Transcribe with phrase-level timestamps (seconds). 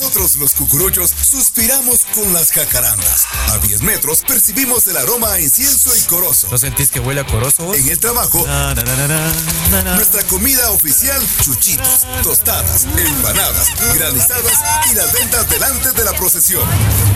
[0.00, 3.26] Nosotros los cucuruchos suspiramos con las jacarandas.
[3.48, 6.46] A 10 metros percibimos el aroma a incienso y corozo.
[6.52, 7.76] ¿No sentís que huele a corozo vos?
[7.76, 15.12] En el trabajo, Na, na, na, nuestra comida oficial, chuchitos, tostadas, empanadas, granizadas y las
[15.12, 16.62] ventas delante de la procesión.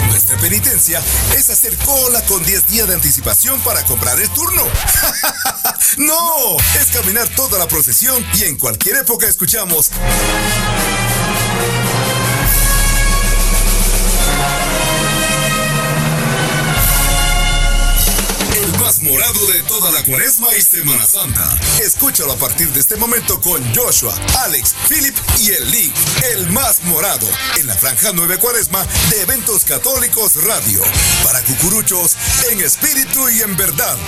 [0.09, 1.01] Nuestra penitencia
[1.37, 4.65] es hacer cola con 10 días de anticipación para comprar el turno.
[5.99, 9.93] no, es caminar toda la procesión y en cualquier época escuchamos
[19.13, 21.61] Morado de toda la cuaresma y Semana Santa.
[21.85, 25.95] Escúchalo a partir de este momento con Joshua, Alex, Philip y el Link.
[26.33, 27.29] El más morado.
[27.61, 30.81] En la franja 9 cuaresma de Eventos Católicos Radio.
[31.23, 32.17] Para cucuruchos
[32.51, 33.99] en espíritu y en verdad.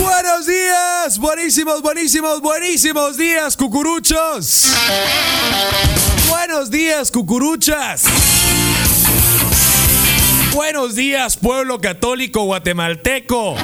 [0.00, 4.64] Buenos días, buenísimos, buenísimos, buenísimos días, cucuruchos.
[6.28, 8.02] Buenos días, cucuruchas.
[10.54, 13.56] Buenos días, pueblo católico guatemalteco.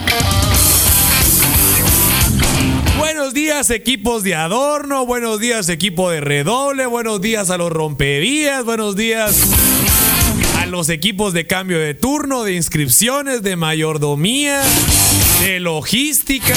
[2.97, 5.05] Buenos días, equipos de adorno.
[5.05, 6.87] Buenos días, equipo de redoble.
[6.87, 8.65] Buenos días a los rompevías.
[8.65, 9.37] Buenos días
[10.59, 14.63] a los equipos de cambio de turno, de inscripciones, de mayordomía,
[15.43, 16.57] de logística,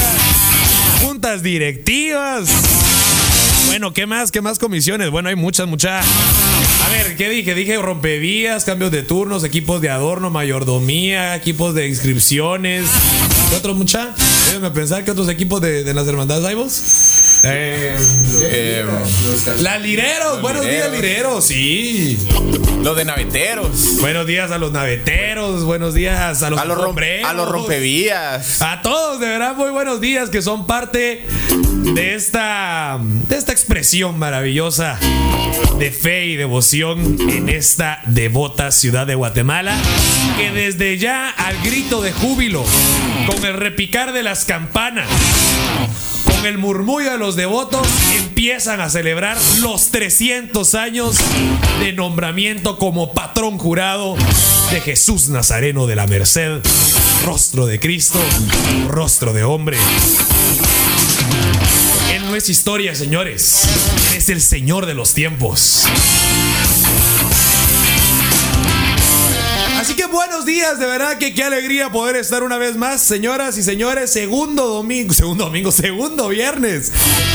[1.02, 2.50] juntas directivas.
[3.68, 4.32] Bueno, ¿qué más?
[4.32, 5.10] ¿Qué más comisiones?
[5.12, 6.06] Bueno, hay muchas, muchas.
[6.92, 7.56] A ver, ¿qué dije?
[7.56, 12.83] Dije rompevías, cambios de turnos, equipos de adorno, mayordomía, equipos de inscripciones.
[13.50, 14.14] ¿Qué otros, mucha?
[14.48, 17.42] Déjenme pensar que otros equipos de, de las hermandades hay vos.
[17.45, 17.95] Eh,
[18.44, 18.86] Eh,
[19.59, 22.17] las lireros, buenos días, lireros, sí.
[22.83, 24.02] los de naveteros.
[24.02, 26.78] Buenos días a los naveteros, buenos días a los A los,
[27.26, 28.61] a los rompevías.
[28.61, 31.26] A todos, de verdad, muy buenos días que son parte
[31.84, 35.00] de esta, de esta expresión maravillosa
[35.78, 39.76] de fe y devoción en esta devota ciudad de Guatemala,
[40.38, 42.64] que desde ya al grito de júbilo,
[43.26, 45.08] con el repicar de las campanas,
[46.26, 51.17] con el murmullo de los devotos, empiezan a celebrar los 300 años
[51.80, 54.16] de nombramiento como patrón jurado
[54.72, 56.61] de Jesús Nazareno de la Merced,
[57.26, 58.20] rostro de Cristo,
[58.88, 59.78] rostro de hombre.
[62.31, 63.67] No es historia, señores.
[64.15, 65.86] Es el Señor de los tiempos.
[70.11, 74.11] Buenos días, de verdad que qué alegría poder estar una vez más, señoras y señores,
[74.11, 76.92] segundo domingo, segundo domingo, segundo viernes.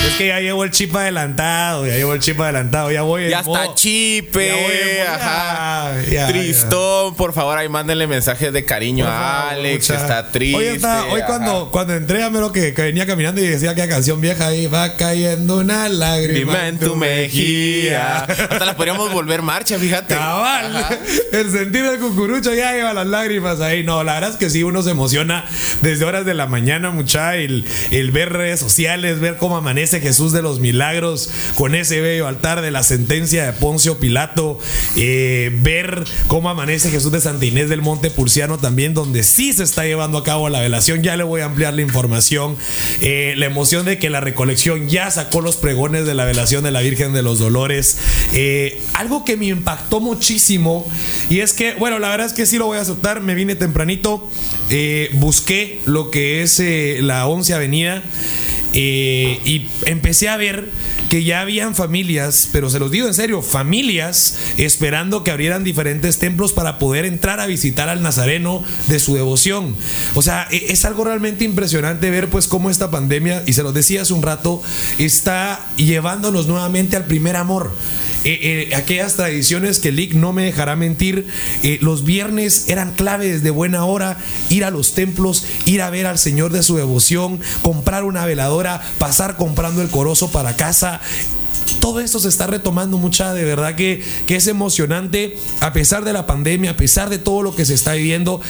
[0.07, 3.41] Es que ya llevo el chip adelantado, ya llevo el chip adelantado, ya voy Ya
[3.41, 4.47] está chipe.
[4.49, 6.03] Ya voy en modo- ajá.
[6.03, 7.15] ya, ya, Tristón.
[7.17, 9.91] Por favor, ahí mándenle mensajes de cariño Por a Alex.
[9.91, 10.57] Está triste.
[10.57, 11.27] Hoy, está- hoy ajá.
[11.27, 14.67] cuando, cuando entré a lo que, que venía caminando y decía que canción vieja ahí
[14.67, 18.25] va cayendo una lágrima Dime en tu mejilla.
[18.25, 20.15] Hasta las podríamos volver marcha, fíjate.
[20.15, 20.99] Cabal,
[21.33, 23.85] el sentir del cucurucho ya lleva las lágrimas ahí.
[23.85, 25.45] No, la verdad es que sí, uno se emociona
[25.83, 30.33] desde horas de la mañana, mucha, el, el ver redes sociales, ver cómo amanece Jesús
[30.33, 34.59] de los milagros con ese bello altar de la sentencia de Poncio Pilato,
[34.97, 39.63] eh, ver cómo amanece Jesús de Santa Inés del Monte Purciano también, donde sí se
[39.63, 41.03] está llevando a cabo la velación.
[41.03, 42.57] Ya le voy a ampliar la información.
[43.01, 46.71] Eh, la emoción de que la recolección ya sacó los pregones de la velación de
[46.71, 47.99] la Virgen de los Dolores.
[48.33, 50.91] Eh, algo que me impactó muchísimo
[51.31, 53.21] y es que, bueno, la verdad es que sí lo voy a aceptar.
[53.21, 54.29] Me vine tempranito,
[54.71, 58.03] eh, busqué lo que es eh, la 11 Avenida
[58.79, 60.69] eh, y empecé a ver
[61.09, 66.19] que ya habían familias, pero se los digo en serio, familias esperando que abrieran diferentes
[66.19, 69.75] templos para poder entrar a visitar al Nazareno de su devoción.
[70.15, 73.73] O sea, e- es algo realmente impresionante ver pues cómo esta pandemia, y se los
[73.73, 74.63] decía hace un rato,
[74.99, 77.73] está llevándonos nuevamente al primer amor.
[78.27, 81.29] Eh, eh, aquellas tradiciones que Lick no me dejará mentir,
[81.63, 84.19] eh, los viernes eran claves de buena hora,
[84.51, 88.83] ir a los templos, ir a ver al Señor de su devoción, comprar una veladora,
[88.99, 91.01] pasar comprando el corozo para casa.
[91.87, 96.13] Todo esto se está retomando mucha, de verdad que, que es emocionante, a pesar de
[96.13, 98.41] la pandemia, a pesar de todo lo que se está viviendo,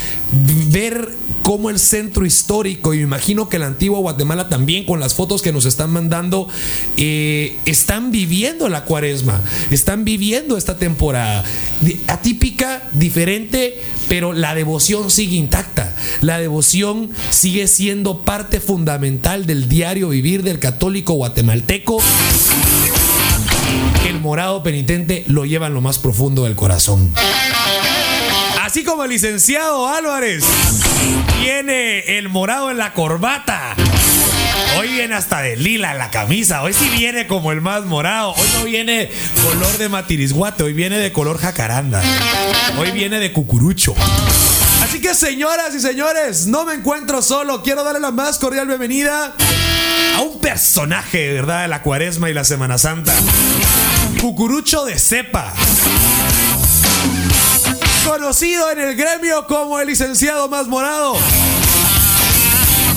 [0.71, 5.13] ver cómo el centro histórico, y me imagino que la antigua Guatemala también, con las
[5.13, 6.49] fotos que nos están mandando,
[6.97, 11.45] eh, están viviendo la cuaresma, están viviendo esta temporada.
[12.07, 15.95] Atípica, diferente, pero la devoción sigue intacta.
[16.23, 21.99] La devoción sigue siendo parte fundamental del diario vivir del católico guatemalteco
[24.07, 27.13] el morado penitente lo lleva en lo más profundo del corazón.
[28.63, 30.45] Así como el licenciado Álvarez
[31.41, 33.75] tiene el morado en la corbata.
[34.79, 36.63] Hoy viene hasta de lila la camisa.
[36.63, 38.33] Hoy sí viene como el más morado.
[38.33, 39.11] Hoy no viene
[39.43, 40.63] color de matirisguate.
[40.63, 42.01] Hoy viene de color jacaranda.
[42.79, 43.95] Hoy viene de cucurucho.
[44.83, 47.63] Así que señoras y señores, no me encuentro solo.
[47.63, 49.35] Quiero darle la más cordial bienvenida
[50.17, 51.63] a un personaje, ¿verdad?
[51.63, 53.13] De la cuaresma y la Semana Santa.
[54.27, 55.55] Cucurucho de cepa.
[58.05, 61.17] Conocido en el gremio como el licenciado más morado.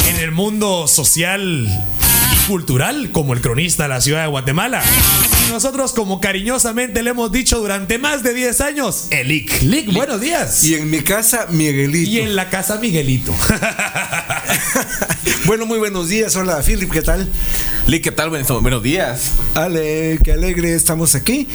[0.09, 4.81] En el mundo social y cultural como el cronista de la ciudad de Guatemala.
[5.47, 9.61] Y nosotros como cariñosamente le hemos dicho durante más de 10 años, el Lick.
[9.61, 10.63] Lick, buenos días.
[10.63, 12.09] Y en mi casa, Miguelito.
[12.09, 13.35] Y en la casa Miguelito.
[15.45, 16.35] bueno, muy buenos días.
[16.35, 17.27] Hola, Philip, ¿qué tal?
[17.87, 18.29] Lick, ¿qué tal?
[18.29, 19.31] Buenos, buenos días.
[19.53, 21.47] Ale, qué alegre estamos aquí.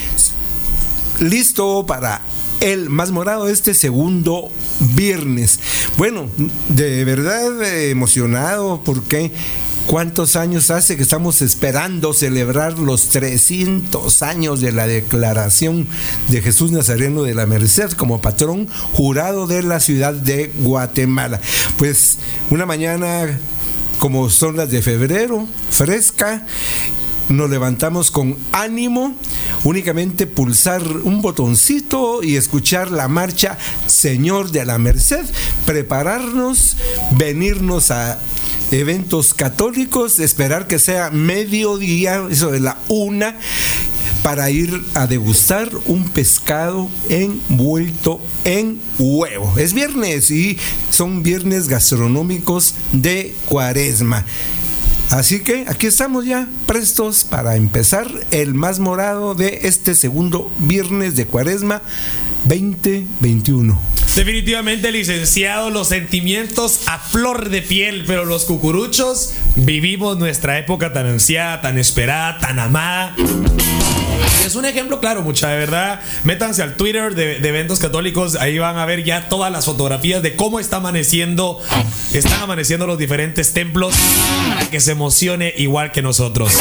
[1.20, 2.23] Listo para
[2.61, 4.50] el más morado este segundo
[4.94, 5.61] viernes.
[5.96, 6.29] Bueno,
[6.69, 9.32] de verdad eh, emocionado porque
[9.87, 15.87] ¿Cuántos años hace que estamos esperando celebrar los 300 años de la declaración
[16.29, 21.39] de Jesús Nazareno de la Merced como patrón jurado de la ciudad de Guatemala?
[21.77, 23.39] Pues una mañana
[23.99, 26.47] como son las de febrero, fresca,
[27.29, 29.15] nos levantamos con ánimo,
[29.65, 35.25] únicamente pulsar un botoncito y escuchar la marcha Señor de la Merced,
[35.67, 36.77] prepararnos,
[37.13, 38.19] venirnos a
[38.70, 43.37] eventos católicos, esperar que sea mediodía, eso de la una,
[44.22, 49.52] para ir a degustar un pescado envuelto en huevo.
[49.58, 50.58] Es viernes y
[50.90, 54.25] son viernes gastronómicos de cuaresma.
[55.11, 61.14] Así que aquí estamos ya prestos para empezar el más morado de este segundo viernes
[61.16, 61.82] de cuaresma
[62.46, 63.78] 2021.
[64.16, 71.06] Definitivamente, licenciado, los sentimientos a flor de piel, pero los cucuruchos vivimos nuestra época tan
[71.06, 73.16] ansiada, tan esperada, tan amada.
[74.46, 76.00] Es un ejemplo claro, mucha de verdad.
[76.22, 80.22] Métanse al Twitter de, de, eventos católicos, ahí van a ver ya todas las fotografías
[80.22, 81.61] de cómo está amaneciendo,
[82.12, 83.96] están amaneciendo los diferentes templos
[84.49, 86.52] para que se emocione igual que nosotros.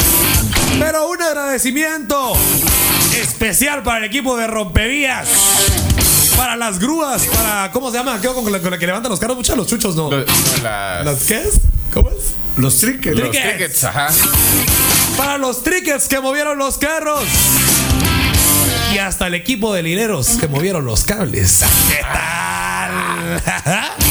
[0.80, 2.32] Pero un agradecimiento
[3.16, 5.28] especial para el equipo de Rompevías
[6.36, 7.70] para las grúas, para.
[7.72, 8.20] ¿Cómo se llama?
[8.20, 9.36] ¿Qué con la, con la que levantan los carros?
[9.36, 10.10] Muchos los chuchos, ¿no?
[10.10, 10.26] Los,
[10.62, 11.60] las- ¿Las qué es?
[11.92, 12.16] ¿Cómo es?
[12.56, 13.16] Los trickers.
[13.18, 14.08] los tickets, ajá.
[15.16, 17.24] Para los trickers que movieron los carros.
[18.92, 21.62] Y hasta el equipo de lineros que movieron los cables.
[21.88, 23.42] ¿Qué tal?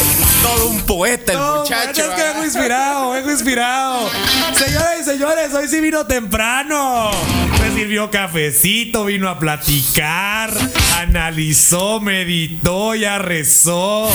[0.43, 2.01] Todo un poeta el No, muchacho.
[2.03, 2.31] es que ¿ah?
[2.33, 4.09] vengo inspirado, vengo inspirado.
[4.53, 7.11] Señoras y señores, hoy sí vino temprano.
[7.61, 10.51] Me sirvió cafecito, vino a platicar,
[10.99, 14.11] analizó, meditó, ya rezó.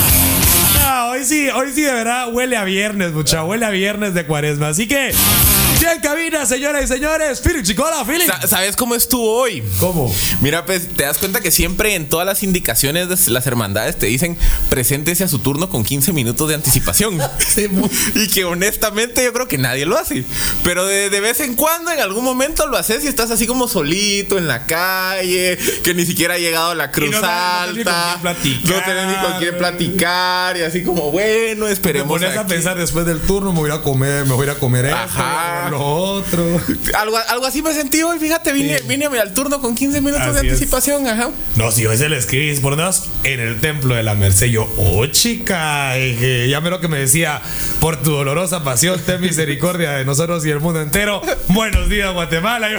[0.81, 4.25] No, hoy sí, hoy sí de verdad huele a viernes, mucha, huele a viernes de
[4.25, 4.69] cuaresma.
[4.69, 5.11] Así que,
[5.87, 8.27] en cabina, señoras y señores, Philip Chicola, Philip.
[8.27, 9.63] Sa- ¿Sabes cómo estuvo hoy?
[9.79, 10.13] ¿Cómo?
[10.41, 14.05] Mira, pues te das cuenta que siempre en todas las indicaciones de las hermandades te
[14.07, 14.37] dicen
[14.69, 17.19] preséntese a su turno con 15 minutos de anticipación.
[18.15, 20.25] y que honestamente yo creo que nadie lo hace.
[20.63, 23.67] Pero de, de vez en cuando, en algún momento lo haces y estás así como
[23.67, 28.19] solito en la calle, que ni siquiera ha llegado a la cruz no alta.
[28.23, 30.57] No tenés ni con quién platicar.
[30.57, 32.07] Y así como, bueno, esperemos.
[32.09, 35.68] pones a pensar después del turno, me voy a comer, me voy a comer esto,
[35.77, 36.43] Lo otro.
[36.97, 40.33] Algo, algo así me sentí hoy, fíjate, vine, vine al turno con 15 minutos Así
[40.41, 40.53] de es.
[40.53, 41.29] anticipación, ajá.
[41.55, 44.47] No, si hoy se le escribís por Dios en el templo de la Merced.
[44.47, 47.41] Yo, oh chica, ya me lo que me decía,
[47.79, 51.21] por tu dolorosa pasión, ten misericordia de nosotros y el mundo entero.
[51.49, 52.69] Buenos días, Guatemala.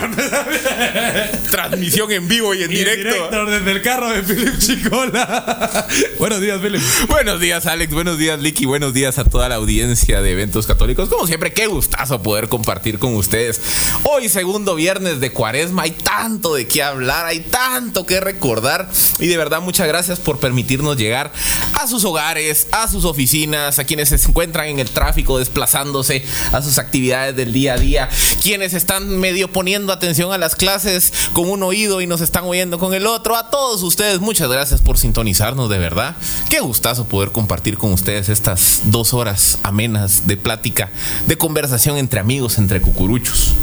[1.51, 3.09] Transmisión en vivo y en Y en directo.
[3.15, 5.87] directo desde el carro de Philip Chicola.
[6.19, 6.81] Buenos días, Philip.
[7.09, 7.93] Buenos días, Alex.
[7.93, 8.67] Buenos días, Licky.
[8.67, 11.09] Buenos días a toda la audiencia de eventos católicos.
[11.09, 13.61] Como siempre, qué gustazo poder compartir con ustedes.
[14.05, 18.89] Hoy, segundo viernes de cuaresma, hay tanto de qué hablar, hay tanto que recordar.
[19.19, 21.31] Y de verdad, muchas gracias por permitirnos llegar
[21.75, 26.63] a sus hogares, a sus oficinas, a quienes se encuentran en el tráfico desplazándose a
[26.63, 28.09] sus actividades del día a día,
[28.43, 32.79] quienes están medio poniendo atención a las clases con un oído y nos están oyendo
[32.79, 33.37] con el otro.
[33.37, 36.17] A todos ustedes, muchas gracias por sintonizarnos, de verdad.
[36.49, 40.91] Qué gustazo poder compartir con ustedes estas dos horas amenas de plática,
[41.27, 43.57] de conversación entre amigos, entre cucuruchos.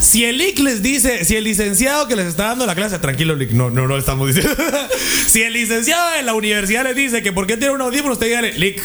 [0.00, 3.34] Si el IC les dice, si el licenciado que les está dando la clase, tranquilo,
[3.34, 4.54] Lic, no, no, no le estamos diciendo.
[5.26, 8.26] si el licenciado de la universidad les dice que por qué tiene un audífono, usted
[8.26, 8.82] dígale, Lic,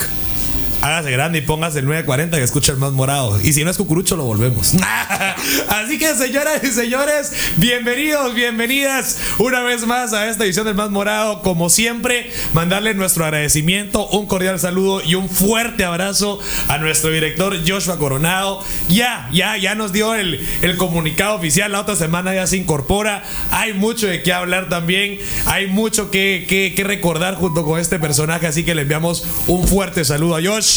[0.81, 3.39] hágase grande y póngase el 940 que escucha el más morado.
[3.41, 4.73] Y si no es cucurucho, lo volvemos.
[5.67, 10.89] Así que, señoras y señores, bienvenidos, bienvenidas una vez más a esta edición del más
[10.89, 11.41] morado.
[11.41, 17.57] Como siempre, mandarle nuestro agradecimiento, un cordial saludo y un fuerte abrazo a nuestro director
[17.67, 18.63] Joshua Coronado.
[18.87, 21.71] Ya, ya, ya nos dio el, el comunicado oficial.
[21.71, 23.23] La otra semana ya se incorpora.
[23.51, 25.19] Hay mucho de qué hablar también.
[25.45, 28.47] Hay mucho que, que, que recordar junto con este personaje.
[28.47, 30.68] Así que le enviamos un fuerte saludo a Josh.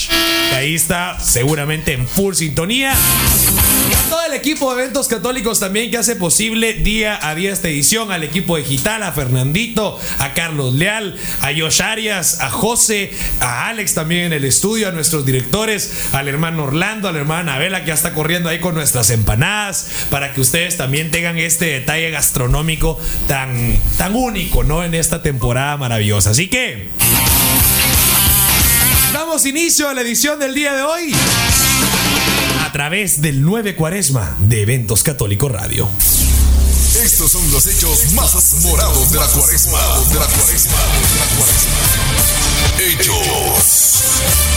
[0.51, 2.95] Que ahí está seguramente en full sintonía.
[3.91, 7.53] Y a todo el equipo de eventos católicos también que hace posible día a día
[7.53, 8.13] esta edición.
[8.13, 13.95] Al equipo digital, a Fernandito, a Carlos Leal, a Josh Arias, a José, a Alex
[13.95, 17.89] también en el estudio, a nuestros directores, al hermano Orlando, a la hermana Abela que
[17.89, 22.99] ya está corriendo ahí con nuestras empanadas, para que ustedes también tengan este detalle gastronómico
[23.27, 24.85] tan, tan único, ¿no?
[24.85, 26.31] En esta temporada maravillosa.
[26.31, 26.91] Así que...
[29.13, 31.15] Damos inicio a la edición del día de hoy
[32.65, 35.89] a través del 9 Cuaresma de Eventos Católico Radio.
[37.03, 39.79] Estos son los hechos más morados de la cuaresma.
[40.09, 40.79] De la cuaresma.
[40.79, 41.73] De la cuaresma.
[42.79, 44.52] Hechos.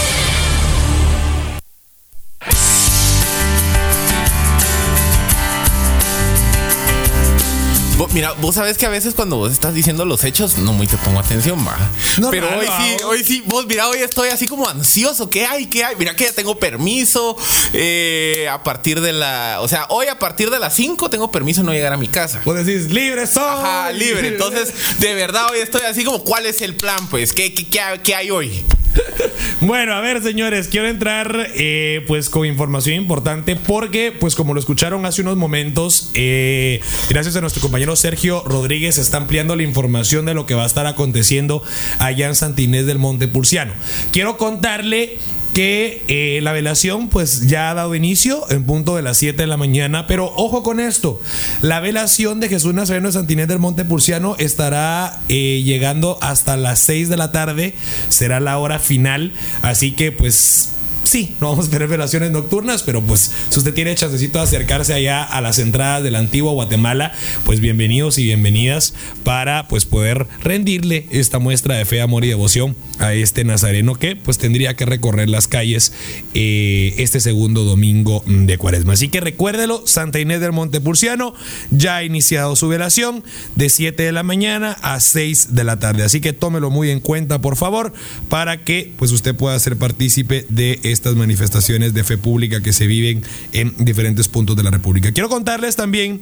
[8.12, 10.96] Mira, vos sabés que a veces cuando vos estás diciendo los hechos, no muy te
[10.98, 11.76] pongo atención, va.
[12.18, 15.28] No, Pero no, hoy no, sí, hoy sí, vos, mira, hoy estoy así como ansioso.
[15.30, 15.66] ¿Qué hay?
[15.66, 15.96] ¿Qué hay?
[15.96, 17.36] Mira que ya tengo permiso
[17.72, 19.58] eh, a partir de la.
[19.60, 22.08] O sea, hoy a partir de las 5 tengo permiso de no llegar a mi
[22.08, 22.40] casa.
[22.44, 23.42] Vos decís, libre soy.
[23.44, 24.28] Ajá, libre.
[24.28, 27.08] Entonces, de verdad, hoy estoy así como, ¿cuál es el plan?
[27.08, 28.64] Pues, ¿qué, qué, qué qué hay hoy?
[29.60, 34.60] Bueno, a ver, señores, quiero entrar eh, pues con información importante porque, pues como lo
[34.60, 40.26] escucharon hace unos momentos, eh, gracias a nuestro compañero Sergio Rodríguez está ampliando la información
[40.26, 41.62] de lo que va a estar aconteciendo
[41.98, 43.72] allá en Santinés del Monte Pulciano.
[44.12, 45.18] Quiero contarle
[45.56, 49.46] que eh, la velación pues ya ha dado inicio en punto de las 7 de
[49.46, 51.18] la mañana, pero ojo con esto,
[51.62, 56.80] la velación de Jesús Nazareno de Santinés del Monte Purciano estará eh, llegando hasta las
[56.80, 57.72] 6 de la tarde,
[58.10, 59.32] será la hora final,
[59.62, 60.72] así que pues...
[61.06, 64.92] Sí, no vamos a tener velaciones nocturnas, pero pues si usted tiene chancecito de acercarse
[64.92, 67.12] allá a las entradas de la antigua Guatemala,
[67.44, 72.74] pues bienvenidos y bienvenidas para pues poder rendirle esta muestra de fe, amor y devoción
[72.98, 75.92] a este nazareno que pues tendría que recorrer las calles
[76.34, 78.94] eh, este segundo domingo de cuaresma.
[78.94, 81.34] Así que recuérdelo, Santa Inés del Monte Purciano
[81.70, 83.22] ya ha iniciado su velación
[83.54, 86.02] de 7 de la mañana a 6 de la tarde.
[86.02, 87.92] Así que tómelo muy en cuenta, por favor,
[88.28, 92.86] para que pues usted pueda ser partícipe de estas manifestaciones de fe pública que se
[92.86, 93.22] viven
[93.52, 95.12] en diferentes puntos de la República.
[95.12, 96.20] Quiero contarles también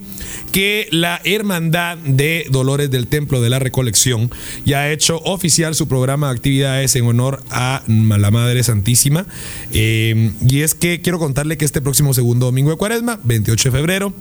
[0.53, 4.31] que la Hermandad de Dolores del Templo de la Recolección
[4.65, 9.27] ya ha hecho oficial su programa de actividades en honor a la Madre Santísima.
[9.73, 13.77] Eh, y es que quiero contarle que este próximo segundo domingo de Cuaresma, 28 de
[13.77, 14.15] febrero,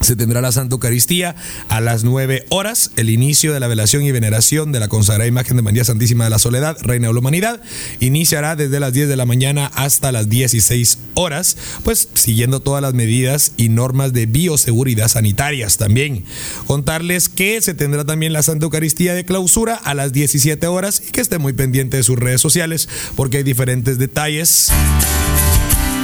[0.00, 1.34] se tendrá la Santa Eucaristía
[1.68, 5.56] a las 9 horas, el inicio de la velación y veneración de la consagrada imagen
[5.56, 7.60] de María Santísima de la Soledad, Reina de la Humanidad,
[8.00, 12.94] iniciará desde las 10 de la mañana hasta las 16 horas, pues siguiendo todas las
[12.94, 16.24] medidas y normas de bioseguridad sanitarias también.
[16.66, 21.10] Contarles que se tendrá también la Santa Eucaristía de clausura a las 17 horas y
[21.10, 24.70] que esté muy pendiente de sus redes sociales porque hay diferentes detalles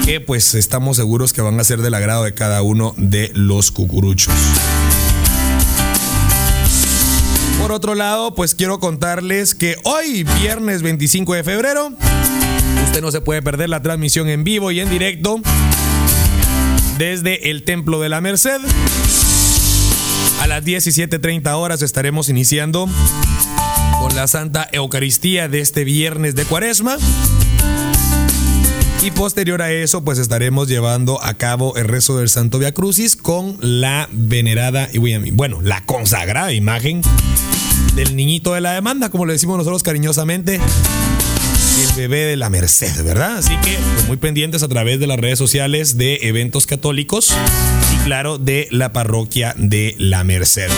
[0.05, 3.71] que pues estamos seguros que van a ser del agrado de cada uno de los
[3.71, 4.35] cucuruchos.
[7.59, 11.91] Por otro lado, pues quiero contarles que hoy, viernes 25 de febrero,
[12.85, 15.41] usted no se puede perder la transmisión en vivo y en directo
[16.99, 18.61] desde el Templo de la Merced.
[20.43, 22.91] A las 17.30 horas estaremos iniciando
[23.99, 26.99] con la Santa Eucaristía de este viernes de Cuaresma.
[29.05, 33.17] Y posterior a eso, pues estaremos llevando a cabo el rezo del Santo Via Crucis
[33.17, 37.03] con la venerada y bueno, la consagrada imagen
[37.97, 43.05] del niñito de la demanda, como le decimos nosotros cariñosamente, el bebé de la Merced,
[43.05, 43.37] ¿verdad?
[43.37, 47.37] Así que pues, muy pendientes a través de las redes sociales de eventos católicos
[47.95, 50.71] y claro, de la parroquia de la Merced.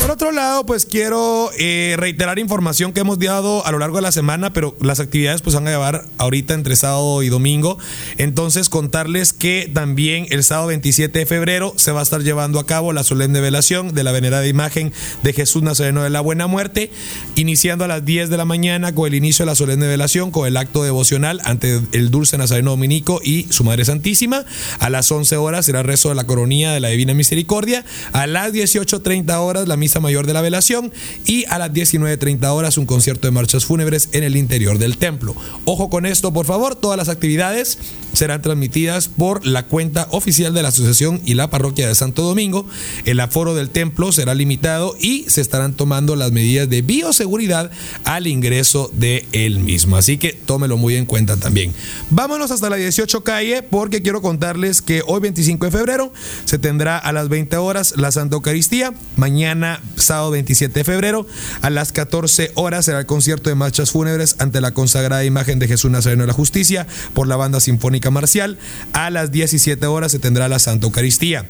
[0.00, 4.02] Por otro lado, pues quiero eh, reiterar información que hemos dado a lo largo de
[4.02, 7.78] la semana, pero las actividades pues van a llevar ahorita entre sábado y domingo.
[8.16, 12.66] Entonces contarles que también el sábado 27 de febrero se va a estar llevando a
[12.66, 16.90] cabo la solemne velación de la venerada imagen de Jesús Nazareno de la Buena Muerte,
[17.34, 20.46] iniciando a las 10 de la mañana con el inicio de la solemne velación, con
[20.46, 24.44] el acto devocional ante el dulce Nazareno Dominico y su Madre Santísima.
[24.78, 27.84] A las 11 horas será el rezo de la coronía de la Divina Misericordia.
[28.12, 30.92] A las 18.30 horas la misa mayor de la velación
[31.24, 35.34] y a las 19.30 horas un concierto de marchas fúnebres en el interior del templo.
[35.64, 37.78] Ojo con esto, por favor, todas las actividades
[38.18, 42.66] serán transmitidas por la cuenta oficial de la asociación y la parroquia de Santo Domingo.
[43.04, 47.70] El aforo del templo será limitado y se estarán tomando las medidas de bioseguridad
[48.04, 49.96] al ingreso de él mismo.
[49.96, 51.72] Así que tómelo muy en cuenta también.
[52.10, 56.12] Vámonos hasta la 18 calle porque quiero contarles que hoy 25 de febrero
[56.44, 58.94] se tendrá a las 20 horas la Santa Eucaristía.
[59.16, 61.24] Mañana, sábado 27 de febrero,
[61.62, 65.68] a las 14 horas será el concierto de marchas fúnebres ante la consagrada imagen de
[65.68, 68.58] Jesús Nazareno de la Justicia por la banda sinfónica marcial.
[68.92, 71.46] A las 17 horas se tendrá la Santa Eucaristía.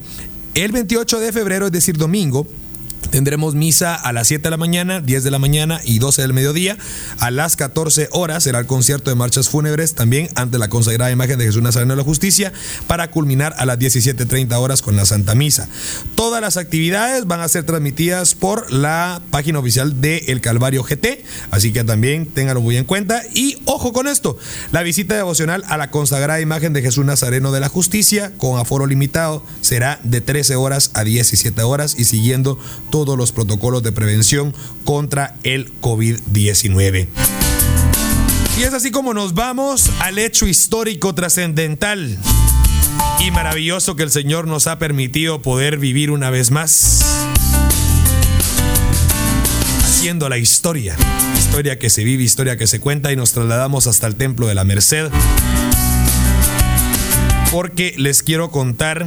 [0.55, 2.47] El 28 de febrero, es decir, domingo,
[3.11, 6.35] Tendremos misa a las 7 de la mañana, 10 de la mañana y 12 del
[6.35, 6.77] mediodía.
[7.19, 11.39] A las 14 horas será el concierto de marchas fúnebres también ante la consagrada imagen
[11.39, 12.53] de Jesús Nazareno de la Justicia
[12.87, 15.69] para culminar a las 17.30 horas con la Santa Misa.
[16.17, 21.25] Todas las actividades van a ser transmitidas por la página oficial de El Calvario GT,
[21.51, 23.23] así que también ténganlo muy en cuenta.
[23.35, 24.37] Y ojo con esto,
[24.71, 28.87] la visita devocional a la consagrada imagen de Jesús Nazareno de la Justicia con aforo
[28.87, 32.59] limitado será de 13 horas a 17 horas y siguiendo
[33.05, 34.53] todos los protocolos de prevención
[34.83, 37.07] contra el COVID-19.
[38.59, 42.19] Y es así como nos vamos al hecho histórico trascendental
[43.21, 47.05] y maravilloso que el Señor nos ha permitido poder vivir una vez más.
[49.85, 50.97] Haciendo la historia,
[51.39, 54.57] historia que se vive, historia que se cuenta y nos trasladamos hasta el Templo de
[54.57, 55.09] la Merced.
[57.53, 59.07] Porque les quiero contar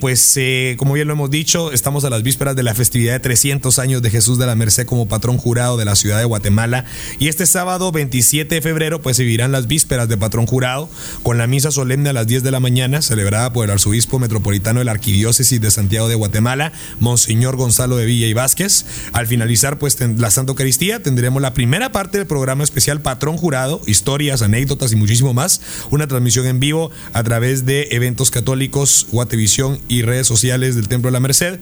[0.00, 3.20] pues eh, como bien lo hemos dicho, estamos a las vísperas de la festividad de
[3.20, 6.84] 300 años de Jesús de la Merced como patrón jurado de la ciudad de Guatemala.
[7.18, 10.90] Y este sábado 27 de febrero pues se vivirán las vísperas de patrón jurado
[11.22, 14.80] con la misa solemne a las 10 de la mañana celebrada por el arzobispo metropolitano
[14.80, 18.84] de la Arquidiócesis de Santiago de Guatemala, Monseñor Gonzalo de Villa y Vázquez.
[19.14, 23.80] Al finalizar pues la Santa Eucaristía tendremos la primera parte del programa especial Patrón Jurado,
[23.86, 25.62] historias, anécdotas y muchísimo más.
[25.90, 31.08] Una transmisión en vivo a través de eventos católicos, Guatevisión y redes sociales del Templo
[31.08, 31.58] de la Merced.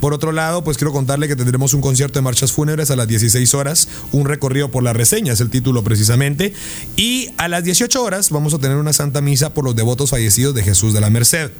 [0.00, 3.08] Por otro lado, pues quiero contarle que tendremos un concierto de marchas fúnebres a las
[3.08, 6.52] 16 horas, un recorrido por la reseña, es el título precisamente,
[6.96, 10.54] y a las 18 horas vamos a tener una santa misa por los devotos fallecidos
[10.54, 11.50] de Jesús de la Merced.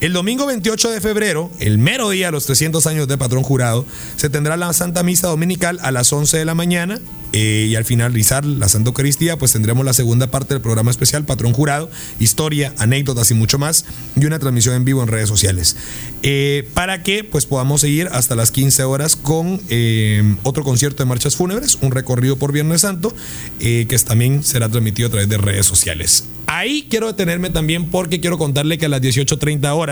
[0.00, 3.84] El domingo 28 de febrero, el mero día de los 300 años de patrón jurado,
[4.14, 7.00] se tendrá la Santa Misa Dominical a las 11 de la mañana
[7.32, 11.24] eh, y al finalizar la Santa Eucaristía, pues tendremos la segunda parte del programa especial
[11.24, 15.76] Patrón Jurado, historia, anécdotas y mucho más, y una transmisión en vivo en redes sociales.
[16.22, 21.08] Eh, para que pues podamos seguir hasta las 15 horas con eh, otro concierto de
[21.08, 23.12] marchas fúnebres, un recorrido por Viernes Santo,
[23.58, 26.24] que también será transmitido a través de redes sociales.
[26.50, 29.87] Ahí quiero detenerme también porque quiero contarle que a las 18.30 horas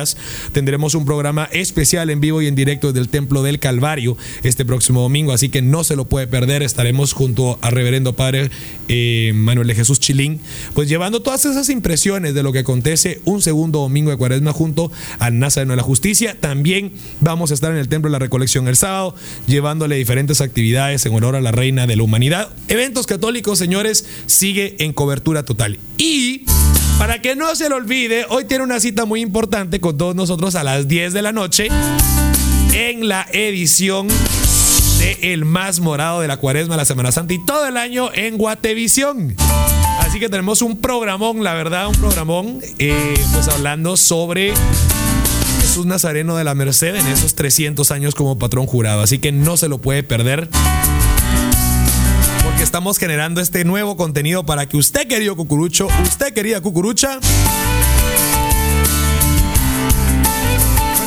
[0.52, 5.00] tendremos un programa especial en vivo y en directo del Templo del Calvario este próximo
[5.00, 6.62] domingo, así que no se lo puede perder.
[6.62, 8.50] Estaremos junto a Reverendo Padre
[8.88, 10.40] eh, Manuel de Jesús Chilín,
[10.74, 14.92] pues llevando todas esas impresiones de lo que acontece un segundo domingo de Cuaresma junto
[15.18, 16.36] al Nazareno de la Justicia.
[16.38, 19.14] También vamos a estar en el Templo de la Recolección el sábado,
[19.46, 22.50] llevándole diferentes actividades en honor a la Reina de la Humanidad.
[22.68, 25.78] Eventos católicos, señores, sigue en cobertura total.
[25.98, 26.44] Y
[26.98, 30.54] para que no se lo olvide, hoy tiene una cita muy importante con todos nosotros
[30.54, 31.68] a las 10 de la noche
[32.72, 34.08] en la edición
[34.98, 38.38] de El Más Morado de la Cuaresma, la Semana Santa y todo el año en
[38.38, 39.34] Guatevisión.
[40.00, 44.54] Así que tenemos un programón, la verdad, un programón, eh, pues hablando sobre
[45.60, 49.02] Jesús Nazareno de la Merced en esos 300 años como patrón jurado.
[49.02, 50.48] Así que no se lo puede perder
[52.56, 57.20] porque estamos generando este nuevo contenido para que usted, querido cucurucho, usted, querida cucurucha,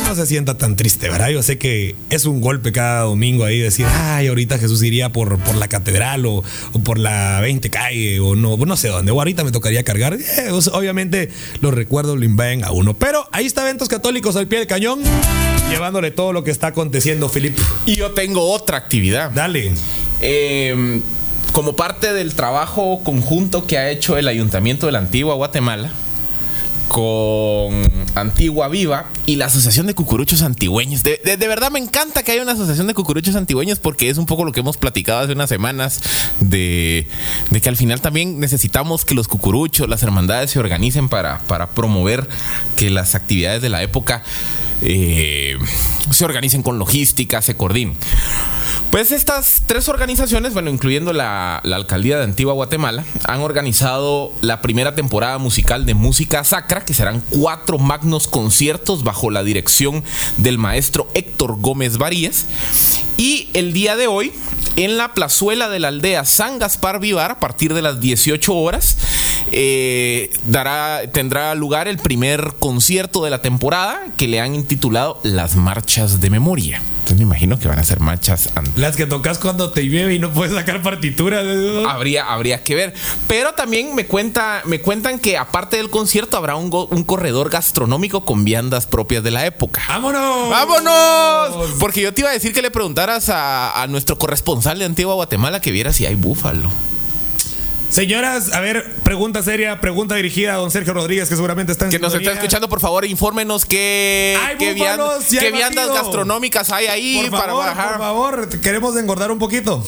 [0.08, 1.30] no se sienta tan triste, ¿verdad?
[1.30, 5.40] Yo sé que es un golpe cada domingo ahí decir, ay, ahorita Jesús iría por,
[5.40, 6.44] por la catedral o,
[6.84, 10.14] por la 20 calle o no, no sé dónde, o ahorita me tocaría cargar.
[10.14, 11.32] Eh, obviamente
[11.62, 15.00] los recuerdos lo invaden a uno, pero ahí está Eventos Católicos al pie del cañón,
[15.72, 17.60] llevándole todo lo que está aconteciendo, Filipe.
[17.88, 19.32] Y yo tengo otra actividad.
[19.32, 19.72] Dale.
[20.22, 21.02] Eh,
[21.52, 25.92] como parte del trabajo conjunto que ha hecho el Ayuntamiento de la Antigua Guatemala
[26.90, 27.84] con
[28.16, 31.04] Antigua Viva y la Asociación de Cucuruchos Antigüeños.
[31.04, 34.44] De, verdad me encanta que haya una asociación de cucuruchos antigüeños porque es un poco
[34.44, 36.02] lo que hemos platicado hace unas semanas
[36.40, 37.08] de,
[37.62, 42.28] que al final también necesitamos que los cucuruchos, las hermandades se organicen para, para promover
[42.76, 44.24] que las actividades de la época
[44.82, 45.58] eh,
[46.12, 47.96] se organicen con logística, se coordinen.
[48.92, 54.96] Pues estas tres organizaciones, bueno, incluyendo la, alcaldía de Antigua Guatemala, han organizado la primera
[54.96, 60.04] temporada musical de música sacra, que serán cuatro magnos conciertos bajo la dirección
[60.38, 62.48] del maestro Héctor Gómez Varíez.
[63.16, 64.32] Y el día de hoy,
[64.76, 68.98] en la plazuela de la aldea San Gaspar Vivar, a partir de las 18 horas,
[69.52, 70.32] eh,
[71.14, 76.32] tendrá lugar el primer concierto de la temporada que le han intitulado Las Marchas de
[76.32, 76.82] Memoria.
[77.10, 80.20] Entonces me imagino que van a ser marchas Las que tocas cuando te llueve y
[80.20, 81.44] no puedes sacar partituras.
[81.88, 82.94] Habría, habría que ver.
[83.28, 88.26] Pero también me, cuenta, me cuentan que aparte del concierto habrá un, un corredor gastronómico
[88.26, 89.82] con viandas propias de la época.
[89.88, 90.52] ¡Vámonos!
[90.52, 91.72] ¡Vámonos!
[91.80, 95.16] Porque yo te iba a decir que le preguntaras a, a nuestro corresponsal de Antigua
[95.16, 96.70] Guatemala que viera si hay búfalo.
[97.90, 101.92] Señoras, a ver, pregunta seria, pregunta dirigida a don Sergio Rodríguez, que seguramente está en
[101.92, 106.86] Que nos está escuchando, por favor, infórmenos qué, qué, búfalos, viand qué viandas gastronómicas hay
[106.86, 107.90] ahí por para bajar.
[107.90, 109.84] Por favor, queremos engordar un poquito.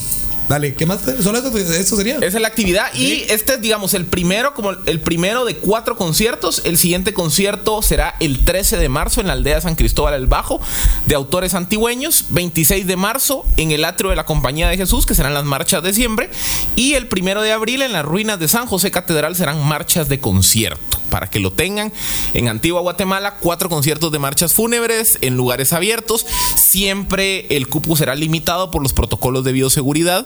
[0.51, 0.99] Dale, ¿qué más?
[1.21, 2.17] ¿Solo eso, eso sería?
[2.17, 2.93] Esa es la actividad.
[2.93, 6.61] Y este es, digamos, el primero, como el primero de cuatro conciertos.
[6.65, 10.59] El siguiente concierto será el 13 de marzo en la aldea San Cristóbal el Bajo,
[11.05, 12.25] de autores antigüeños.
[12.31, 15.83] 26 de marzo en el atrio de la Compañía de Jesús, que serán las marchas
[15.83, 16.29] de siempre.
[16.75, 20.19] Y el primero de abril en las ruinas de San José Catedral serán marchas de
[20.19, 21.00] concierto.
[21.11, 21.93] Para que lo tengan
[22.33, 26.25] en Antigua Guatemala, cuatro conciertos de marchas fúnebres en lugares abiertos.
[26.55, 30.25] Siempre el cupo será limitado por los protocolos de bioseguridad.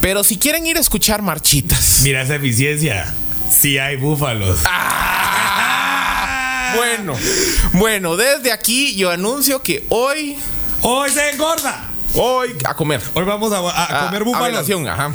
[0.00, 2.00] Pero si quieren ir a escuchar marchitas.
[2.02, 3.14] Mira esa eficiencia.
[3.50, 4.58] Sí hay búfalos.
[4.64, 6.72] ¡Ah!
[6.76, 7.14] Bueno,
[7.72, 10.36] bueno, desde aquí yo anuncio que hoy.
[10.82, 11.88] Hoy se engorda.
[12.14, 13.00] Hoy a comer.
[13.14, 14.68] Hoy vamos a, a, a comer búfalos.
[14.88, 15.12] ajá.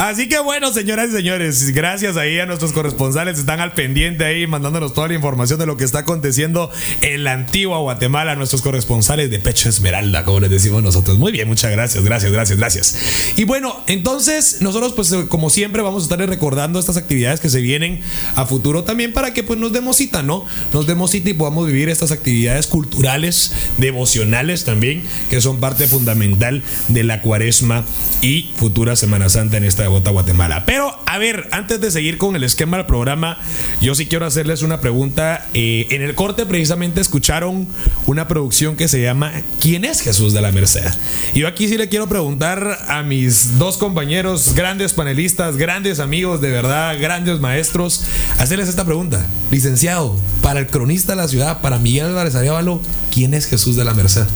[0.00, 3.38] Así que bueno, señoras y señores, gracias ahí a nuestros corresponsales.
[3.38, 6.70] Están al pendiente ahí mandándonos toda la información de lo que está aconteciendo
[7.02, 8.34] en la antigua Guatemala.
[8.34, 11.18] Nuestros corresponsales de Pecho Esmeralda, como les decimos nosotros.
[11.18, 12.98] Muy bien, muchas gracias, gracias, gracias, gracias.
[13.36, 17.60] Y bueno, entonces nosotros pues como siempre vamos a estar recordando estas actividades que se
[17.60, 18.00] vienen
[18.36, 20.46] a futuro también para que pues nos demos cita, ¿no?
[20.72, 26.62] Nos demos cita y podamos vivir estas actividades culturales, devocionales también, que son parte fundamental
[26.88, 27.84] de la cuaresma
[28.22, 30.64] y futura Semana Santa en esta Bota Guatemala.
[30.66, 33.38] Pero, a ver, antes de seguir con el esquema del programa,
[33.80, 35.46] yo sí quiero hacerles una pregunta.
[35.54, 37.66] Eh, en el corte precisamente escucharon
[38.06, 40.90] una producción que se llama ¿Quién es Jesús de la Merced?
[41.34, 46.40] Y yo aquí sí le quiero preguntar a mis dos compañeros, grandes panelistas, grandes amigos,
[46.40, 48.04] de verdad, grandes maestros,
[48.38, 49.24] hacerles esta pregunta.
[49.50, 52.80] Licenciado, para el cronista de la ciudad, para Miguel Álvarez Arevalo,
[53.12, 54.26] ¿quién es Jesús de la Merced?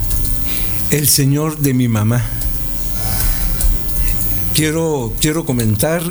[0.91, 2.25] El Señor de mi mamá.
[4.55, 6.03] Quiero, quiero comentar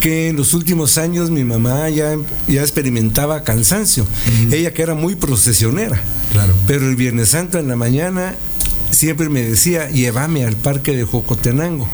[0.00, 2.16] que en los últimos años mi mamá ya,
[2.48, 4.02] ya experimentaba cansancio.
[4.04, 4.06] Uh
[4.48, 4.54] -huh.
[4.54, 6.00] Ella que era muy procesionera.
[6.32, 6.52] Claro.
[6.66, 8.34] Pero el Viernes Santo en la mañana
[8.90, 11.88] siempre me decía, llévame al parque de Jocotenango.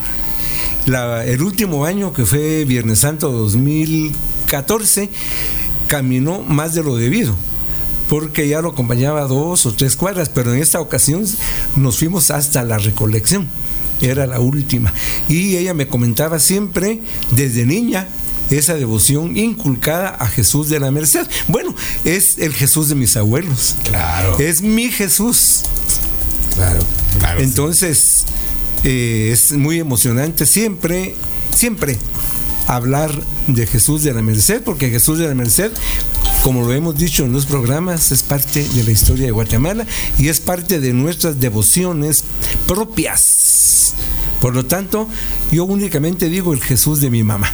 [0.86, 5.10] La, el último año que fue Viernes Santo 2014,
[5.86, 7.34] caminó más de lo debido
[8.08, 11.24] porque ya lo acompañaba dos o tres cuadras, pero en esta ocasión
[11.76, 13.46] nos fuimos hasta la recolección,
[14.00, 14.92] era la última.
[15.28, 18.08] Y ella me comentaba siempre, desde niña,
[18.50, 21.26] esa devoción inculcada a Jesús de la Merced.
[21.48, 23.76] Bueno, es el Jesús de mis abuelos.
[23.84, 24.38] Claro.
[24.38, 25.62] Es mi Jesús.
[26.54, 26.80] Claro,
[27.18, 27.40] claro.
[27.40, 28.24] Entonces,
[28.84, 31.14] eh, es muy emocionante siempre,
[31.54, 31.98] siempre
[32.66, 33.12] hablar
[33.46, 35.72] de Jesús de la Merced, porque Jesús de la Merced,
[36.42, 39.86] como lo hemos dicho en los programas, es parte de la historia de Guatemala
[40.18, 42.24] y es parte de nuestras devociones
[42.66, 43.94] propias.
[44.40, 45.08] Por lo tanto,
[45.52, 47.52] yo únicamente digo el Jesús de mi mamá.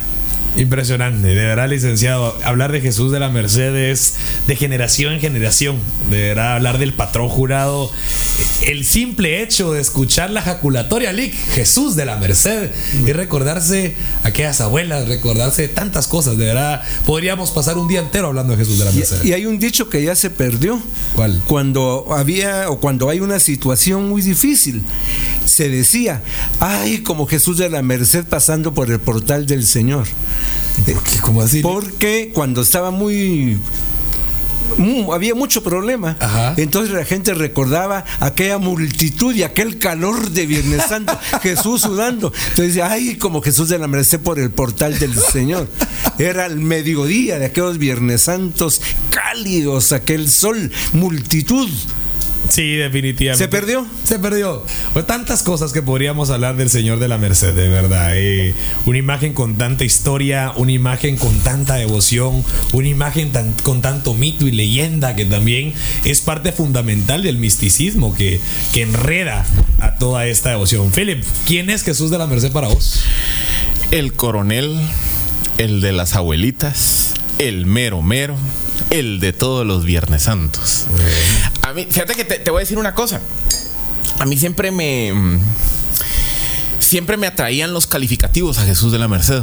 [0.57, 2.35] Impresionante, de verdad, licenciado.
[2.43, 4.15] Hablar de Jesús de la Merced es
[4.47, 5.77] de generación en generación.
[6.11, 7.91] De verdad, hablar del patrón jurado.
[8.63, 12.71] El simple hecho de escuchar la jaculatoria Lick, Jesús de la Merced,
[13.07, 16.39] y recordarse aquellas abuelas, recordarse de tantas cosas.
[16.39, 19.25] De verdad, podríamos pasar un día entero hablando de Jesús de la Merced.
[19.25, 20.81] Y, y hay un dicho que ya se perdió.
[21.15, 21.43] ¿Cuál?
[21.47, 24.83] Cuando había o cuando hay una situación muy difícil,
[25.45, 26.23] se decía,
[26.61, 30.07] ay, como Jesús de la Merced pasando por el portal del Señor.
[30.85, 31.19] ¿Por qué?
[31.21, 31.61] ¿Cómo así?
[31.63, 33.59] Porque cuando estaba muy
[35.13, 36.17] había mucho problema.
[36.21, 36.55] Ajá.
[36.57, 42.33] Entonces la gente recordaba aquella multitud y aquel calor de Viernes Santo, Jesús sudando.
[42.51, 45.69] Entonces, ay, como Jesús de la Merced por el portal del Señor.
[46.19, 48.81] Era el mediodía de aquellos Viernes Santos
[49.11, 51.69] cálidos, aquel sol, multitud
[52.49, 53.45] Sí, definitivamente.
[53.45, 53.87] ¿Se perdió?
[54.05, 54.65] Se perdió.
[54.93, 58.13] Pues tantas cosas que podríamos hablar del Señor de la Merced, de verdad.
[58.15, 58.55] Eh,
[58.87, 64.15] una imagen con tanta historia, una imagen con tanta devoción, una imagen tan- con tanto
[64.15, 68.41] mito y leyenda que también es parte fundamental del misticismo que,
[68.73, 69.45] que enreda
[69.81, 70.91] a toda esta devoción.
[70.93, 73.03] Philip, ¿quién es Jesús de la Merced para vos?
[73.91, 74.79] El coronel,
[75.59, 78.37] el de las abuelitas, el mero mero,
[78.91, 80.87] el de todos los Viernes Santos.
[81.67, 83.21] A mí, fíjate que te, te voy a decir una cosa.
[84.19, 85.13] A mí siempre me.
[85.13, 85.41] mm,
[86.79, 89.43] Siempre me atraían los calificativos a Jesús de la Merced.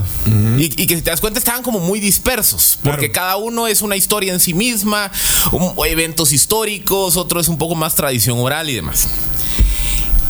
[0.58, 2.80] y, y que si te das cuenta estaban como muy dispersos.
[2.82, 3.28] Porque Claro.
[3.32, 5.12] cada uno es una historia en sí misma,
[5.52, 9.10] un- eventos históricos, otro es un poco más tradición oral y demás.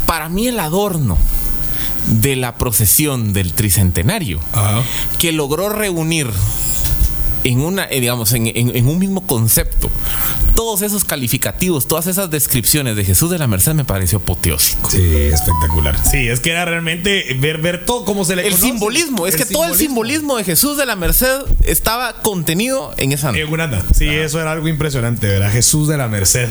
[0.08, 1.20] Para mí el adorno
[2.08, 4.40] de la procesión del tricentenario
[5.20, 6.32] que logró reunir
[7.44, 9.92] en una, eh, digamos, en, en- en un mismo concepto
[10.56, 14.89] todos esos calificativos, todas esas descripciones de Jesús de la Merced me pareció apoteósico.
[14.92, 15.98] Sí, espectacular.
[16.10, 18.68] Sí, es que era realmente ver, ver todo cómo se le El conoce.
[18.72, 23.30] simbolismo, es que todo el simbolismo de Jesús de la Merced estaba contenido en esa
[23.32, 23.84] En una anda.
[23.96, 25.52] Sí, eso era algo impresionante, ¿verdad?
[25.52, 26.48] Jesús de la Merced.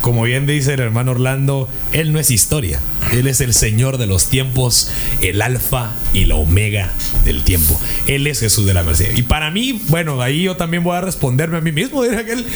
[0.00, 2.80] Como bien dice el hermano Orlando, Él no es historia.
[3.12, 4.90] Él es el Señor de los tiempos,
[5.20, 6.90] el alfa y la omega
[7.26, 7.78] del tiempo.
[8.06, 9.14] Él es Jesús de la Merced.
[9.16, 12.02] Y para mí, bueno, ahí yo también voy a responderme a mí mismo.
[12.02, 12.46] Diría que él-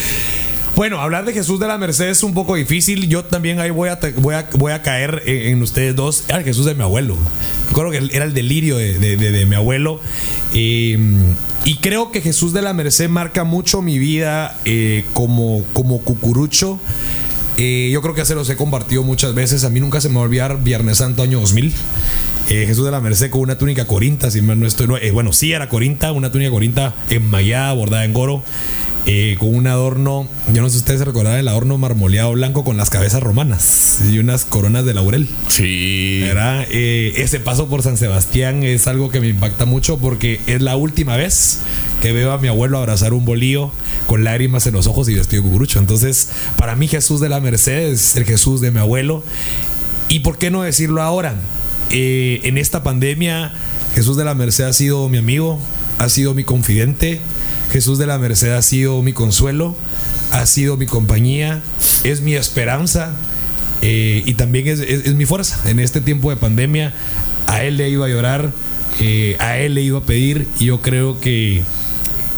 [0.76, 3.08] Bueno, hablar de Jesús de la Merced es un poco difícil.
[3.08, 6.24] Yo también ahí voy a, voy a, caer en, ustedes dos.
[6.26, 7.14] Era el Jesús de mi abuelo.
[7.16, 10.00] Me acuerdo que era el delirio de, de- mi abuelo.
[10.52, 10.98] Eh,
[11.64, 16.80] y creo que Jesús de la Merced marca mucho mi vida eh, como, como cucurucho.
[17.56, 19.62] Eh, yo creo que se los he compartido muchas veces.
[19.62, 21.72] A mí nunca se me va a olvidar Viernes Santo año 2000.
[22.48, 24.88] Eh, Jesús de la Merced con una túnica corinta, si no estoy.
[24.88, 28.42] no, bueno, sí era corinta, una túnica corinta enmayada, bordada en oro,
[29.06, 30.28] eh, con un adorno.
[30.52, 34.00] Yo no sé si ustedes se recordarán el adorno marmoleado blanco con las cabezas romanas
[34.10, 35.28] y unas coronas de laurel.
[35.48, 36.20] Sí.
[36.22, 36.66] ¿verdad?
[36.70, 40.76] Eh, ese paso por San Sebastián es algo que me impacta mucho porque es la
[40.76, 41.60] última vez
[42.00, 43.72] que veo a mi abuelo abrazar un bolío
[44.06, 45.78] con lágrimas en los ojos y vestido de cucurucho.
[45.78, 49.22] Entonces, para mí Jesús de la Merced es el Jesús de mi abuelo.
[50.08, 51.34] ¿Y por qué no decirlo ahora?
[51.90, 53.52] Eh, en esta pandemia,
[53.94, 55.58] Jesús de la Merced ha sido mi amigo,
[55.98, 57.20] ha sido mi confidente,
[57.74, 59.74] Jesús de la Merced ha sido mi consuelo,
[60.30, 61.60] ha sido mi compañía,
[62.04, 63.16] es mi esperanza
[63.82, 65.58] eh, y también es, mi fuerza.
[65.68, 66.94] En este tiempo de pandemia,
[67.48, 68.52] a Él le iba a llorar,
[69.00, 71.64] eh, a Él le iba a pedir y yo creo que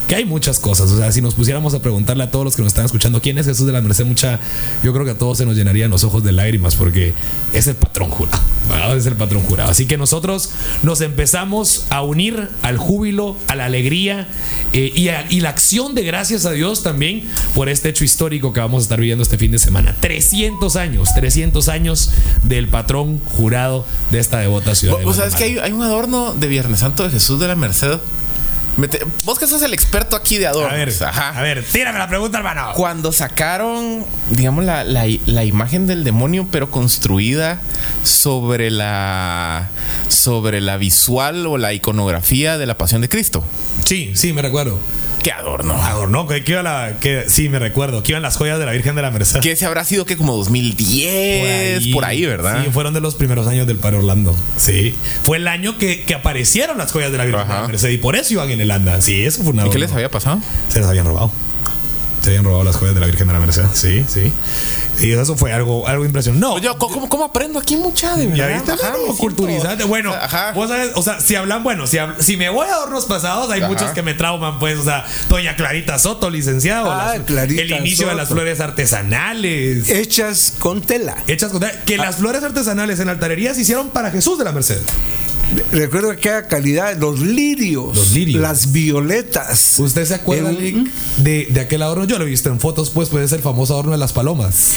[0.08, 0.90] que hay muchas cosas.
[0.90, 3.38] O sea, si nos pusiéramos a preguntarle a todos los que nos están escuchando quién
[3.38, 4.38] es Jesús de la Merced, mucha,
[4.82, 7.12] yo creo que a todos se nos llenarían los ojos de lágrimas porque
[7.52, 8.40] es el patrón jurado.
[8.68, 8.96] ¿verdad?
[8.96, 9.70] Es el patrón jurado.
[9.70, 10.50] Así que nosotros
[10.82, 14.28] nos empezamos a unir al júbilo, a la alegría
[14.72, 17.22] eh, y, a- y la acción de gracias a Dios también
[17.54, 19.94] por este hecho histórico que vamos a estar viviendo este fin de semana.
[20.00, 22.10] 300 años, 300 años
[22.42, 24.94] del patrón jurado de esta devota ciudad.
[24.94, 27.54] Vos, de vos sabes que hay un adorno de Viernes Santo de Jesús de la
[27.56, 27.98] Merced.
[28.76, 30.72] Mete- vos que sos el experto aquí de adornos.
[30.72, 31.28] A ver, Ajá.
[31.38, 32.72] a ver, tírame la pregunta, hermano.
[32.74, 37.60] Cuando sacaron, digamos, la, la- la imagen del demonio, pero construida
[38.02, 39.68] sobre la,
[40.08, 43.44] sobre la visual o la iconografía de la pasión de Cristo.
[43.86, 44.80] Sí, sí, me recuerdo.
[45.22, 45.74] Qué adorno.
[45.74, 46.98] Adorno, que, que iba la.
[47.00, 48.02] Que, sí, me recuerdo.
[48.02, 49.40] Que iban las joyas de la Virgen de la Merced.
[49.40, 52.64] Que se habrá sido que como 2010, por ahí, ¿verdad?
[52.64, 54.36] Sí, fueron de los primeros años del Padre Orlando.
[54.56, 54.94] Sí.
[55.22, 57.98] Fue el año que, que aparecieron las joyas de la Virgen de la Merced y
[57.98, 59.00] por eso iban en el anda.
[59.00, 59.66] Sí, eso fue una.
[59.66, 60.40] ¿Y qué les había pasado?
[60.68, 61.30] Se las habían robado.
[62.22, 63.66] Se habían robado las joyas de la Virgen de la Merced.
[63.72, 64.32] Sí, sí.
[65.00, 66.40] Y eso fue algo, algo impresionante.
[66.46, 68.64] No, Oye, ¿cómo, cómo- aprendo aquí mucha de ya verdad?
[68.66, 69.84] viste, Ajá, culturizante.
[69.84, 70.52] Bueno, Ajá.
[70.52, 73.50] vos sabes, o sea, si hablan, bueno, si, hab- si me voy a hornos pasados,
[73.50, 73.68] hay Ajá.
[73.68, 77.70] muchos que me trauman, pues, o sea, Doña Clarita Soto, licenciado, Ah, las- Clarita el
[77.72, 79.88] inicio de las flores artesanales.
[79.90, 81.16] Hechas con tela.
[81.26, 84.80] Hechas con que las flores artesanales en altarería se hicieron para Jesús de la Merced.
[85.70, 88.40] Recuerdo aquella calidad, los lirios, Los lirios.
[88.42, 89.78] las violetas.
[89.78, 90.76] ¿Usted se acuerda, Lick,
[91.18, 92.04] de, de aquel adorno?
[92.04, 94.72] Yo lo he visto en fotos, pues, pues es el famoso adorno de las palomas.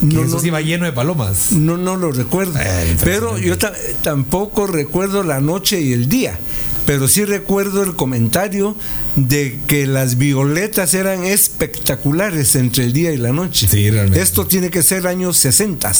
[0.00, 1.52] Que No, eso sí iba lleno de palomas.
[1.52, 2.58] no, no lo recuerdo.
[2.60, 6.38] Eh, pero yo ta- tampoco recuerdo la noche y el día.
[6.86, 8.76] Pero sí recuerdo el comentario
[9.16, 13.68] de que las violetas eran espectaculares entre el día y la noche.
[13.68, 14.20] Sí, realmente.
[14.20, 15.92] Esto tiene que ser años 60.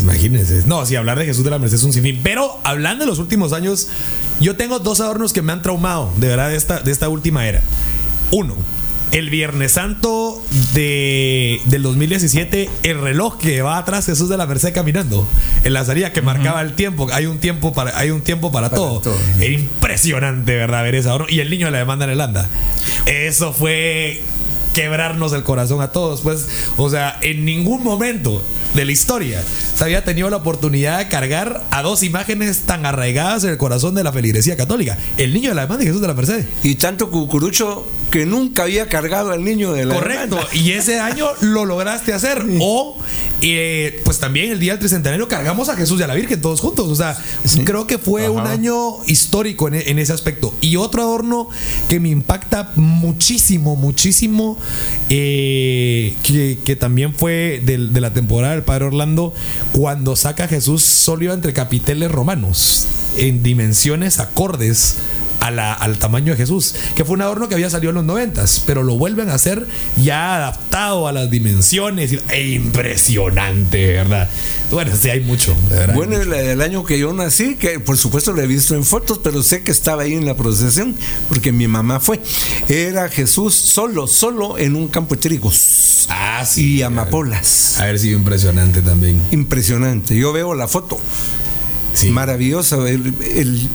[0.00, 0.62] Imagínense.
[0.66, 2.20] No, si hablar de Jesús de la Merced es un sinfín.
[2.22, 3.88] Pero hablando de los últimos años,
[4.40, 7.46] yo tengo dos adornos que me han traumado, de verdad, de esta, de esta última
[7.46, 7.62] era.
[8.30, 8.56] Uno,
[9.12, 10.42] el Viernes Santo
[10.74, 15.26] de, del 2017, el reloj que va atrás Jesús de la Merced caminando
[15.64, 17.08] en la salida que marcaba el tiempo.
[17.12, 19.00] Hay un tiempo para, hay un tiempo para, todo.
[19.00, 19.16] todo.
[19.38, 20.82] Era impresionante, ¿verdad?
[20.82, 21.26] Ver adorno.
[21.28, 22.48] Y el niño de la demanda en el anda.
[23.06, 24.22] Eso fue
[24.74, 26.20] quebrarnos el corazón a todos.
[26.20, 28.42] Pues, o sea, en ningún momento
[28.76, 29.42] de la historia
[29.76, 33.94] se había tenido la oportunidad de cargar a dos imágenes tan arraigadas en el corazón
[33.94, 34.96] de la feligresía católica.
[35.18, 36.44] El niño de la demanda y Jesús de la Merced.
[36.62, 40.38] Y tanto cucurucho que nunca había cargado al niño de la Correcto.
[40.52, 42.44] Y ese año lo lograste hacer.
[42.60, 42.96] O,
[43.42, 46.60] eh, pues también el día del tricentenario cargamos a Jesús y a la Virgen todos
[46.60, 46.86] juntos.
[46.88, 47.18] O sea,
[47.64, 50.54] creo que fue un año histórico en, en ese aspecto.
[50.60, 51.48] Y otro adorno
[51.88, 54.56] que me impacta muchísimo, muchísimo,
[55.08, 59.32] eh, que, que también fue del- de la temporada del Padre Orlando,
[59.72, 64.96] cuando saca a Jesús sólido entre capiteles romanos, en dimensiones acordes
[65.40, 68.04] a la- al tamaño de Jesús, que fue un adorno que había salido en los
[68.04, 69.66] noventas, pero lo vuelven a hacer
[70.02, 72.18] ya adaptado a las dimensiones.
[72.28, 74.28] e impresionante, ¿verdad?
[74.70, 75.92] Bueno, sí, hay mucho, de.
[75.94, 79.20] Bueno, el, el año que yo nací, que por supuesto lo he visto en fotos,
[79.22, 80.96] pero sé que estaba ahí en la procesión,
[81.28, 82.20] porque mi mamá fue.
[82.68, 87.78] Era Jesús solo, solo en un campo de trigos ah, y amapolas.
[87.78, 89.20] A ver si impresionante también.
[89.30, 90.16] Impresionante.
[90.16, 90.98] Yo veo la foto.
[91.94, 92.10] Sí.
[92.10, 92.86] Maravilloso.
[92.86, 93.68] El, el-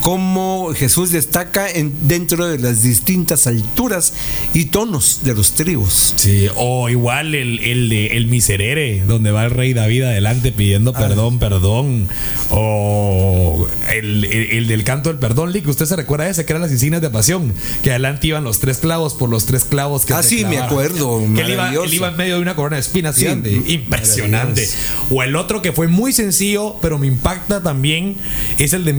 [0.00, 4.12] cómo Jesús destaca en, dentro de las distintas alturas
[4.54, 6.14] y tonos de los trigos.
[6.16, 10.92] Sí, o igual el, el de el miserere, donde va el rey David adelante pidiendo
[10.92, 12.08] perdón, perdón.
[12.50, 16.52] O el, el- el del canto del perdón, Lick, usted se recuerda de ese, que
[16.52, 20.04] eran las insignias de pasión, que adelante iban los tres clavos por los tres clavos
[20.06, 22.76] que Ah, sí, me acuerdo, Que él iba, él iba en medio de una corona
[22.76, 23.26] de espinas Sí.
[23.66, 24.68] Impresionante.
[25.10, 28.16] O el otro que fue muy sencillo, pero me impacta también,
[28.58, 28.92] es el de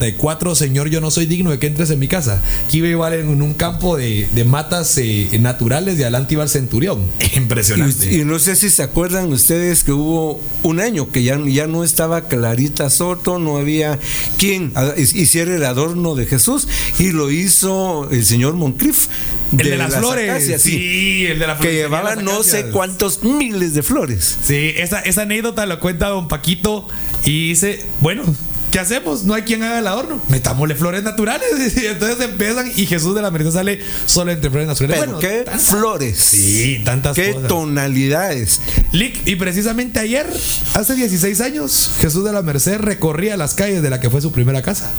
[0.00, 2.40] 1994, Señor, yo no soy digno de que entres en mi casa.
[2.70, 7.00] Que iba en un campo de, de matas eh, naturales y adelante iba el centurión.
[7.36, 8.10] Impresionante.
[8.12, 11.66] Y, y no sé si se acuerdan ustedes que hubo un año que ya, ya
[11.66, 13.98] no estaba Clarita Soto, no había
[14.38, 16.66] quien hiciera el adorno de Jesús
[16.98, 19.08] y lo hizo el señor Moncrief.
[19.52, 20.30] el de, las, flores.
[20.30, 21.76] acacias, sí, el de las Que flores.
[21.82, 24.38] llevaba las no sé cuántos miles de flores.
[24.44, 26.86] Sí, esa, esa anécdota la cuenta don Paquito
[27.24, 28.22] y dice, bueno,
[28.70, 29.24] ¿qué hacemos?
[29.24, 30.20] No hay quien haga el adorno.
[30.28, 31.40] Metámosle flores naturales.
[31.80, 34.98] Y entonces empiezan y Jesús de la Merced sale solo entre flores naturales.
[35.00, 36.18] Pero Bueno, qué tantas- flores.
[36.18, 37.48] Sí, tantas Qué cosas.
[37.48, 38.60] tonalidades.
[38.92, 40.26] Lick, y precisamente ayer,
[40.74, 44.32] hace 16 años, Jesús de la Merced recorría las calles de la que fue su
[44.32, 44.90] primera casa.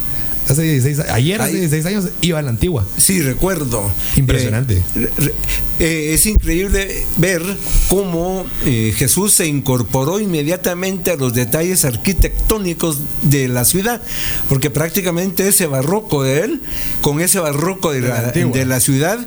[0.50, 1.60] Hace 16 a- ayer, hace Ay.
[1.60, 2.86] 16 años, iba a la antigua.
[2.98, 3.90] Sí, recuerdo.
[4.16, 4.82] Impresionante.
[4.96, 5.34] Eh, re-
[5.80, 7.42] eh, es increíble ver
[7.90, 14.02] cómo eh, Jesús se incorporó inmediatamente a los detalles arquitectónicos de la ciudad,
[14.50, 16.62] porque prácticamente ese barroco de él,
[17.02, 19.20] con ese barroco de, De la de la ciudad,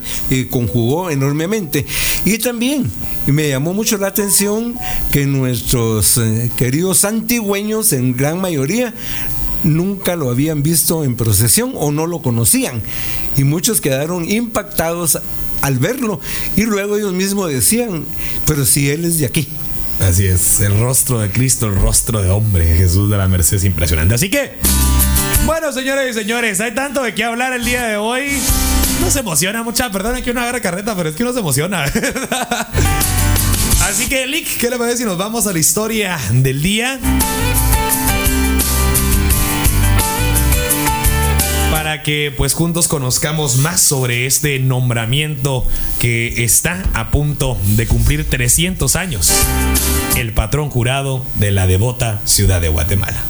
[0.50, 1.86] conjugó enormemente.
[2.24, 2.90] Y también
[3.26, 4.76] me llamó mucho la atención
[5.10, 6.20] que nuestros
[6.56, 8.94] queridos antigüeños, en gran mayoría,
[9.64, 12.82] nunca lo habían visto en procesión o no lo conocían.
[13.36, 15.18] Y muchos quedaron impactados
[15.62, 16.20] al verlo.
[16.56, 18.04] Y luego ellos mismos decían,
[18.46, 19.48] pero si él es de aquí.
[20.00, 23.64] Así es, el rostro de Cristo, el rostro de hombre, Jesús de la Merced es
[23.64, 24.14] impresionante.
[24.14, 24.52] Así que,
[25.46, 28.24] bueno, señores y señores, hay tanto de qué hablar el día de hoy.
[29.00, 31.84] No se emociona mucha, perdón que uno agarre carreta, pero es que uno se emociona.
[33.82, 36.98] Así que, Lick, ¿qué le parece si nos vamos a la historia del día?
[42.02, 45.66] Que pues juntos conozcamos más sobre este nombramiento
[45.98, 49.32] que está a punto de cumplir 300 años.
[50.16, 53.22] El patrón jurado de la devota ciudad de Guatemala.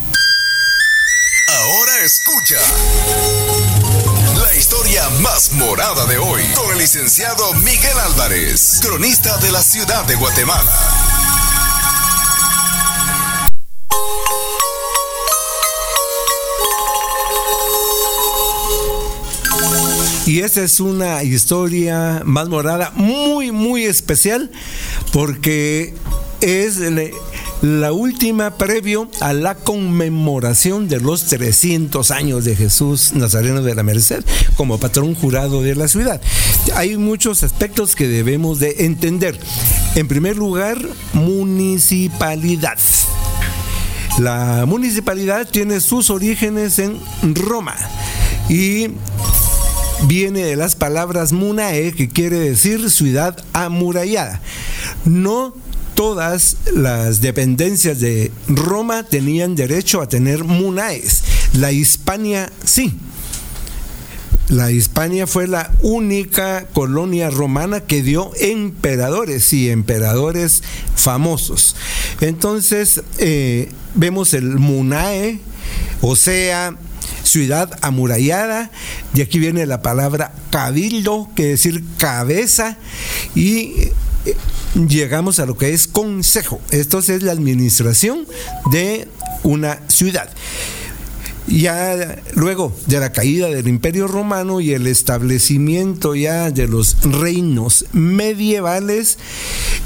[1.48, 2.60] Ahora escucha
[4.40, 10.04] la historia más morada de hoy con el licenciado Miguel Álvarez, cronista de la ciudad
[10.04, 11.13] de Guatemala.
[20.26, 24.50] Y esta es una historia más morada, muy, muy especial,
[25.12, 25.92] porque
[26.40, 26.80] es
[27.60, 33.82] la última previo a la conmemoración de los 300 años de Jesús Nazareno de la
[33.82, 34.24] Merced
[34.56, 36.22] como patrón jurado de la ciudad.
[36.74, 39.38] Hay muchos aspectos que debemos de entender.
[39.94, 40.78] En primer lugar,
[41.12, 42.78] municipalidad.
[44.18, 46.98] La municipalidad tiene sus orígenes en
[47.34, 47.76] Roma
[48.48, 48.88] y
[50.02, 54.40] viene de las palabras munae, que quiere decir ciudad amurallada.
[55.04, 55.54] No
[55.94, 61.22] todas las dependencias de Roma tenían derecho a tener munaes.
[61.52, 62.98] La Hispania sí.
[64.48, 70.62] La Hispania fue la única colonia romana que dio emperadores y emperadores
[70.94, 71.76] famosos.
[72.20, 75.40] Entonces, eh, vemos el Munae,
[76.02, 76.76] o sea,
[77.22, 78.70] ciudad amurallada,
[79.12, 82.76] de aquí viene la palabra cabildo, que decir cabeza,
[83.34, 83.90] y
[84.24, 84.36] eh,
[84.88, 86.60] llegamos a lo que es consejo.
[86.70, 88.26] Esto es la administración
[88.70, 89.08] de
[89.42, 90.30] una ciudad.
[91.46, 97.84] Ya luego de la caída del Imperio Romano y el establecimiento ya de los reinos
[97.92, 99.18] medievales,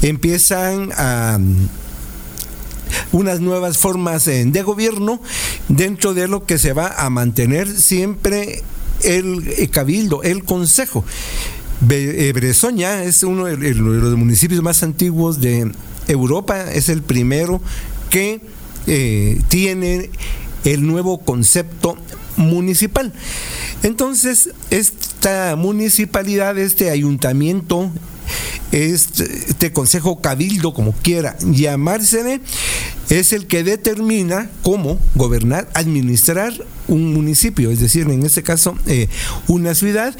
[0.01, 1.37] empiezan a
[3.11, 5.21] unas nuevas formas eh, de gobierno
[5.67, 8.63] dentro de lo que se va a mantener siempre
[9.03, 11.05] el eh, cabildo, el consejo.
[11.89, 15.71] Eh, Bresoña es uno de los municipios más antiguos de
[16.07, 17.61] Europa, es el primero
[18.09, 18.41] que
[19.49, 20.09] tiene
[20.65, 21.95] el nuevo concepto
[22.35, 23.13] municipal.
[23.83, 27.91] Entonces, esta municipalidad, este ayuntamiento,
[28.71, 32.41] este consejo cabildo, como quiera llamársele,
[33.09, 36.53] es el que determina cómo gobernar, administrar
[36.87, 39.07] un municipio, es decir, en este caso, eh,
[39.47, 40.15] una ciudad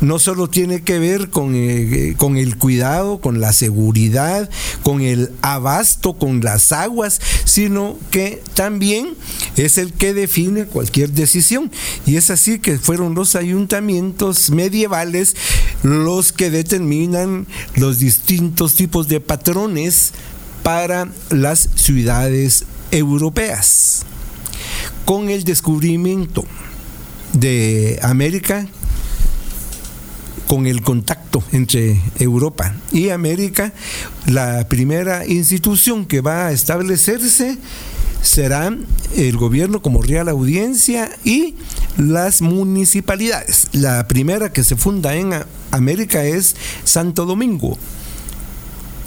[0.00, 4.48] no solo tiene que ver con, eh, con, el cuidado, con la seguridad,
[4.82, 9.14] con el abasto, con las aguas, sino que también
[9.56, 11.70] es el que define cualquier decisión.
[12.06, 15.36] Y es así que fueron los ayuntamientos medievales
[15.82, 20.12] los que determinan los distintos tipos de patrones
[20.62, 24.02] para las ciudades europeas.
[25.04, 26.44] Con el descubrimiento
[27.32, 28.66] de América,
[30.48, 33.72] con el contacto entre Europa y América,
[34.26, 37.58] la primera institución que va a establecerse
[38.22, 38.74] será
[39.14, 41.54] el gobierno como real audiencia y
[41.98, 43.68] las municipalidades.
[43.72, 45.34] La primera que se funda en
[45.70, 47.76] América es Santo Domingo,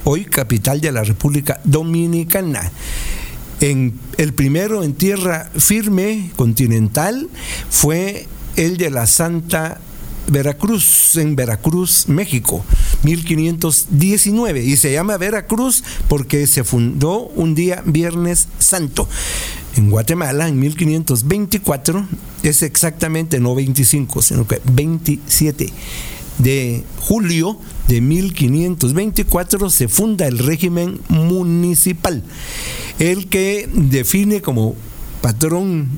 [0.03, 2.71] hoy capital de la República Dominicana.
[3.59, 7.29] El primero en tierra firme continental
[7.69, 9.79] fue el de la Santa
[10.31, 12.63] Veracruz, en Veracruz, México,
[13.03, 14.63] 1519.
[14.63, 19.09] Y se llama Veracruz porque se fundó un día Viernes Santo.
[19.75, 22.07] En Guatemala, en 1524,
[22.43, 25.71] es exactamente no 25, sino que 27
[26.37, 27.59] de julio
[27.89, 32.23] de 1524 se funda el régimen municipal,
[32.99, 34.75] el que define como
[35.21, 35.89] patrón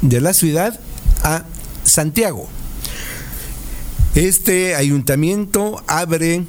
[0.00, 0.78] de la ciudad
[1.24, 1.44] a
[1.82, 2.48] Santiago.
[4.14, 6.42] Este ayuntamiento abre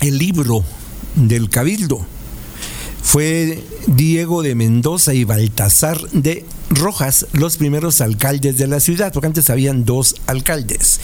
[0.00, 0.64] el libro
[1.16, 2.06] del Cabildo.
[3.02, 9.26] Fue Diego de Mendoza y Baltasar de Rojas los primeros alcaldes de la ciudad, porque
[9.26, 11.00] antes habían dos alcaldes.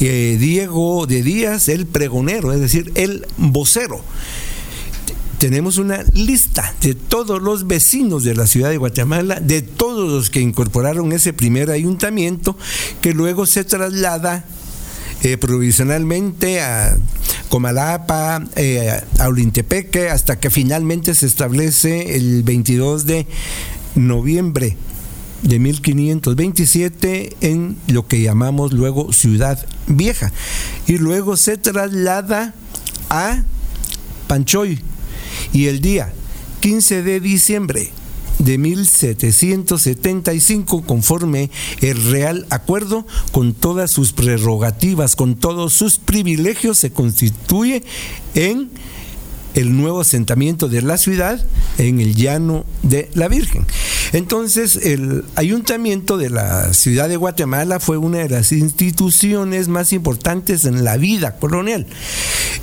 [0.00, 4.02] Eh, Diego de Díaz, el pregonero, es decir, el vocero
[5.38, 10.30] tenemos una lista de todos los vecinos de la ciudad de Guatemala, de todos los
[10.30, 12.56] que incorporaron ese primer ayuntamiento,
[13.02, 14.46] que luego se traslada
[15.22, 16.96] eh, provisionalmente a
[17.48, 23.26] Comalapa, eh, a Olintepeque, hasta que finalmente se establece el 22 de
[23.94, 24.76] noviembre
[25.42, 30.32] de 1527 en lo que llamamos luego Ciudad Vieja.
[30.86, 32.54] Y luego se traslada
[33.10, 33.42] a
[34.26, 34.80] Panchoy.
[35.52, 36.12] Y el día
[36.60, 37.90] 15 de diciembre
[38.46, 46.92] de 1775 conforme el Real Acuerdo con todas sus prerrogativas, con todos sus privilegios, se
[46.92, 47.82] constituye
[48.34, 48.70] en
[49.54, 51.44] el nuevo asentamiento de la ciudad
[51.78, 53.66] en el llano de la Virgen.
[54.12, 60.66] Entonces, el ayuntamiento de la ciudad de Guatemala fue una de las instituciones más importantes
[60.66, 61.88] en la vida colonial.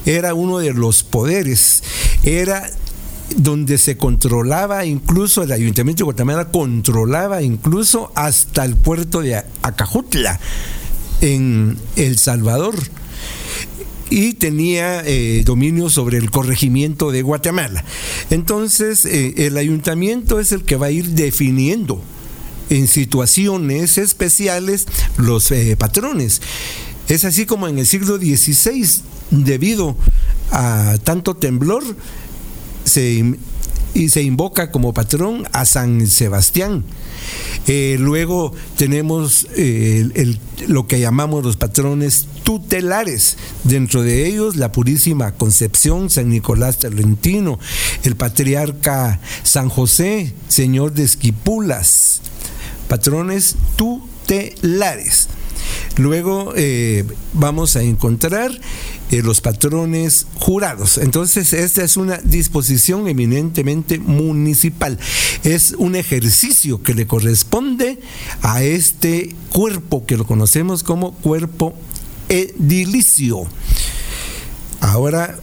[0.05, 1.83] Era uno de los poderes,
[2.23, 2.69] era
[3.37, 10.39] donde se controlaba incluso el ayuntamiento de Guatemala controlaba incluso hasta el puerto de Acajutla
[11.21, 12.75] en El Salvador
[14.09, 17.83] y tenía eh, dominio sobre el corregimiento de Guatemala.
[18.29, 22.01] Entonces, eh, el ayuntamiento es el que va a ir definiendo
[22.69, 24.85] en situaciones especiales
[25.17, 26.41] los eh, patrones.
[27.07, 29.97] Es así como en el siglo XVI, debido
[30.51, 31.83] a tanto temblor,
[32.83, 33.37] se,
[33.93, 36.83] y se invoca como patrón a San Sebastián.
[37.67, 45.33] Eh, luego tenemos eh, lo que llamamos los patrones tutelares, dentro de ellos la Purísima
[45.33, 47.59] Concepción, San Nicolás Tolentino,
[48.03, 52.21] el patriarca San José, señor de Esquipulas,
[52.89, 55.29] patrones tutelares.
[55.97, 58.51] Luego eh, vamos a encontrar
[59.11, 60.97] eh, los patrones jurados.
[60.97, 64.97] Entonces, esta es una disposición eminentemente municipal.
[65.43, 67.99] Es un ejercicio que le corresponde
[68.41, 71.75] a este cuerpo que lo conocemos como cuerpo
[72.29, 73.43] edilicio.
[74.79, 75.37] Ahora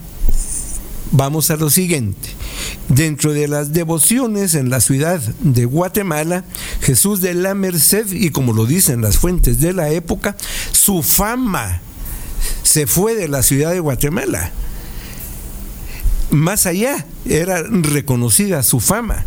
[1.12, 2.39] vamos a lo siguiente.
[2.88, 6.44] Dentro de las devociones en la ciudad de Guatemala,
[6.80, 10.36] Jesús de la Merced, y como lo dicen las fuentes de la época,
[10.72, 11.80] su fama
[12.62, 14.50] se fue de la ciudad de Guatemala.
[16.30, 19.24] Más allá era reconocida su fama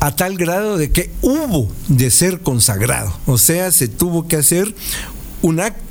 [0.00, 4.74] a tal grado de que hubo de ser consagrado, o sea, se tuvo que hacer
[5.42, 5.85] un acto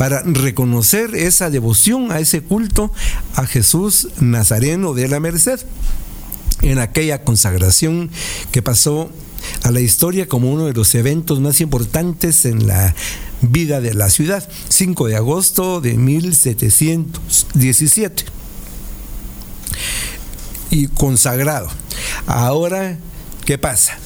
[0.00, 2.90] para reconocer esa devoción a ese culto
[3.34, 5.60] a Jesús Nazareno de la Merced
[6.62, 8.10] en aquella consagración
[8.50, 9.10] que pasó
[9.62, 12.94] a la historia como uno de los eventos más importantes en la
[13.42, 18.24] vida de la ciudad, 5 de agosto de 1717.
[20.70, 21.68] Y consagrado.
[22.24, 22.96] Ahora,
[23.44, 23.98] ¿qué pasa?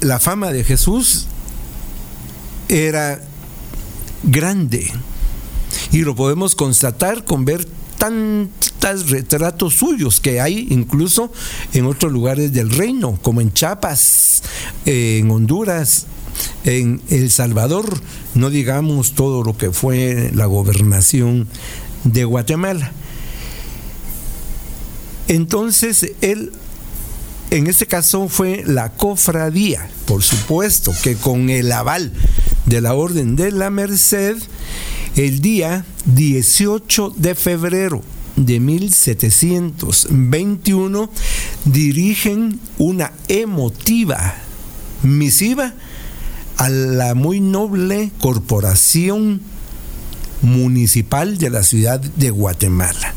[0.00, 1.28] la fama de Jesús
[2.68, 3.22] era
[4.22, 4.92] grande.
[5.92, 7.66] Y lo podemos constatar con ver
[7.98, 11.32] tantos retratos suyos que hay incluso
[11.72, 14.42] en otros lugares del reino, como en Chiapas,
[14.86, 16.06] en Honduras,
[16.64, 18.00] en El Salvador,
[18.34, 21.48] no digamos todo lo que fue la gobernación
[22.04, 22.92] de Guatemala.
[25.26, 26.52] Entonces él
[27.50, 32.12] en este caso fue la cofradía, por supuesto, que con el aval
[32.66, 34.36] de la Orden de la Merced,
[35.16, 38.02] el día 18 de febrero
[38.36, 41.10] de 1721
[41.64, 44.34] dirigen una emotiva
[45.02, 45.72] misiva
[46.56, 49.40] a la muy noble corporación
[50.42, 53.14] municipal de la ciudad de Guatemala,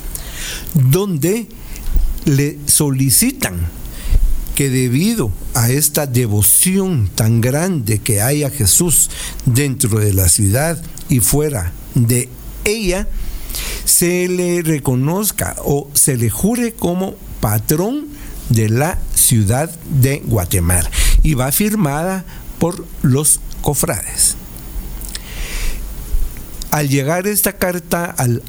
[0.73, 1.49] donde
[2.25, 3.80] le solicitan
[4.61, 9.09] que debido a esta devoción tan grande que hay a Jesús
[9.43, 12.29] dentro de la ciudad y fuera de
[12.63, 13.07] ella,
[13.85, 18.09] se le reconozca o se le jure como patrón
[18.49, 20.91] de la ciudad de Guatemala
[21.23, 22.23] y va firmada
[22.59, 24.35] por los cofrades.
[26.69, 28.43] Al llegar esta carta al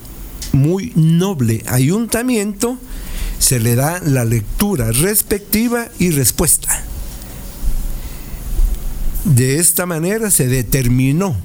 [0.52, 2.76] muy noble ayuntamiento,
[3.38, 6.84] se le da la lectura respectiva y respuesta.
[9.24, 11.36] De esta manera se determinó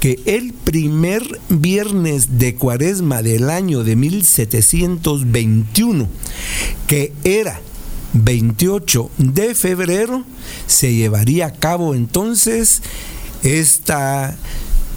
[0.00, 6.08] que el primer viernes de cuaresma del año de 1721,
[6.86, 7.60] que era
[8.12, 10.24] 28 de febrero,
[10.66, 12.82] se llevaría a cabo entonces
[13.42, 14.36] esta,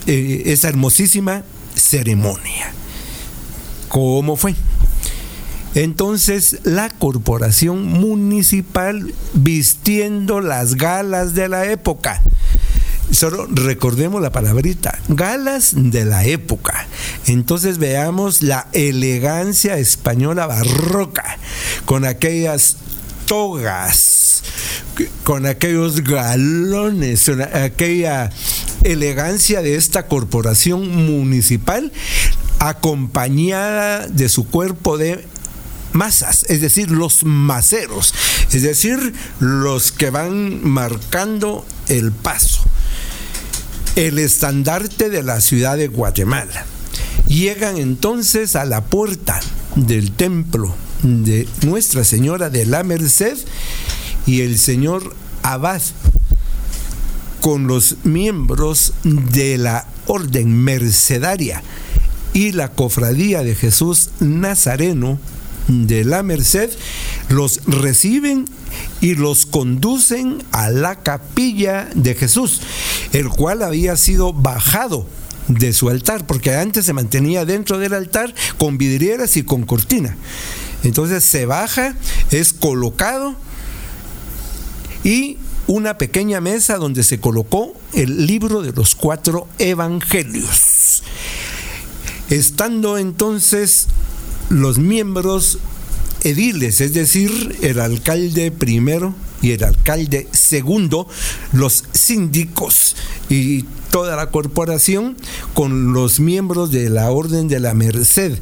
[0.06, 2.72] eh, esta hermosísima ceremonia.
[3.88, 4.54] ¿Cómo fue?
[5.74, 12.22] Entonces la corporación municipal vistiendo las galas de la época.
[13.10, 16.86] Solo recordemos la palabrita, galas de la época.
[17.26, 21.38] Entonces veamos la elegancia española barroca,
[21.86, 22.76] con aquellas
[23.26, 24.42] togas,
[25.24, 28.30] con aquellos galones, aquella
[28.84, 31.92] elegancia de esta corporación municipal
[32.60, 35.26] acompañada de su cuerpo de
[35.92, 38.14] masas, es decir, los maceros,
[38.52, 42.62] es decir, los que van marcando el paso.
[43.96, 46.64] El estandarte de la ciudad de Guatemala.
[47.26, 49.40] Llegan entonces a la puerta
[49.76, 53.36] del templo de Nuestra Señora de la Merced
[54.26, 55.80] y el señor Abad
[57.40, 61.62] con los miembros de la orden mercedaria
[62.32, 65.18] y la cofradía de Jesús Nazareno
[65.70, 66.70] de la Merced
[67.28, 68.46] los reciben
[69.00, 72.60] y los conducen a la capilla de Jesús,
[73.12, 75.06] el cual había sido bajado
[75.48, 80.16] de su altar, porque antes se mantenía dentro del altar con vidrieras y con cortina.
[80.82, 81.94] Entonces se baja,
[82.30, 83.36] es colocado
[85.04, 91.02] y una pequeña mesa donde se colocó el libro de los cuatro evangelios.
[92.28, 93.88] Estando entonces
[94.50, 95.58] los miembros
[96.22, 101.08] ediles, es decir, el alcalde primero y el alcalde segundo,
[101.52, 102.96] los síndicos
[103.30, 105.16] y toda la corporación
[105.54, 108.38] con los miembros de la Orden de la Merced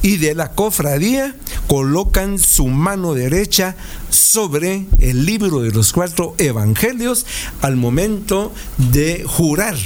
[0.00, 1.34] y de la cofradía
[1.66, 3.76] colocan su mano derecha
[4.10, 7.26] sobre el libro de los cuatro evangelios
[7.60, 9.76] al momento de jurar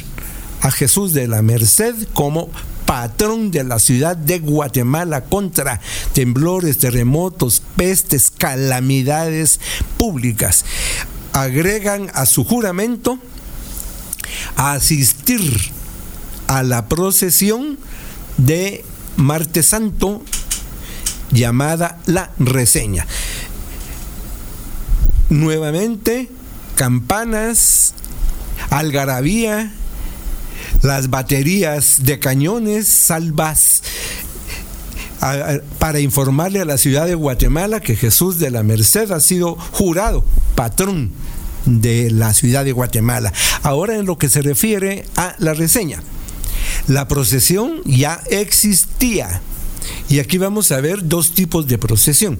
[0.61, 2.51] a Jesús de la Merced como
[2.87, 5.81] patrón de la ciudad de Guatemala contra
[6.13, 9.61] temblores, terremotos, pestes, calamidades
[9.99, 10.65] públicas.
[11.33, 13.19] Agregan a su juramento
[14.57, 15.43] asistir
[16.47, 17.79] a la procesión
[18.37, 18.85] de
[19.17, 20.23] Martes Santo
[21.31, 23.07] llamada La Reseña.
[25.31, 26.29] Nuevamente,
[26.75, 27.95] campanas,
[28.71, 29.73] algarabía,
[30.83, 33.83] las baterías de cañones, salvas,
[35.79, 40.25] para informarle a la ciudad de Guatemala que Jesús de la Merced ha sido jurado
[40.57, 41.13] patrón
[41.65, 43.33] de la ciudad de Guatemala.
[43.63, 46.03] Ahora en lo que se refiere a la reseña.
[46.89, 49.41] La procesión ya existía
[50.13, 52.39] y aquí vamos a ver dos tipos de procesión.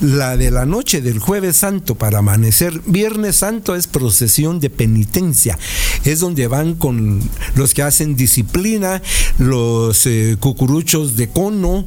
[0.00, 5.58] La de la noche del jueves santo para amanecer viernes santo es procesión de penitencia.
[6.06, 7.20] Es donde van con
[7.54, 9.02] los que hacen disciplina,
[9.36, 11.84] los eh, cucuruchos de cono,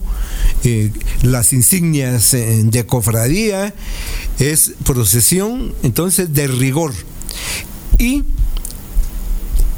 [0.64, 0.92] eh,
[1.24, 3.74] las insignias eh, de cofradía.
[4.38, 6.94] Es procesión entonces de rigor.
[7.98, 8.26] Y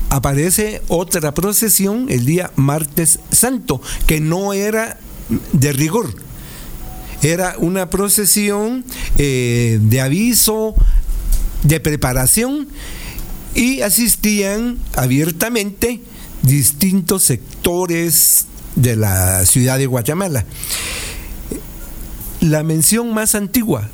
[0.09, 4.99] aparece otra procesión el día martes santo, que no era
[5.53, 6.13] de rigor.
[7.21, 8.85] Era una procesión
[9.17, 10.75] eh, de aviso,
[11.63, 12.67] de preparación
[13.55, 16.01] y asistían abiertamente
[16.43, 20.45] distintos sectores de la ciudad de Guatemala.
[22.39, 23.89] La mención más antigua,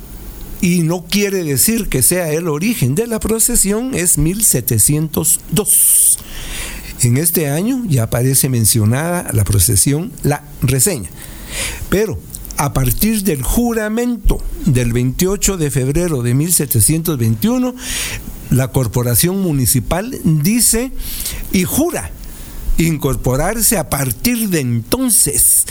[0.60, 6.18] y no quiere decir que sea el origen de la procesión, es 1702.
[7.04, 11.10] En este año ya aparece mencionada la procesión La Reseña.
[11.90, 12.18] Pero
[12.56, 17.74] a partir del juramento del 28 de febrero de 1721,
[18.50, 20.92] la corporación municipal dice
[21.52, 22.10] y jura
[22.78, 25.66] incorporarse a partir de entonces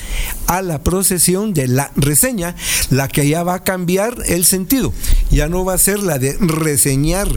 [0.47, 2.55] a la procesión de la reseña,
[2.91, 4.93] la que ya va a cambiar el sentido.
[5.31, 7.27] Ya no va a ser la de reseñar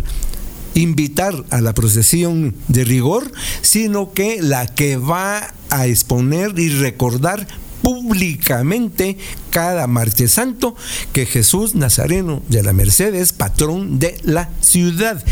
[0.77, 7.47] invitar a la procesión de rigor, sino que la que va a exponer y recordar
[7.83, 9.17] públicamente
[9.51, 10.77] cada martes santo
[11.13, 15.25] que Jesús Nazareno de la Merced es patrón de la ciudad.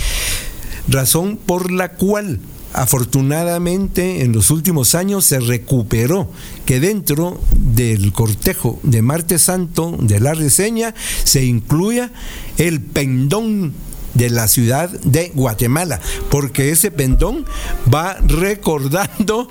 [0.88, 2.40] Razón por la cual
[2.72, 6.30] afortunadamente en los últimos años se recuperó
[6.66, 12.10] que dentro del cortejo de Martes Santo de la reseña se incluya
[12.58, 13.74] el pendón
[14.14, 16.00] de la ciudad de Guatemala,
[16.30, 17.44] porque ese pendón
[17.92, 19.48] va recordando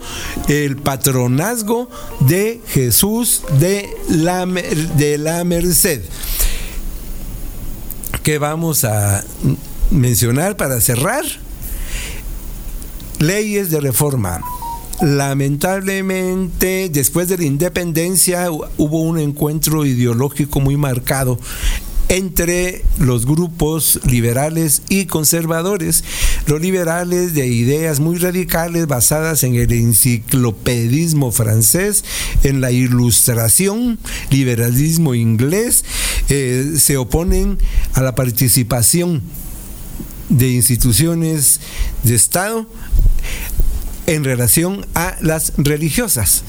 [0.47, 1.89] el patronazgo
[2.21, 6.01] de Jesús de la, de la Merced.
[8.23, 9.23] ¿Qué vamos a
[9.91, 11.25] mencionar para cerrar?
[13.19, 14.41] Leyes de reforma.
[15.01, 21.37] Lamentablemente, después de la independencia hubo un encuentro ideológico muy marcado
[22.09, 26.03] entre los grupos liberales y conservadores.
[26.47, 32.03] Los liberales de ideas muy radicales basadas en el enciclopedismo francés,
[32.43, 33.99] en la ilustración,
[34.29, 35.85] liberalismo inglés,
[36.29, 37.57] eh, se oponen
[37.93, 39.21] a la participación
[40.29, 41.59] de instituciones
[42.03, 42.67] de Estado
[44.05, 46.43] en relación a las religiosas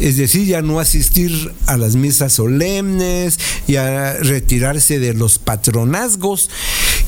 [0.00, 6.50] es decir, ya no asistir a las misas solemnes, ya retirarse de los patronazgos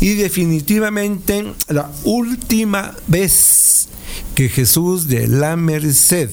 [0.00, 3.88] y definitivamente la última vez
[4.34, 6.30] que Jesús de la Merced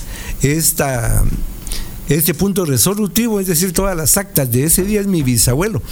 [0.42, 1.24] esta
[2.08, 5.82] este punto resolutivo, es decir, todas las actas de ese día es mi bisabuelo,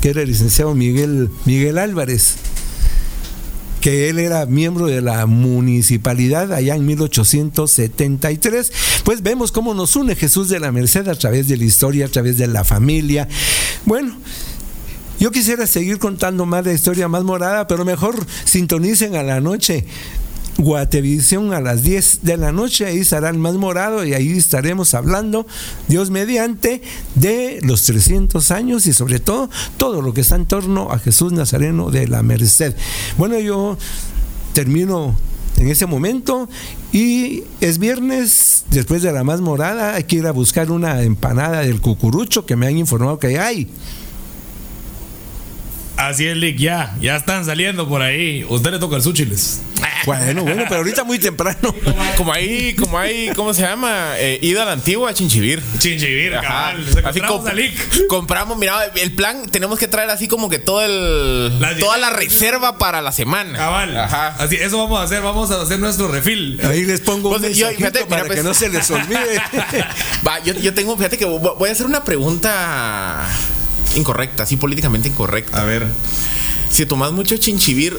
[0.00, 2.36] que era el licenciado Miguel, Miguel Álvarez,
[3.80, 8.72] que él era miembro de la municipalidad allá en 1873.
[9.04, 12.08] Pues vemos cómo nos une Jesús de la Merced a través de la historia, a
[12.08, 13.28] través de la familia.
[13.84, 14.16] Bueno,
[15.20, 19.84] Yo quisiera seguir contando más la historia más morada, pero mejor sintonicen a la noche.
[20.58, 24.92] Guatevisión a las 10 de la noche, ahí estará el más morado y ahí estaremos
[24.92, 25.46] hablando,
[25.86, 26.82] Dios mediante,
[27.14, 31.32] de los 300 años y sobre todo todo lo que está en torno a Jesús
[31.32, 32.74] Nazareno de la Merced.
[33.16, 33.78] Bueno, yo
[34.52, 35.16] termino
[35.58, 36.48] en ese momento
[36.92, 41.60] y es viernes, después de la más morada, hay que ir a buscar una empanada
[41.60, 43.68] del cucurucho que me han informado que hay.
[45.96, 48.44] Así es, Lick, ya, ya están saliendo por ahí.
[48.48, 49.62] Usted le toca el súchiles.
[50.08, 51.74] Bueno, bueno, pero ahorita muy temprano.
[52.16, 54.12] Como ahí, como ahí, ¿cómo se llama?
[54.16, 55.62] Eh, ida a la antigua, Chinchivir.
[55.78, 56.48] Chinchivir, Ajá.
[56.48, 56.86] cabal.
[56.88, 58.06] Así Así comp- a Lick.
[58.06, 62.78] compramos, mira, el plan tenemos que traer así como que todo el toda la reserva
[62.78, 63.58] para la semana.
[63.58, 63.96] Cabal.
[63.98, 64.28] Ajá.
[64.38, 66.58] Así, eso vamos a hacer, vamos a hacer nuestro refil.
[66.64, 69.40] Ahí les pongo un Pues, yo- fíjate, mira, para pues- que no se les olvide.
[70.26, 73.26] Va, yo, yo tengo, fíjate que vo- voy a hacer una pregunta
[73.94, 75.60] incorrecta, así políticamente incorrecta.
[75.60, 75.86] A ver.
[76.70, 77.98] Si tomas mucho chinchivir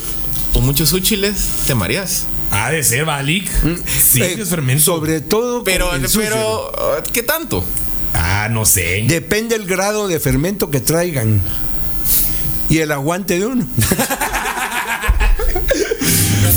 [0.61, 1.35] muchos úchiles,
[1.67, 2.25] te mareas.
[2.51, 3.47] Ha de ser, va, Lick.
[3.87, 4.83] Sí, Eh, es fermento.
[4.83, 6.71] Sobre todo Pero, el pero,
[7.13, 7.63] ¿qué tanto?
[8.13, 9.03] Ah, no sé.
[9.07, 11.39] Depende el grado de fermento que traigan.
[12.69, 13.67] Y el aguante de uno.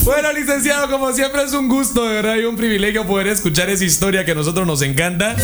[0.04, 3.84] Bueno, licenciado, como siempre es un gusto, de verdad, y un privilegio poder escuchar esa
[3.84, 5.36] historia que a nosotros nos encanta,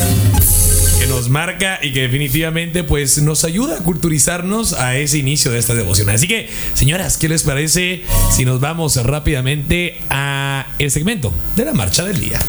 [0.99, 5.59] que nos marca y que definitivamente pues nos ayuda a culturizarnos a ese inicio de
[5.59, 6.11] esta devoción.
[6.11, 11.72] Así que, señoras, ¿qué les parece si nos vamos rápidamente a el segmento de la
[11.72, 12.40] marcha del día?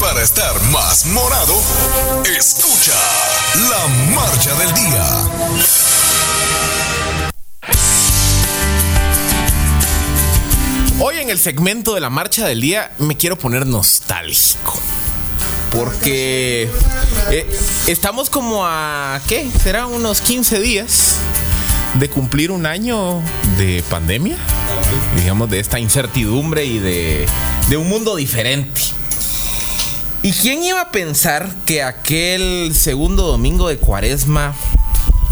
[0.00, 1.54] Para estar más morado,
[2.36, 2.92] escucha
[3.70, 5.06] la marcha del día.
[11.00, 14.80] Hoy en el segmento de la marcha del día me quiero poner nostálgico.
[15.72, 16.70] Porque
[17.30, 19.48] eh, estamos como a, ¿qué?
[19.62, 21.16] Serán unos 15 días
[21.94, 23.22] de cumplir un año
[23.58, 24.36] de pandemia.
[25.16, 27.26] Digamos, de esta incertidumbre y de,
[27.68, 28.80] de un mundo diferente.
[30.22, 34.54] ¿Y quién iba a pensar que aquel segundo domingo de cuaresma,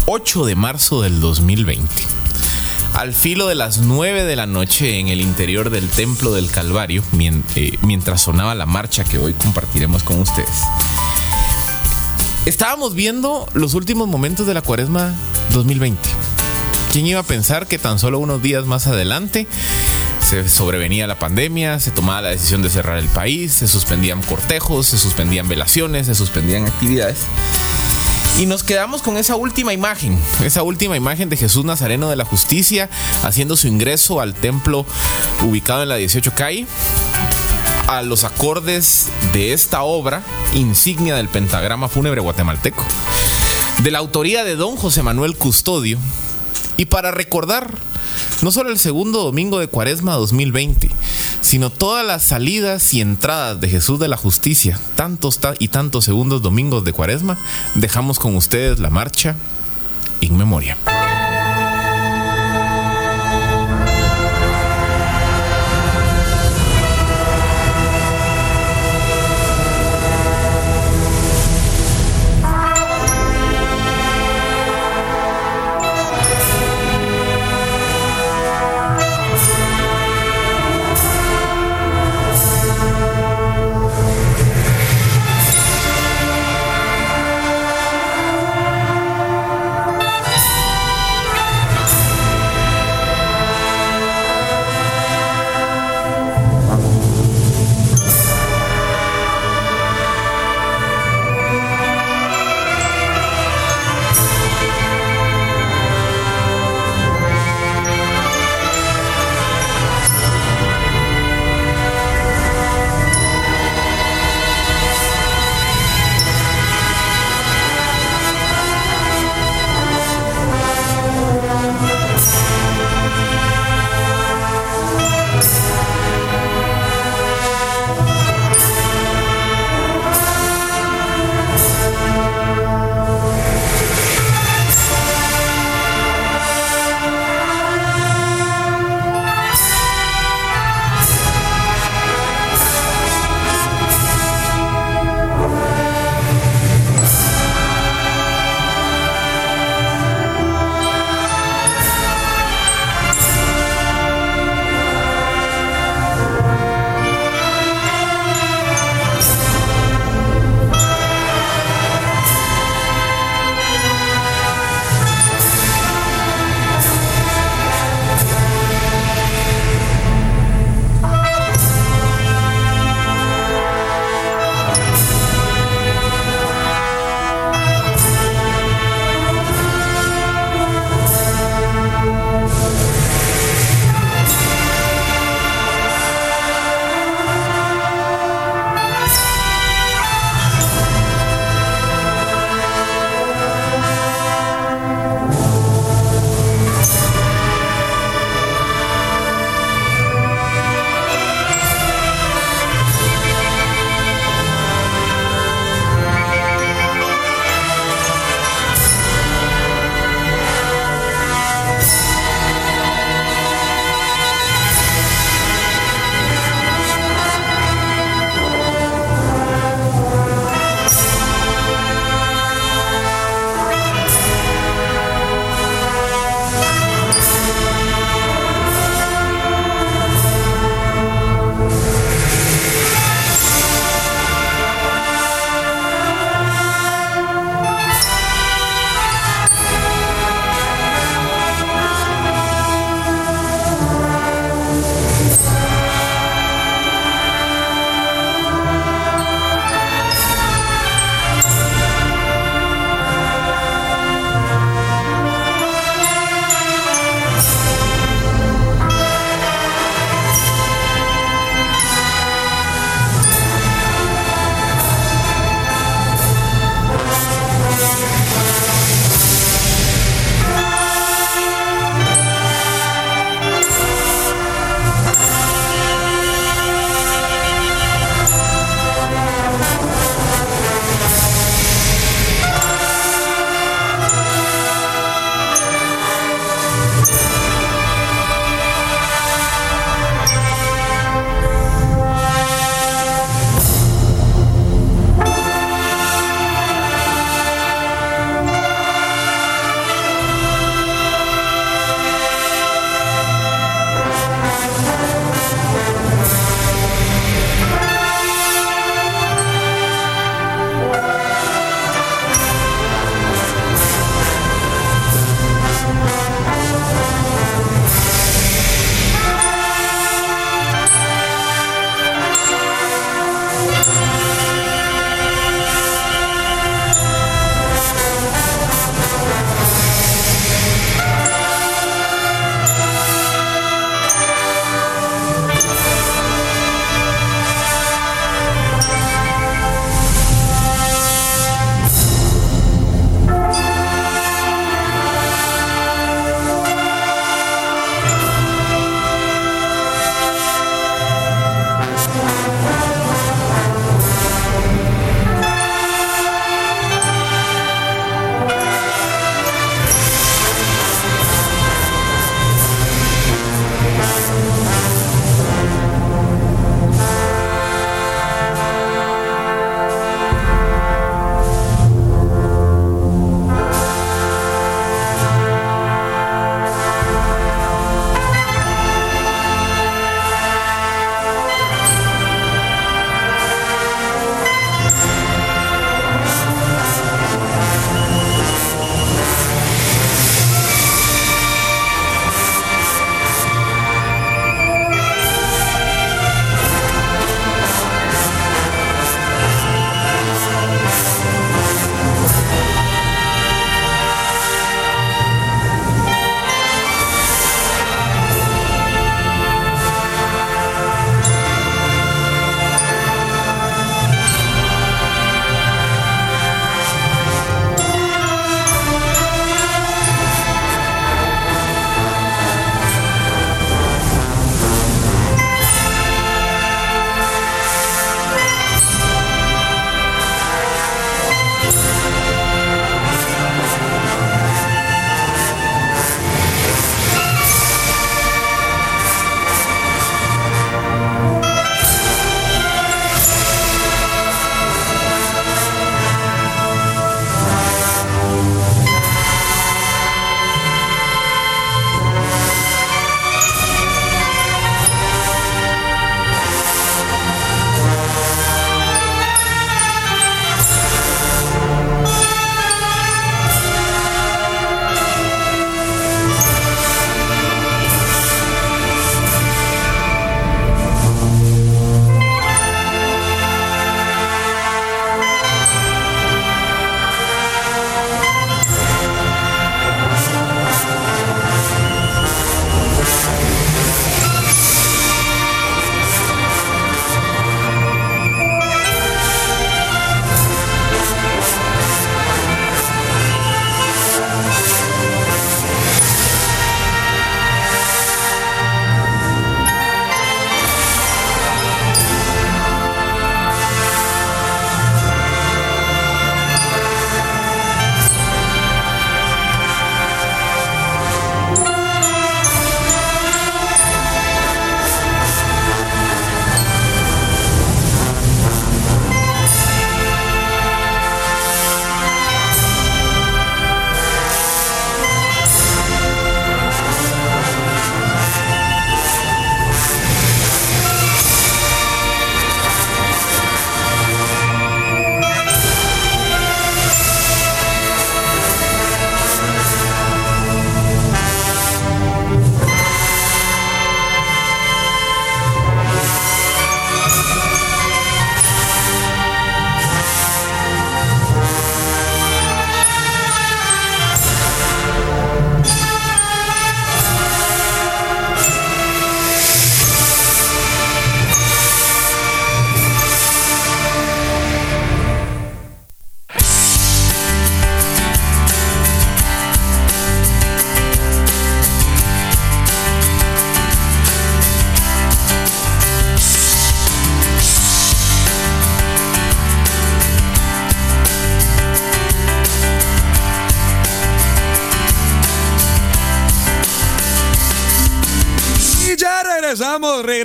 [0.05, 1.87] 8 de marzo del 2020,
[2.93, 7.03] al filo de las 9 de la noche en el interior del templo del Calvario,
[7.19, 10.49] eh, mientras sonaba la marcha que hoy compartiremos con ustedes.
[12.45, 15.13] Estábamos viendo los últimos momentos de la cuaresma
[15.53, 16.01] 2020.
[16.91, 19.47] ¿Quién iba a pensar que tan solo unos días más adelante
[20.27, 24.87] se sobrevenía la pandemia, se tomaba la decisión de cerrar el país, se suspendían cortejos,
[24.87, 27.19] se suspendían velaciones, se suspendían actividades?
[28.39, 32.25] Y nos quedamos con esa última imagen, esa última imagen de Jesús Nazareno de la
[32.25, 32.89] Justicia
[33.23, 34.85] haciendo su ingreso al templo
[35.43, 36.65] ubicado en la 18 calle
[37.87, 40.23] a los acordes de esta obra
[40.53, 42.83] insignia del pentagrama fúnebre guatemalteco,
[43.79, 45.99] de la autoría de don José Manuel Custodio,
[46.77, 47.77] y para recordar
[48.41, 50.89] no solo el segundo domingo de Cuaresma 2020,
[51.41, 56.05] sino todas las salidas y entradas de Jesús de la Justicia, tantos ta- y tantos
[56.05, 57.37] segundos domingos de Cuaresma,
[57.75, 59.35] dejamos con ustedes la marcha
[60.21, 60.77] in memoria.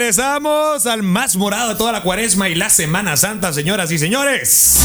[0.06, 4.78] Regresamos, al más morado de toda la cuaresma y la Semana Santa, señoras y señores.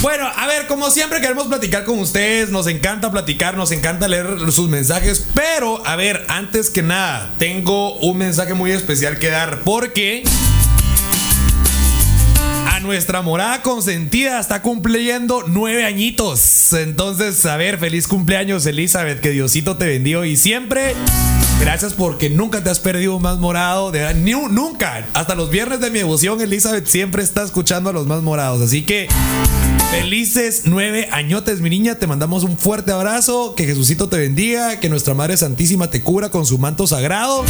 [0.00, 4.50] Bueno, a ver, como siempre queremos platicar con ustedes, nos encanta platicar, nos encanta leer
[4.50, 9.60] sus mensajes, pero a ver, antes que nada, tengo un mensaje muy especial que dar
[9.60, 10.22] porque
[12.66, 16.72] a nuestra morada consentida está cumpliendo nueve añitos.
[16.72, 20.94] Entonces, a ver, feliz cumpleaños Elizabeth, que Diosito te bendiga y siempre.
[21.60, 23.92] Gracias porque nunca te has perdido un más morado.
[23.92, 25.06] De, ni, nunca.
[25.12, 28.62] Hasta los viernes de mi devoción, Elizabeth siempre está escuchando a los más morados.
[28.62, 29.08] Así que
[29.90, 31.96] felices nueve añotes, mi niña.
[31.96, 33.54] Te mandamos un fuerte abrazo.
[33.54, 34.80] Que Jesucito te bendiga.
[34.80, 37.44] Que nuestra Madre Santísima te cubra con su manto sagrado.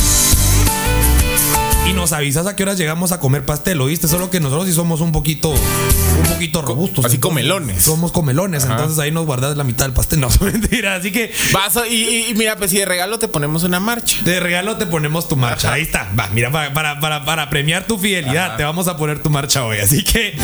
[1.88, 4.06] Y nos avisas a qué horas llegamos a comer pastel, ¿oíste?
[4.06, 7.04] Solo que nosotros sí somos un poquito, un poquito robustos.
[7.04, 7.82] Así entonces, comelones.
[7.82, 8.74] Somos comelones, Ajá.
[8.74, 10.20] entonces ahí nos guardas la mitad del pastel.
[10.20, 10.94] No, mentira.
[10.94, 14.18] Así que Vas a- y, mira, pues si de regalo te ponemos una marcha.
[14.24, 15.72] de regalo te ponemos tu marcha.
[15.72, 16.08] Ahí está.
[16.18, 18.56] Va, mira, para, para, para, para premiar tu fidelidad, Ajá.
[18.56, 19.78] te vamos a poner tu marcha hoy.
[19.78, 20.34] Así que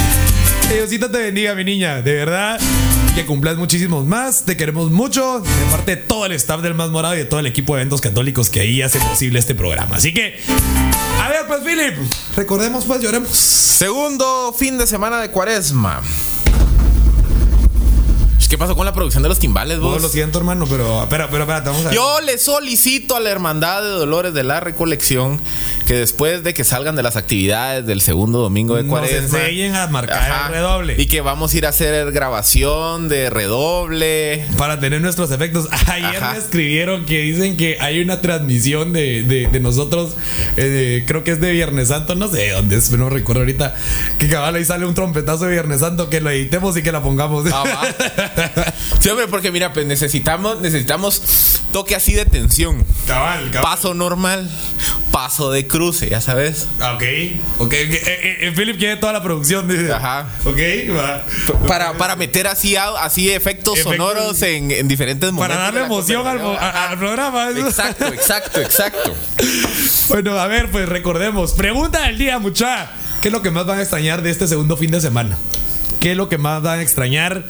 [0.73, 2.03] Diosito te bendiga, mi niña.
[2.03, 2.59] De verdad,
[3.17, 4.45] que cumplas muchísimos más.
[4.45, 5.41] Te queremos mucho.
[5.41, 7.81] De parte de todo el staff del Más Morado y de todo el equipo de
[7.81, 9.97] eventos católicos que ahí hace posible este programa.
[9.97, 10.39] Así que,
[11.23, 11.95] a ver, pues, Philip,
[12.37, 13.31] recordemos, pues, lloremos.
[13.31, 16.03] Segundo fin de semana de cuaresma.
[18.49, 20.01] ¿Qué pasó con la producción de los timbales, No vos?
[20.01, 21.97] lo siento, hermano, pero, pero, pero, espérate, vamos a ver.
[21.97, 25.41] Yo le solicito a la Hermandad de Dolores de la Recolección
[25.87, 29.75] que después de que salgan de las actividades del segundo domingo de Nos cuaresma enseñen
[29.77, 30.95] a marcar el redoble.
[30.99, 34.45] y que vamos a ir a hacer grabación de redoble.
[34.59, 35.69] Para tener nuestros efectos.
[35.87, 36.33] Ayer Ajá.
[36.33, 40.13] me escribieron que dicen que hay una transmisión de, de- de nosotros,
[40.57, 43.75] eh, creo que es de Viernes Santo, no sé de dónde es, no recuerdo ahorita,
[44.19, 47.03] que cabal ahí sale un trompetazo de Viernes Santo, que lo editemos y que la
[47.03, 47.45] pongamos.
[47.53, 47.85] Ah.
[49.01, 52.85] Sí, hombre, porque mira, pues necesitamos, necesitamos toque así de tensión.
[53.07, 53.71] cabal, cabal.
[53.77, 54.51] Paso normal,
[55.13, 56.69] paso de cruce, ya sabes.
[56.81, 57.03] Ah, Ok,
[57.59, 57.63] ok.
[57.67, 57.73] ok.
[57.73, 59.69] Eh, eh, eh, Philip quiere toda la producción.
[59.69, 59.93] dice.
[59.93, 60.27] Ajá.
[60.45, 60.59] Ok,
[60.97, 61.25] va.
[61.67, 63.93] Para, para meter así, así efectos, Efectos.
[63.97, 65.57] sonoros en, en diferentes momentos.
[65.57, 67.51] Para darle emoción al, al programa.
[67.51, 69.15] Exacto, exacto, exacto.
[70.09, 71.53] Bueno, a ver, pues recordemos.
[71.53, 72.91] Pregunta del día, mucha.
[73.21, 75.37] ¿Qué es lo que más van a extrañar de este segundo fin de semana?
[76.01, 77.47] ¿Qué es lo que más van a extrañar?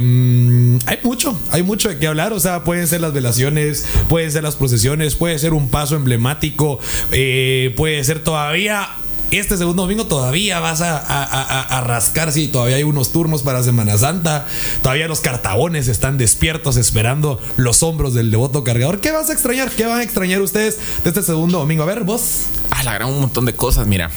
[0.00, 2.32] Mm, hay mucho, hay mucho de qué hablar.
[2.32, 6.78] O sea, pueden ser las velaciones, pueden ser las procesiones, puede ser un paso emblemático,
[7.12, 8.88] eh, puede ser todavía.
[9.30, 13.62] Este segundo domingo todavía vas a, a- a- rascar, sí, todavía hay unos turnos para
[13.62, 14.44] Semana Santa,
[14.82, 18.98] todavía los cartabones están despiertos esperando los hombros del devoto cargador.
[19.00, 19.70] ¿Qué vas a extrañar?
[19.70, 21.84] ¿Qué van a extrañar ustedes de este segundo domingo?
[21.84, 22.46] A ver, vos.
[22.72, 24.10] Ah, la gran un montón de cosas, mira.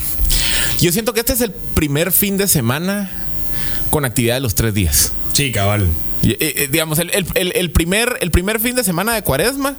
[0.84, 3.10] Yo siento que este es el primer fin de semana
[3.90, 5.14] con actividad de los tres días.
[5.32, 5.88] Sí, cabal.
[6.24, 9.78] Eh, eh, digamos, el, el- primer, el primer fin de semana de cuaresma,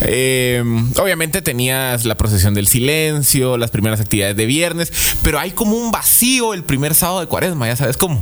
[0.00, 0.60] eh,
[1.00, 5.92] obviamente tenías la procesión del silencio, las primeras actividades de viernes, pero hay como un
[5.92, 8.20] vacío el primer sábado de cuaresma, ya sabes cómo.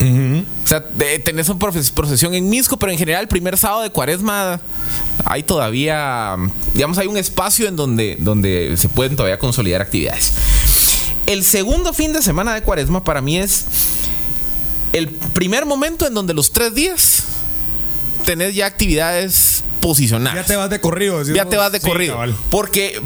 [0.00, 3.82] O sea, de- tenés una proces- procesión en Misco, pero en general el primer sábado
[3.82, 4.60] de cuaresma
[5.24, 6.34] hay todavía,
[6.74, 10.32] digamos, hay un espacio en donde, donde se pueden todavía consolidar actividades.
[11.26, 13.64] El segundo fin de semana de cuaresma para mí es
[14.92, 17.24] el primer momento en donde los tres días
[18.26, 20.34] tenés ya actividades posicionadas.
[20.34, 21.18] Ya te vas de corrido.
[21.18, 21.36] decimos.
[21.36, 22.14] Ya te vas de Sí, corrido.
[22.14, 22.34] cabal.
[22.50, 23.00] Porque,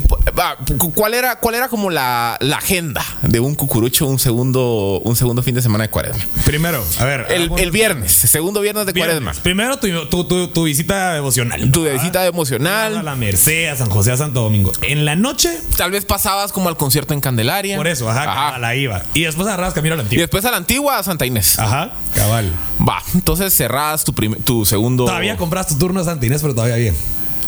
[0.95, 5.43] ¿cuál era, cuál era como la, la agenda de un cucurucho un segundo, un segundo
[5.43, 6.23] fin de semana de cuaresma?
[6.45, 7.25] Primero, a ver.
[7.29, 9.19] El, el viernes, segundo viernes de Viernes.
[9.21, 9.43] cuaresma.
[9.43, 11.69] Primero tu, tu- tu- tu visita devocional.
[11.71, 13.03] Tu visita A emocional.
[13.03, 14.71] la Merced, a San José, a Santo Domingo.
[14.81, 17.75] En la noche, Tal vez pasabas como al concierto en Candelaria.
[17.77, 19.01] por eso, ajá, cabal, ahí iba.
[19.13, 20.21] Y después agarras camino a la Y antigua.
[20.23, 21.57] después a la antigua, a Santa Inés.
[21.59, 22.51] Ajá, cabal.
[22.87, 25.05] Va, entonces cerradas tu, tu segundo.
[25.05, 26.95] Todavía compras tu turno a Santa Inés, pero todavía bien.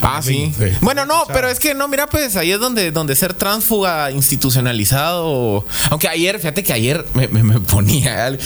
[0.04, 0.52] Ah, sí.
[0.58, 0.66] Sí.
[0.82, 5.66] Bueno, no, pero es que no, mira, pues ahí es donde, donde ser tránsfuga institucionalizado.
[5.90, 8.38] Aunque ayer, fíjate que ayer me, me- me ponía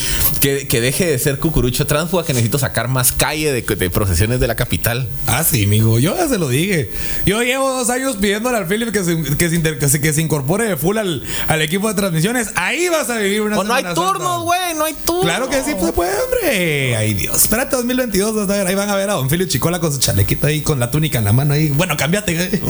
[0.42, 4.40] que, que deje de ser cucurucho tránsfuga, que necesito sacar más calle de, de procesiones
[4.40, 5.08] de la capital.
[5.28, 6.00] Ah, sí, mijo.
[6.00, 6.92] Yo ya se lo dije.
[7.26, 10.14] Yo llevo dos años pidiéndole al Philip que se, que se, inter- que se, que
[10.14, 12.50] se incorpore de full al, al equipo de transmisiones.
[12.56, 15.24] Ahí vas a vivir una O no hay turnos, güey, no hay turnos.
[15.26, 16.96] Claro que sí, pues se puede, hombre.
[16.96, 17.36] Ay, Dios.
[17.44, 18.68] Espérate 2022, vas a ver.
[18.68, 21.20] Ahí van a ver a Don Philip Chicola con su chalequito ahí, con la túnica
[21.20, 21.70] en la mano ahí.
[21.70, 22.62] Bueno, cámbiate.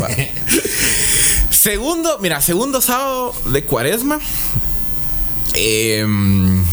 [1.49, 4.19] Segundo, mira, segundo sábado de cuaresma.
[5.53, 6.63] em,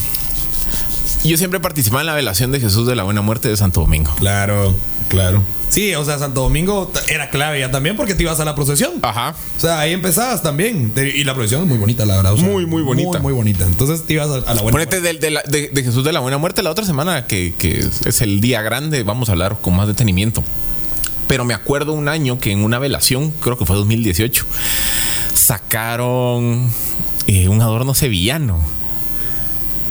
[1.25, 4.13] yo siempre participaba en la velación de Jesús de la Buena Muerte de Santo Domingo.
[4.17, 4.75] claro,
[5.09, 5.43] claro.
[5.69, 8.93] Sí, o sea, Santo Domingo era clave ya también porque te ibas a la procesión.
[9.01, 9.35] Ajá.
[9.57, 10.93] O sea, ahí empezabas también.
[11.15, 12.35] Y la procesión es muy bonita, la verdad.
[12.35, 13.13] o sea, Muy, muy bonita.
[13.13, 13.65] Muy, muy bonita.
[13.67, 14.71] Entonces te ibas a, a la buena.
[14.73, 17.55] Ponete del- de, la- de- de Jesús de la Buena Muerte la otra semana, que,
[17.59, 20.45] que es el día grande, vamos a hablar con más detenimiento.
[21.27, 24.45] Pero me acuerdo un año que en una velación, creo que fue 2018,
[25.35, 26.71] sacaron
[27.27, 28.61] eh, un adorno sevillano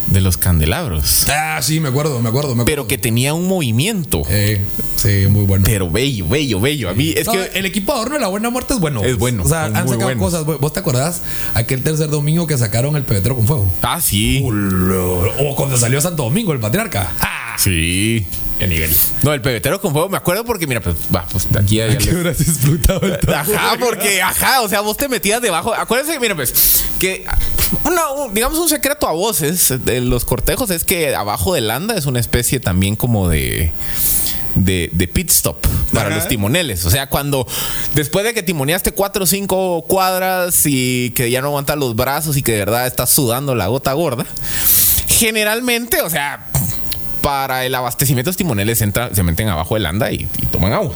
[0.08, 1.28] de los candelabros.
[1.30, 2.66] Ah, sí, me acuerdo, me acuerdo, me acuerdo.
[2.66, 4.24] Pero que tenía un movimiento.
[4.30, 4.60] Eh,
[4.98, 5.64] sí, muy bueno.
[5.66, 6.90] Pero bello, bello, bello.
[6.90, 7.52] A mí es No, que.
[7.54, 9.02] el equipo de adorno de la buena muerte es bueno.
[9.04, 10.22] Es bueno, O sea, han sacado buenos.
[10.24, 10.46] cosas.
[10.46, 11.22] ¿Vos te acordás
[11.54, 13.72] aquel tercer domingo que sacaron el pebetero con fuego?
[13.82, 14.44] Ah, sí.
[14.46, 17.14] O cuando salió Santo Domingo, el patriarca.
[17.22, 17.56] ¡Ah!
[17.58, 18.26] Sí.
[18.62, 18.92] ¡Qué nivel!
[19.24, 21.96] No, el pebetero con fuego, me acuerdo porque, mira, pues, va, pues aquí ya le-
[21.98, 25.74] hubieras explotado el Ajá, porque, ajá, o sea, vos te metías debajo.
[25.74, 26.54] Acuérdense que, mira, pues,
[27.00, 27.26] que
[27.84, 31.96] una- un- digamos un secreto a voces de los cortejos es que abajo del anda
[31.96, 33.72] es una especie también como de.
[34.54, 36.18] De, de pit stop para Ajá.
[36.18, 36.84] los timoneles.
[36.86, 37.48] O sea, cuando
[37.96, 42.36] después de que timoneaste cuatro o cinco cuadras y que ya no aguantas los brazos
[42.36, 44.26] y que de verdad estás sudando la gota gorda,
[45.08, 46.46] generalmente, o sea,
[47.22, 50.94] para el abastecimiento los timoneles entran- se meten abajo del anda y, y toman agua.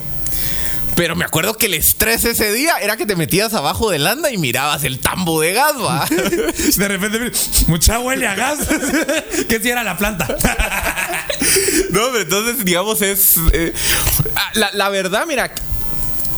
[0.95, 4.31] Pero me acuerdo que el estrés ese día era que te metías abajo del anda
[4.31, 6.05] y mirabas el tambo de gas, va.
[6.77, 7.31] De repente,
[7.67, 8.59] mucha huele a gas.
[9.49, 10.25] que si era la planta.
[11.91, 13.35] No, pero entonces, digamos, es.
[13.53, 13.73] eh,
[14.35, 15.53] ah, la, la verdad, mira,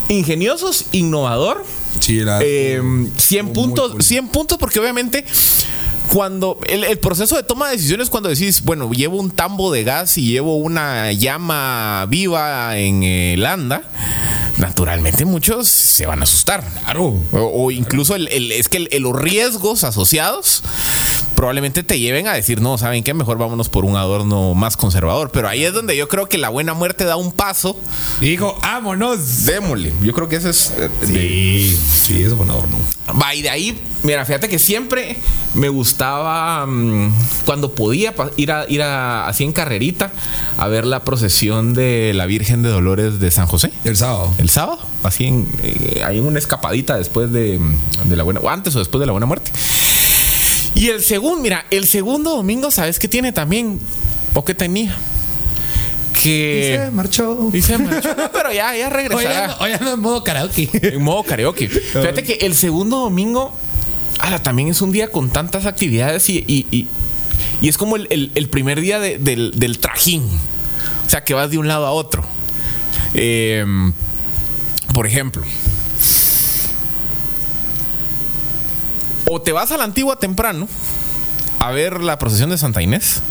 [0.10, 1.66] ingeniosos, innovador.
[2.00, 2.82] Sí, la- eh,
[3.18, 4.04] 100 muy puntos, cool.
[4.04, 5.26] 100 puntos, porque obviamente.
[6.18, 9.84] Cuando el, el proceso de toma de decisiones, cuando decís, bueno, llevo un tambo de
[9.84, 13.84] gas y llevo una llama viva en el anda,
[14.58, 16.64] naturalmente muchos se van a asustar.
[16.86, 17.20] Claro.
[17.32, 20.64] O, o incluso el, el- es que los riesgos asociados
[21.38, 23.14] probablemente te lleven a decir, no, ¿saben qué?
[23.14, 25.30] Mejor vámonos por un adorno más conservador.
[25.32, 27.80] Pero ahí es donde yo creo que la buena muerte da un paso.
[28.20, 29.46] Y dijo, vámonos.
[29.46, 29.94] Démosle.
[30.02, 30.74] Yo creo que ese es...
[30.80, 32.78] eh, Sí, sí, eso fue un adorno.
[33.22, 35.18] Va, y de ahí, mira, fíjate que siempre
[35.54, 37.14] me gustaba mm,
[37.46, 40.12] cuando podía ir a ir a así en carrerita
[40.58, 43.72] a ver la procesión de la Virgen de Dolores de San José.
[43.84, 44.34] El sábado.
[44.40, 47.60] El sábado, así en, eh, una escapadita después de,
[48.06, 49.52] de la buena, o antes o después de la buena muerte.
[50.78, 53.80] Y el segundo, mira, el segundo domingo, ¿sabes qué tiene también?
[54.34, 54.96] ¿O qué tenía?
[56.14, 56.90] Que.
[56.94, 57.50] marchó.
[57.54, 58.10] Y se marchó.
[58.16, 59.58] No, pero ya, ya regresará.
[59.60, 60.70] hoy ando en modo karaoke.
[60.74, 61.68] En modo karaoke.
[61.70, 63.56] Fíjate que el segundo domingo
[64.20, 66.88] ala, también es un día con tantas actividades y, y- y-
[67.62, 70.24] y es como el, el- el primer día de- del, del trajín.
[71.06, 72.24] O sea, que vas de un lado a otro.
[73.14, 73.64] Eh,
[74.94, 75.44] por ejemplo,
[79.30, 80.68] o te vas a la antigua temprano
[81.60, 83.22] a ver la procesión de Santa Inés.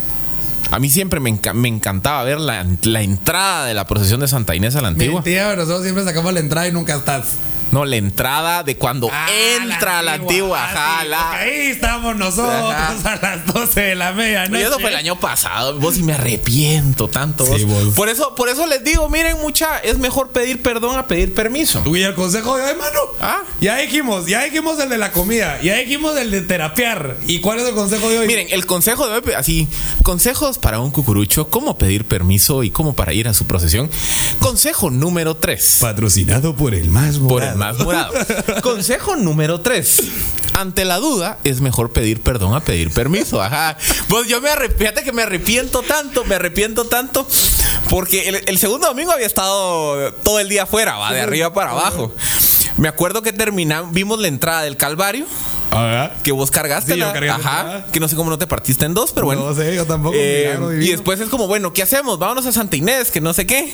[0.69, 2.61] A mí siempre me, enca- me encantaba ver la,
[3.01, 5.21] entrada de la procesión de Santa Inés a la antigua.
[5.21, 7.23] Mentira, nosotros siempre sacamos la entrada y nunca estás.
[7.71, 9.27] No, la entrada de cuando Ah,
[9.61, 10.59] entra la antigua.
[10.61, 13.13] ah, ajá, sí, la- porque Ahí estamos nosotros Ajá.
[13.13, 14.63] a las 12 de la Y medianoche.
[14.63, 15.77] eso fue el año pasado.
[15.79, 17.45] Vos y me arrepiento tanto.
[17.45, 17.85] Sí, vos.
[17.85, 17.93] vos.
[17.95, 21.81] Por eso, por eso les digo, miren, mucha, es mejor pedir perdón a pedir permiso.
[21.85, 22.99] Uy, el consejo de hoy, mano.
[23.21, 23.39] Ah.
[23.61, 27.17] Ya dijimos, ya dijimos el de la comida, ya dijimos el de terapiar.
[27.27, 28.27] ¿Y cuál es el consejo de hoy?
[28.27, 29.67] Miren, el consejo de hoy, así,
[30.03, 33.89] consejos para un cucurucho, cómo pedir permiso y cómo para ir a su procesión.
[34.39, 35.77] Consejo número 3.
[35.81, 38.13] Patrocinado por el más Por el más morado.
[38.61, 40.01] Consejo número 3.
[40.53, 43.41] Ante la duda, es mejor pedir perdón a pedir permiso.
[43.41, 43.77] Ajá.
[44.07, 47.27] Pues yo me arrepiento, fíjate que me arrepiento tanto, me arrepiento tanto,
[47.89, 51.71] porque el, el segundo domingo había estado todo el día afuera, va, de arriba para
[51.71, 52.11] abajo.
[52.77, 55.25] Me acuerdo que terminamos, vimos la entrada del Calvario.
[55.77, 56.13] Ajá.
[56.23, 58.85] Que vos cargaste, Sí, yo la- la ajá, que no sé cómo no te partiste
[58.85, 59.45] en dos, pero bueno.
[59.47, 62.17] No sé, yo tampoco, Eh, y después es como, bueno, ¿qué hacemos?
[62.19, 63.71] Vámonos a Santa Inés, que no sé qué.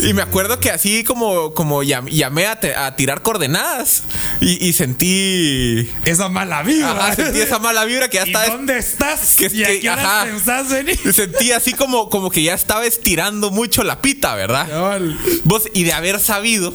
[0.00, 4.04] Y me acuerdo que así como, como llam- llamé a, te- a tirar coordenadas
[4.40, 6.92] y, y sentí, Esa mala vibra.
[6.92, 8.46] ajá, sentí esa mala vibra que ya ¿Y estaba.
[8.46, 9.34] dónde estás?
[9.36, 10.24] que- ¿Y a qué horas ajá.
[10.26, 10.98] pensás venir?
[11.12, 15.00] Sentí así como, como que ya estaba estirando mucho la pita, ¿verdad?
[15.42, 16.72] Vos, y de haber sabido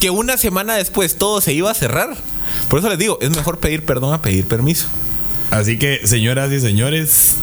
[0.00, 2.16] que una semana después todo se iba a cerrar.
[2.68, 4.86] Por eso les digo, es mejor pedir perdón a pedir permiso.
[5.50, 7.34] Así que, señoras y señores,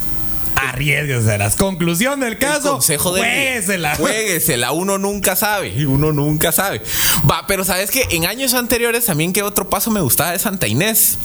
[0.56, 1.38] arriesguense.
[1.38, 2.72] Las conclusión del El caso.
[2.74, 3.96] consejo de juéguesela.
[3.96, 6.82] Jueguesela, uno nunca sabe, uno nunca sabe.
[7.30, 10.68] Va, pero sabes que en años anteriores también que otro paso me gustaba de Santa
[10.68, 11.20] Inés.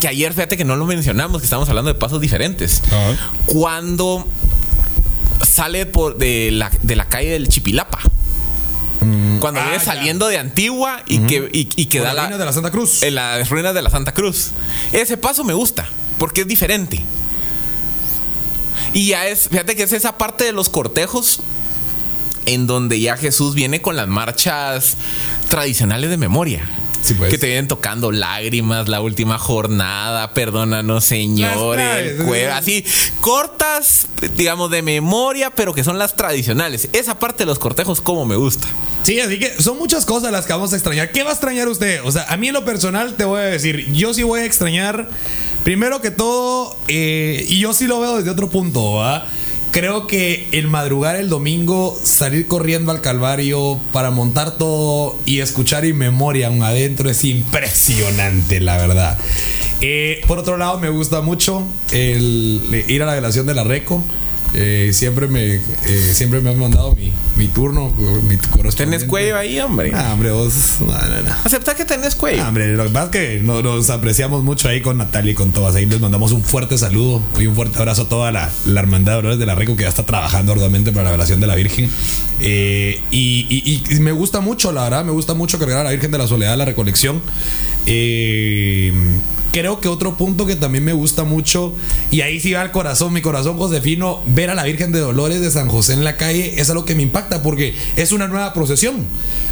[0.00, 2.82] Que ayer, fíjate que no lo mencionamos, que estamos hablando de pasos diferentes.
[2.88, 3.16] Ajá.
[3.46, 4.26] Cuando
[5.48, 7.98] sale por de la, de la calle del Chipilapa.
[9.40, 9.84] Cuando ah, viene ya.
[9.84, 12.70] saliendo de Antigua y que, y, y que da las la, ruinas de la Santa
[12.70, 13.02] Cruz.
[13.02, 14.50] en las ruinas de la Santa Cruz.
[14.92, 17.02] Ese paso me gusta, porque es diferente.
[18.92, 21.40] Y ya es, fíjate que es esa parte de los cortejos
[22.46, 24.96] en donde ya Jesús viene con las marchas
[25.50, 26.68] tradicionales de memoria.
[27.02, 27.30] Sí, pues.
[27.30, 32.20] Que te vienen tocando lágrimas, la última jornada, perdónanos, señores.
[32.22, 32.84] Cueva, así,
[33.20, 36.88] cortas, digamos, de memoria, pero que son las tradicionales.
[36.92, 38.66] Esa parte de los cortejos, como me gusta.
[39.08, 41.10] Sí, así que son muchas cosas las que vamos a extrañar.
[41.12, 42.02] ¿Qué va a extrañar usted?
[42.04, 44.44] O sea, a mí en lo personal te voy a decir, yo sí voy a
[44.44, 45.08] extrañar,
[45.64, 49.26] primero que todo, eh, y yo sí lo veo desde otro punto, ¿va?
[49.70, 55.86] Creo que el madrugar el domingo, salir corriendo al Calvario para montar todo y escuchar
[55.86, 59.16] en memoria aún adentro es impresionante, la verdad.
[59.80, 64.04] Eh, por otro lado, me gusta mucho el ir a la velación de la Reco.
[64.54, 65.60] Eh, siempre me eh,
[66.14, 67.92] siempre me han mandado mi, mi turno,
[68.28, 68.36] mi.
[68.72, 69.92] ¿Tenés cuello ahí, hombre?
[69.94, 70.52] Ah, hombre, vos.
[70.80, 70.92] No, no,
[71.22, 71.34] no.
[71.44, 72.42] Acepta que tenés cuello.
[72.42, 75.34] Ah, hombre, lo que pasa es que no- nos apreciamos mucho ahí con Natalia y
[75.34, 75.74] con todas.
[75.74, 79.12] Ahí les mandamos un fuerte saludo y un fuerte abrazo a toda la, la hermandad
[79.12, 81.54] de Dolores de la Reco que ya está trabajando arduamente para la velación de la
[81.54, 81.90] Virgen.
[82.40, 85.90] Eh, y, y- y me gusta mucho, la verdad, me gusta mucho cargar a la
[85.90, 87.20] Virgen de la Soledad la recolección.
[87.86, 88.92] Eh,
[89.52, 91.74] creo que otro punto que también me gusta mucho,
[92.10, 95.40] y ahí sí va el corazón, mi corazón Josefino, ver a la Virgen de Dolores
[95.40, 98.52] de San José en la calle es algo que me impacta porque es una nueva
[98.52, 99.06] procesión.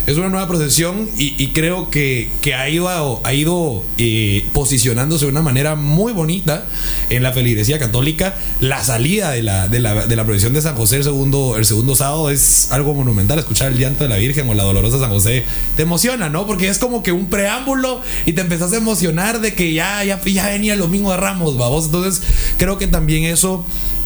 [0.06, 5.24] Es una nueva procesión y, y creo que, que ha ido, ha ido eh, posicionándose
[5.24, 6.64] de una manera muy bonita
[7.10, 8.36] en la feligresía católica.
[8.60, 11.64] La salida de la, de la, de la procesión de San José el segundo, el
[11.64, 13.40] segundo sábado es algo monumental.
[13.40, 15.44] Escuchar el llanto de la Virgen o la dolorosa San José
[15.74, 16.46] te emociona, ¿no?
[16.46, 20.22] Porque es como que un preámbulo y te empezás a emocionar de que ya, ya,
[20.24, 21.86] ya venía el domingo de Ramos, vamos.
[21.86, 22.22] Entonces
[22.58, 23.64] creo que también eso...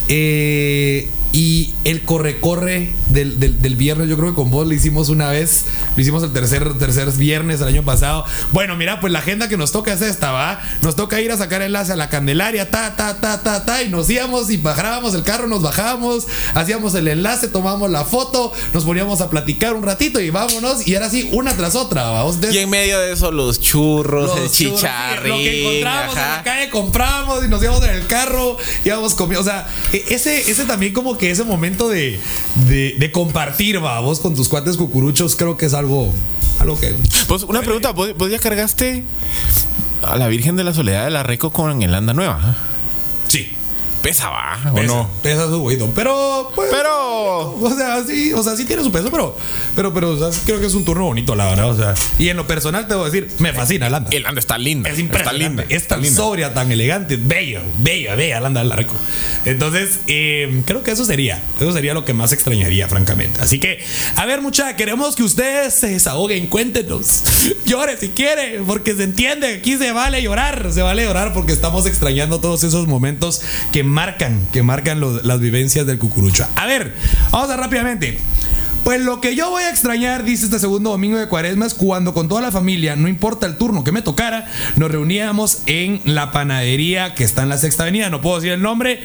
[0.09, 5.09] eh, y el corre-corre del, del, del viernes, yo creo que con vos lo hicimos
[5.11, 5.65] una vez,
[5.97, 8.24] lo hicimos el tercer, tercer viernes del año pasado.
[8.52, 10.61] Bueno, mira, pues la agenda que nos toca es esta, ¿va?
[10.82, 13.89] Nos toca ir a sacar enlace a la Candelaria, ta, ta, ta, ta, ta, y
[13.89, 18.85] nos íbamos y bajábamos el carro, nos bajábamos, hacíamos el enlace, tomábamos la foto, nos
[18.85, 22.20] poníamos a platicar un ratito y vámonos, y era así, una tras otra, ¿va?
[22.23, 25.31] Entonces, Y en medio de eso, los churros, el los churros, chicharrín.
[25.31, 29.40] Lo que encontrábamos en la calle comprábamos y nos íbamos en el carro, íbamos comiendo.
[29.40, 32.19] O sea, e- ese, ese también como que ese momento de,
[32.67, 36.13] de, compartir, va, vos con tus cuates cucuruchos, creo que es algo,
[36.59, 36.95] algo que.
[37.29, 39.05] Pues una pregunta, ¿vos, vos ya cargaste
[40.03, 42.57] a la Virgen de la Soledad de la Reco con el Anda Nueva?
[44.03, 45.11] Pesa, va, ¿o Pesa, no?
[45.23, 45.93] Pesa su huevo.
[45.95, 49.37] Pero, pues, Pero- O sea, sí, o sea, sí tiene su peso, pero,
[49.77, 51.71] pero, pero, o sea, sí creo que es un turno bonito, la verdad.
[51.71, 54.11] O sea, y en lo personal te voy a decir, me fascina el anda.
[54.13, 54.89] El Anda está linda.
[54.89, 55.63] Es Está impresionante.
[55.63, 55.65] linda.
[55.69, 56.17] Es tan linda.
[56.23, 58.95] sobria, tan elegante, bello, bello, bella, Landa del Larco.
[59.45, 63.41] Entonces, eh, creo que eso sería, eso sería lo que más extrañaría, francamente.
[63.41, 63.85] Así que,
[64.17, 67.23] a ver, mucha, queremos que ustedes se desahoguen, cuéntenos.
[67.67, 71.87] Llore si quiere, porque se entiende, aquí se vale llorar, se vale llorar porque estamos
[71.87, 76.47] extrañando todos esos momentos que marcan, que marcan las vivencias del cucurucho.
[76.57, 76.95] A ver,
[77.31, 78.19] vamos a rápidamente.
[78.85, 82.15] Pues lo que yo voy a extrañar, dice este segundo domingo de cuaresma, es cuando
[82.15, 86.32] con toda la familia, no importa el turno que me tocara, nos reuníamos en la
[86.32, 89.01] panadería que está en la sexta avenida, no puedo decir el nombre,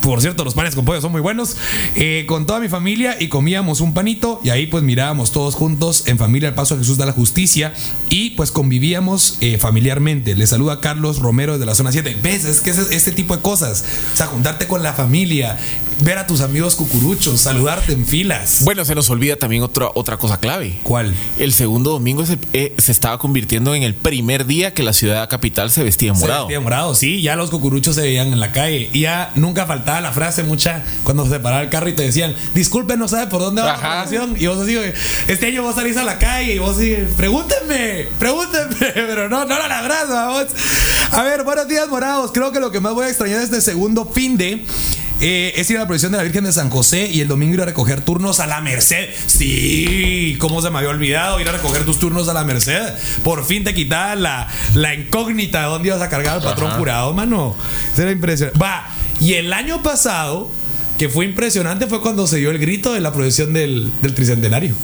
[0.00, 1.56] por cierto, los panes con pollo son muy buenos,
[1.94, 6.04] eh, con toda mi familia y comíamos un panito y ahí pues mirábamos todos juntos
[6.06, 7.74] en familia el paso a Jesús de la Justicia
[8.08, 10.34] y pues convivíamos eh, familiarmente.
[10.34, 12.16] Le saluda Carlos Romero de la zona 7.
[12.22, 12.44] ¿Ves?
[12.44, 13.84] Es que es este tipo de cosas,
[14.14, 15.58] o sea, juntarte con la familia,
[16.02, 18.62] ver a tus amigos cucuruchos, saludarte en filas.
[18.64, 20.78] Bueno, se nos olvida también otra, otra cosa clave.
[20.82, 21.14] ¿Cuál?
[21.38, 25.28] El segundo domingo se, eh, se estaba convirtiendo en el primer día que la ciudad
[25.28, 26.44] capital se vestía Se morado.
[26.46, 28.88] vestía morado, sí, ya los cucuruchos se veían en la calle.
[28.92, 32.34] Y ya nunca faltaba la frase mucha cuando se paraba el carro y te decían,
[32.54, 34.02] disculpen, no sabe por dónde va la Ajá.
[34.04, 34.36] procesión".
[34.38, 34.92] Y vos así, güey,
[35.26, 39.56] este año vos salís a la calle y vos así, pregúntenme, pregúntenme, pero no, no
[39.58, 40.46] lo lográs, vamos.
[41.12, 42.30] A ver, buenos días, morados.
[42.32, 44.64] Creo que lo que más voy a extrañar de este segundo fin de.
[45.20, 47.54] Eh, es ir a la procesión de la Virgen de San José y el domingo
[47.54, 49.08] ir a recoger turnos a la Merced.
[49.26, 52.94] Sí, ¿cómo se me había olvidado ir a recoger tus turnos a la Merced?
[53.24, 56.78] Por fin te quitaba la, la incógnita de dónde ibas a cargar al patrón Ajá.
[56.78, 57.56] jurado, mano.
[57.92, 58.58] Eso era impresionante.
[58.58, 58.88] Va,
[59.20, 60.50] y el año pasado,
[60.98, 64.74] que fue impresionante, fue cuando se dio el grito de la procesión del, del tricentenario.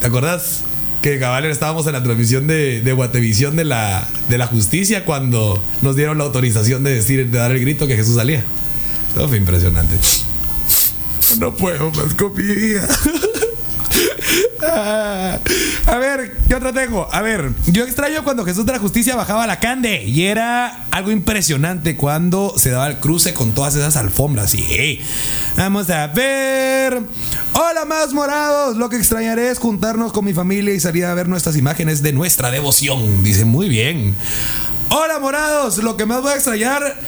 [0.00, 0.60] ¿Te acuerdas?
[1.02, 5.62] Que cabal estábamos en la transmisión de, de Guatevisión de la, de la justicia cuando
[5.82, 8.42] nos dieron la autorización de decir, de dar el grito que Jesús salía.
[9.16, 9.96] Eso fue impresionante.
[11.38, 12.34] No puedo más con.
[14.68, 15.38] Ah,
[15.86, 17.08] a ver, ¿qué otra tengo?
[17.10, 20.84] A ver, yo extraño cuando Jesús de la Justicia bajaba a la Cande y era
[20.90, 24.54] algo impresionante cuando se daba el cruce con todas esas alfombras.
[24.54, 25.00] Y
[25.56, 27.00] vamos a ver.
[27.54, 28.76] Hola, más morados.
[28.76, 32.12] Lo que extrañaré es juntarnos con mi familia y salir a ver nuestras imágenes de
[32.12, 33.24] nuestra devoción.
[33.24, 34.14] Dice muy bien.
[34.90, 35.78] Hola, morados.
[35.78, 37.00] Lo que más voy a extrañar.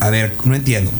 [0.00, 0.90] A ver, no entiendo.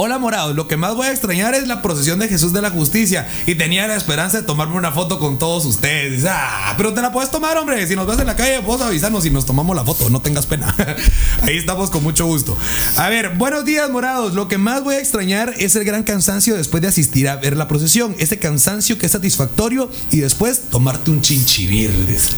[0.00, 2.70] Hola morados, lo que más voy a extrañar es la procesión de Jesús de la
[2.70, 6.12] Justicia y tenía la esperanza de tomarme una foto con todos ustedes.
[6.12, 7.84] Dice, ah, pero te la puedes tomar, hombre.
[7.84, 10.46] Si nos ves en la calle, vos avisarnos y nos tomamos la foto, no tengas
[10.46, 10.72] pena.
[11.42, 12.56] Ahí estamos con mucho gusto.
[12.96, 14.34] A ver, buenos días morados.
[14.34, 17.56] Lo que más voy a extrañar es el gran cansancio después de asistir a ver
[17.56, 18.14] la procesión.
[18.20, 21.90] Ese cansancio que es satisfactorio y después tomarte un chinchivir.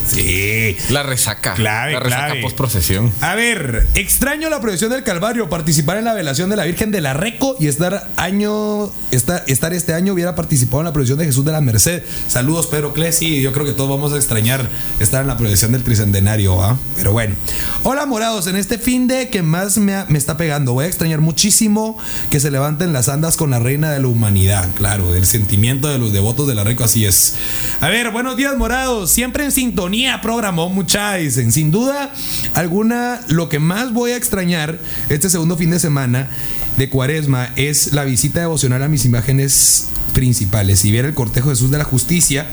[0.07, 0.79] Sí.
[0.89, 1.53] La resaca.
[1.53, 2.41] Clave, la resaca clave.
[2.41, 3.13] post procesión.
[3.21, 7.03] A ver, extraño la procesión del Calvario, participar en la velación de la Virgen de
[7.03, 11.25] la Reco y estar año, estar, estar este año hubiera participado en la procesión de
[11.25, 12.03] Jesús de la Merced.
[12.29, 13.41] Saludos, Pedro Clesi.
[13.41, 14.69] Yo creo que todos vamos a extrañar
[15.01, 16.79] estar en la procesión del Tricentenario, ¿va?
[16.97, 17.35] Pero bueno.
[17.83, 18.47] Hola, morados.
[18.47, 21.99] En este fin de que más me, me está pegando, voy a extrañar muchísimo
[22.31, 24.69] que se levanten las andas con la reina de la humanidad.
[24.75, 27.35] Claro, del sentimiento de los devotos de la Reco, así es.
[27.81, 29.11] A ver, buenos días, morados.
[29.11, 31.53] Siempre en sintonía, programó mucha, dicen.
[31.53, 32.13] Sin duda
[32.55, 34.79] alguna, lo que más voy a extrañar
[35.09, 36.29] este segundo fin de semana
[36.77, 40.81] de Cuaresma es la visita devocional a mis imágenes principales.
[40.81, 42.47] Si viera el cortejo Jesús de la Justicia,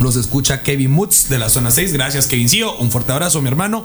[0.00, 1.92] los escucha Kevin Mutz de la zona 6.
[1.92, 2.76] Gracias, Kevincillo.
[2.78, 3.84] Un fuerte abrazo, mi hermano.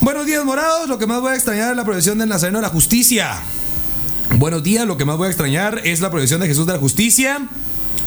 [0.00, 0.88] Buenos días, morados.
[0.88, 3.40] Lo que más voy a extrañar es la procesión del Nazareno de la Justicia.
[4.36, 6.78] Buenos días, lo que más voy a extrañar es la procesión de Jesús de la
[6.78, 7.48] Justicia.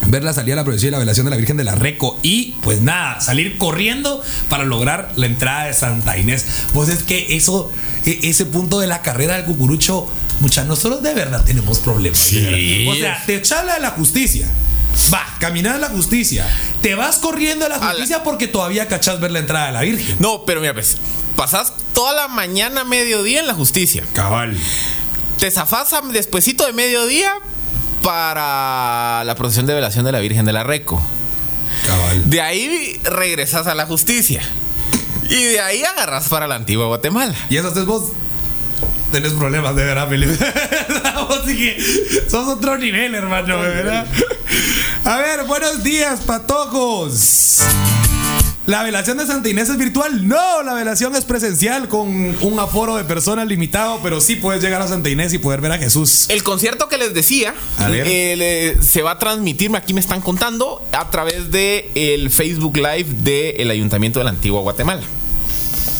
[0.08, 2.18] Ver la salida de la procesión y la velación de la Virgen de la Reco.
[2.22, 6.46] Y pues nada, salir corriendo para lograr la entrada de Santa Inés.
[6.74, 7.72] Pues es que eso,
[8.06, 10.08] e- ese punto de la carrera del cucurucho,
[10.40, 12.20] muchas nosotros de verdad tenemos problemas.
[12.20, 12.86] de Sí.
[12.86, 12.92] verdad.
[12.92, 14.48] O sea, te chala de la justicia.
[15.14, 16.46] Va, caminar a la justicia.
[16.82, 19.82] Te vas corriendo a la la- justicia porque todavía cachás ver la entrada de la
[19.82, 20.16] Virgen.
[20.20, 20.98] No, pero mira, pues,
[21.36, 24.04] pasás toda la mañana, mediodía en la justicia.
[24.14, 24.58] Cabal.
[25.38, 27.32] Te zafás a- despuesito de mediodía
[28.02, 31.02] para la procesión de velación de la Virgen de la Reco.
[31.86, 32.30] Cabal.
[32.30, 34.42] De ahí regresas a la justicia.
[35.30, 37.36] Y de ahí agarras para la antigua Guatemala.
[37.50, 38.12] Y esas tres vos
[39.12, 40.38] tenés problemas, de verdad, Felipe.
[41.46, 41.78] que
[42.30, 44.06] sos otro nivel, hermano, de verdad.
[45.06, 47.60] A ver, buenos días, patojos.
[48.66, 50.28] ¿La velación de Santa Inés es virtual?
[50.28, 52.08] No, la velación es presencial con
[52.40, 55.72] un aforo de personas limitado, pero sí puedes llegar a Santa Inés y poder ver
[55.72, 56.26] a Jesús.
[56.30, 57.56] El concierto que les decía
[57.92, 62.78] eh, le- se va a transmitir, aquí me están contando, a través de el Facebook
[62.78, 65.02] Live del Ayuntamiento de la Antigua Guatemala.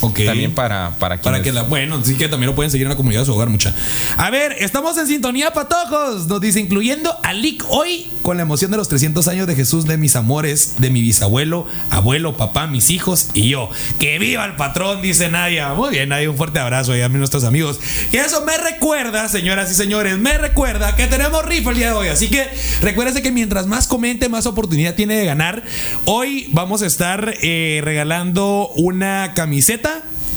[0.00, 3.20] También para, para que la, bueno, sí que también lo pueden seguir en la comunidad
[3.20, 3.74] de su hogar, mucha.
[4.16, 6.26] A ver, estamos en sintonía, patojos.
[6.26, 9.86] Nos dice, incluyendo a Lick hoy, con la emoción de los 300 años de Jesús,
[9.86, 13.70] de mis amores, de mi bisabuelo, abuelo, papá, mis hijos y yo.
[13.98, 15.02] ¡Que viva el patrón!
[15.02, 15.74] Dice Nadia.
[15.74, 17.80] Muy bien, Nadia, un fuerte abrazo ahí a nuestros amigos.
[18.12, 21.94] Y eso me recuerda, señoras y señores, me recuerda que tenemos rifa el día de
[21.94, 22.08] hoy.
[22.08, 22.48] Así que
[22.80, 25.62] recuérdense que mientras más comente, más oportunidad tiene de ganar.
[26.04, 29.89] Hoy vamos a estar eh, regalando una camiseta.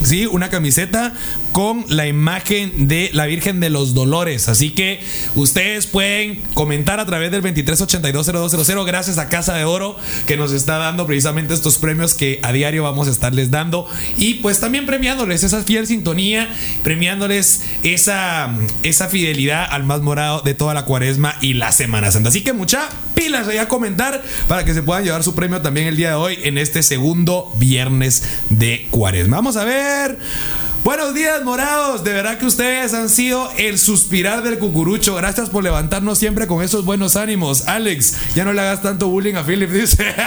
[0.04, 1.14] Sí, una camiseta
[1.54, 4.50] con la imagen de la Virgen de los Dolores.
[4.50, 5.00] Así que
[5.36, 10.78] ustedes pueden comentar a través del 23820200 gracias a Casa de Oro que nos está
[10.78, 15.44] dando precisamente estos premios que a diario vamos a estarles dando y pues también premiándoles
[15.44, 16.50] esa fiel sintonía,
[16.84, 18.52] premiándoles esa,
[18.82, 22.30] esa fidelidad al más morado de toda la cuaresma y la Semana Santa.
[22.30, 25.86] Así que mucha pilas ahí a comentar para que se puedan llevar su premio también
[25.86, 29.38] el día de hoy en este segundo viernes de cuaresma.
[29.38, 30.18] Vamos a ver.
[30.84, 32.04] Buenos días, morados.
[32.04, 35.16] De verdad que ustedes han sido el suspirar del cucurucho.
[35.16, 37.68] Gracias por levantarnos siempre con esos buenos ánimos.
[37.70, 40.14] Alex, ya no le hagas tanto bullying a Philip, dice.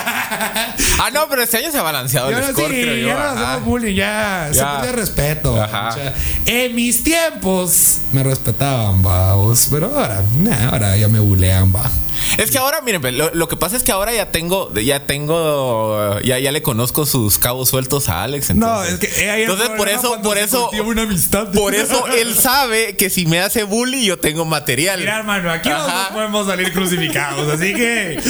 [0.99, 3.07] Ah, no, pero este año se ha balanceado Ya el no, score, sí, creo yo.
[3.09, 5.62] ya no hacemos bullying, ya, se pierde respeto.
[5.62, 5.89] Ajá.
[5.89, 6.15] O sea,
[6.47, 11.91] en mis tiempos me respetaban, vamos, pero ahora, nah, ahora ya me bulean, va.
[12.39, 16.19] Es que ahora, miren, lo, lo que pasa es que ahora ya tengo, ya tengo,
[16.23, 18.55] ya, ya le conozco sus cabos sueltos a Alex.
[18.55, 21.51] No, Entonces, es que eh, entonces por eso, por eso, una amistad.
[21.53, 25.01] por eso él sabe que si me hace bully yo tengo material.
[25.01, 28.21] Mira, hermano, aquí no podemos salir crucificados, así que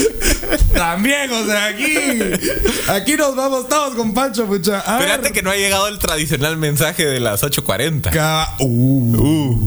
[0.74, 1.96] también, o sea, aquí,
[2.88, 4.78] aquí nos vamos todos con Pancho, mucha.
[4.78, 8.10] Espérate que no ha llegado el tradicional mensaje de las 8.40.
[8.10, 9.66] Ca- Uh.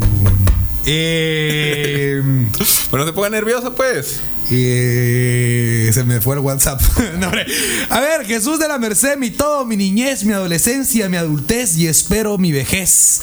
[0.91, 2.21] Eh,
[2.89, 4.19] Bueno, se ponga nervioso, pues.
[4.51, 6.81] Eh, se me fue el WhatsApp.
[7.89, 11.87] A ver, Jesús de la Merced, mi todo, mi niñez, mi adolescencia, mi adultez y
[11.87, 13.21] espero mi vejez.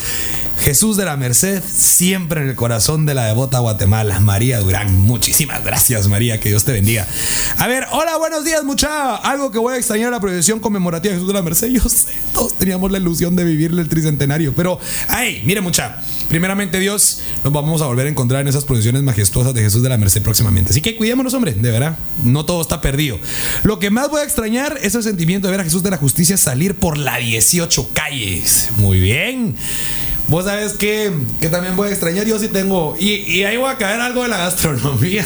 [0.60, 5.00] Jesús de la Merced, siempre en el corazón de la devota Guatemala, María Durán.
[5.00, 7.06] Muchísimas gracias, María, que Dios te bendiga.
[7.58, 9.16] A ver, hola, buenos días, mucha.
[9.16, 11.68] Algo que voy a extrañar la procesión conmemorativa de Jesús de la Merced.
[11.68, 15.98] Yo sé, todos teníamos la ilusión de vivirle el tricentenario, pero, ay, mire, mucha.
[16.28, 19.88] Primeramente, Dios, nos vamos a volver a encontrar en esas procesiones majestuosas de Jesús de
[19.88, 20.70] la Merced próximamente.
[20.70, 20.96] Así que
[21.34, 21.98] hombre, de verdad.
[22.24, 23.18] No todo está perdido.
[23.62, 25.96] Lo que más voy a extrañar es el sentimiento de ver a Jesús de la
[25.96, 28.68] Justicia salir por la 18 calles.
[28.76, 29.54] Muy bien.
[30.28, 33.70] Vos sabes que, que también voy a extrañar, yo sí tengo, y, y ahí voy
[33.70, 35.24] a caer algo de la gastronomía.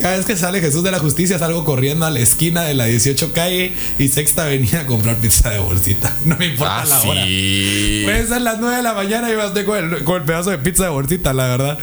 [0.00, 2.84] Cada vez que sale Jesús de la Justicia salgo corriendo a la esquina de la
[2.84, 6.14] 18 calle y Sexta Avenida a comprar pizza de bolsita.
[6.26, 7.24] No me importa Ah, la hora.
[7.24, 8.02] sí.
[8.04, 10.58] Puede ser las 9 de la mañana y vas con el, con el pedazo de
[10.58, 11.78] pizza de bolsita, la verdad.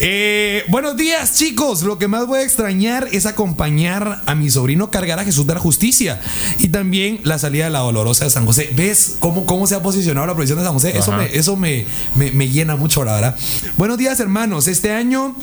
[0.00, 1.82] Eh, buenos días, chicos.
[1.82, 5.54] Lo que más voy a extrañar es acompañar a mi sobrino cargar a Jesús de
[5.54, 6.20] la Justicia
[6.58, 8.70] y también la salida de la Dolorosa de San José.
[8.76, 10.96] ¿Ves cómo, cómo se ha posicionado la procesión de San José?
[10.96, 11.84] Eso, me, eso me,
[12.14, 13.36] me- me llena mucho, la verdad.
[13.76, 14.68] Buenos días, hermanos.
[14.68, 15.34] Este año.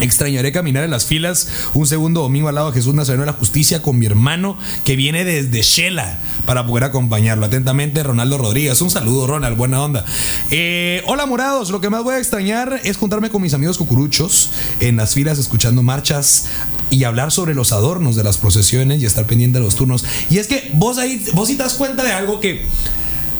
[0.00, 3.36] Extrañaré caminar en las filas un segundo domingo al lado de Jesús Nazareno de la
[3.36, 7.44] Justicia con mi hermano que viene desde Shela para poder acompañarlo.
[7.44, 8.80] Atentamente, Ronaldo Rodríguez.
[8.80, 10.04] Un saludo, Ronald, buena onda.
[10.50, 11.70] Eh, hola, morados.
[11.70, 14.50] Lo que más voy a extrañar es juntarme con mis amigos cucuruchos
[14.80, 16.46] en las filas escuchando marchas
[16.88, 20.04] y hablar sobre los adornos de las procesiones y estar pendiente de los turnos.
[20.30, 22.64] Y es que vos ahí, vos sí te das cuenta de algo que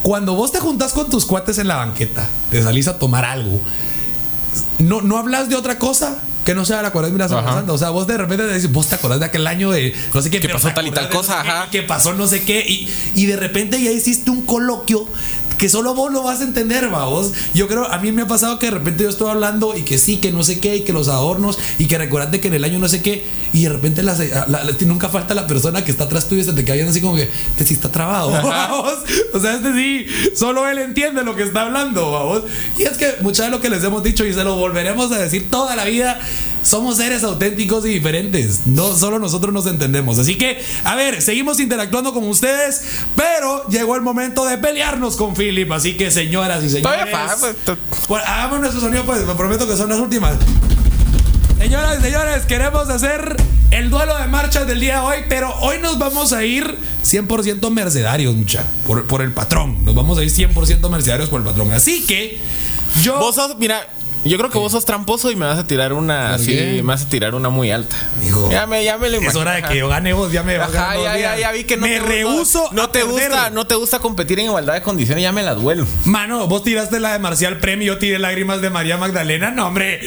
[0.03, 3.61] cuando vos te juntás con tus cuates en la banqueta, te salís a tomar algo,
[4.79, 6.19] no, no hablas de otra cosa
[6.51, 7.53] que no sea la cuaresma y la Semana.
[7.53, 7.73] Santa.
[7.73, 10.21] O sea, vos de repente te dices, vos te acordás de aquel año de no
[10.21, 11.67] sé qué, Que pasó tal y tal cosa, no sé qué, ajá.
[11.67, 12.65] y Que pasó no sé qué.
[12.67, 15.07] Y, y de repente ya hiciste un coloquio
[15.61, 17.33] que solo vos lo vas a entender, va vos.
[17.53, 19.99] Yo creo, a mí me ha pasado que de repente yo estoy hablando y que
[19.99, 22.65] sí, que no sé qué, y que los adornos, y que recordate que en el
[22.65, 25.91] año no sé qué, y de repente las- la- la- nunca falta la persona que
[25.91, 28.95] está atrás tuyo y se te cae así como que este sí está trabado, vamos.
[29.35, 32.43] O sea, este sí, solo él entiende lo que está hablando, vamos.
[32.79, 35.19] Y es que mucha de lo que les hemos dicho y se lo volveremos a
[35.19, 36.19] decir toda la vida.
[36.63, 38.67] Somos seres auténticos y diferentes.
[38.67, 40.19] No solo nosotros nos entendemos.
[40.19, 42.83] Así que, a ver, seguimos interactuando con ustedes,
[43.17, 45.71] pero llegó el momento de pelearnos con Philip.
[45.73, 47.27] Así que, señoras y señores, fa-
[48.09, 49.25] pues, hagamos nuestro sonido, pues.
[49.27, 50.37] Me prometo que son las últimas.
[51.59, 53.37] Señoras y señores, queremos hacer
[53.71, 57.71] el duelo de marchas del día de hoy, pero hoy nos vamos a ir 100%
[57.71, 59.85] mercedarios, mucha, por, por el patrón.
[59.85, 61.71] Nos vamos a ir 100% mercedarios por el patrón.
[61.73, 62.39] Así que
[63.03, 63.87] yo Vos sos, mira,
[64.25, 67.09] yo creo que vos sos tramposo y me vas a tirar una me vas a
[67.09, 67.97] tirar una muy alta.
[68.23, 68.51] Mijo.
[68.51, 69.41] Ya me, ya me lo es imagino.
[69.41, 71.35] hora de que yo gane vos, ya me Ajá, ganando ya, días.
[71.37, 73.31] ya, ya vi que no me te, rehuso no, no a te perder.
[73.31, 75.87] gusta, no te gusta competir en igualdad de condiciones, ya me la duelo.
[76.05, 80.01] Mano, vos tiraste la de Marcial Premio, yo tiré lágrimas de María Magdalena, no, hombre.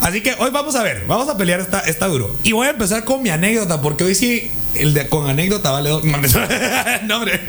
[0.00, 2.34] Así que hoy vamos a ver, vamos a pelear esta, esta duro.
[2.42, 5.90] Y voy a empezar con mi anécdota, porque hoy sí, el de con anécdota vale
[5.90, 6.02] dos.
[7.04, 7.40] No, hombre.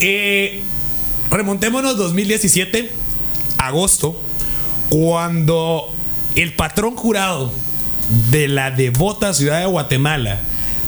[0.00, 0.62] Eh,
[1.30, 2.90] remontémonos 2017,
[3.58, 4.20] agosto,
[4.92, 5.88] cuando
[6.34, 7.50] el patrón jurado
[8.30, 10.38] de la devota ciudad de Guatemala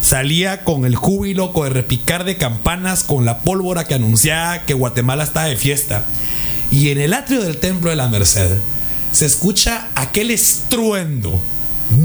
[0.02, 4.74] salía con el júbilo, con el repicar de campanas, con la pólvora que anunciaba que
[4.74, 6.04] Guatemala está de fiesta.
[6.70, 8.58] Y en el atrio del templo de la Merced
[9.10, 11.40] se escucha aquel estruendo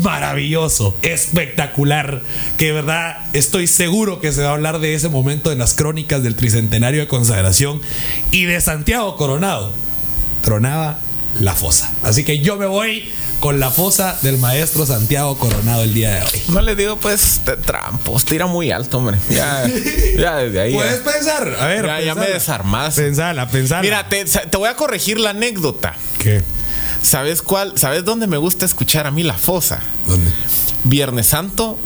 [0.01, 2.21] maravilloso, espectacular,
[2.55, 5.73] que de verdad estoy seguro que se va a hablar de ese momento en las
[5.73, 7.81] crónicas del tricentenario de consagración
[8.31, 9.73] y de Santiago Coronado.
[10.41, 10.99] Tronaba
[11.39, 11.89] la fosa.
[12.03, 16.21] Así que yo me voy con la fosa del maestro Santiago Coronado el día de
[16.23, 16.41] hoy.
[16.49, 19.17] No le digo, pues, te trampos, tira muy alto, hombre.
[19.29, 19.65] Ya,
[20.17, 20.73] ya desde ahí.
[20.73, 22.95] Puedes Ya, pensar, a ver, ya, ya me desarmas.
[22.95, 23.81] Pensala, pensala.
[23.81, 25.95] Mira, te, te voy a corregir la anécdota.
[26.17, 26.43] ¿Qué?
[27.01, 27.77] ¿Sabes cuál?
[27.77, 29.79] ¿Sabes dónde me gusta escuchar a mí la fosa?
[30.07, 30.31] ¿Dónde?
[30.83, 31.79] Viernes Santo,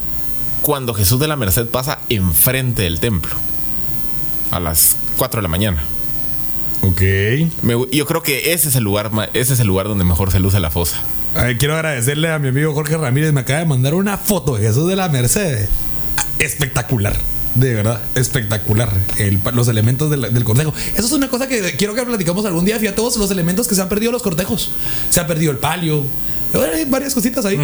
[0.64, 3.36] cuando Jesús de la Merced pasa enfrente del templo.
[4.50, 5.84] A las 4 de la mañana.
[6.84, 7.02] Ok.
[7.64, 10.32] Me yo creo que ese es el lugar, ma- ese es el lugar donde mejor
[10.32, 10.98] se luce la fosa.
[11.36, 13.34] Ay, quiero agradecerle a mi amigo Jorge Ramírez.
[13.34, 15.68] Me acaba de mandar una foto de Jesús de la Merced.
[16.40, 17.16] Espectacular.
[17.56, 18.92] De verdad, espectacular.
[19.18, 20.74] El- los elementos del, del cortejo.
[20.96, 22.78] Eso es una cosa que quiero que platicamos algún día.
[22.80, 24.72] Fíjate vos, los elementos que se han perdido los cortejos.
[25.10, 26.04] Se ha perdido el palio.
[26.52, 27.58] Bueno, hay varias cositas ahí.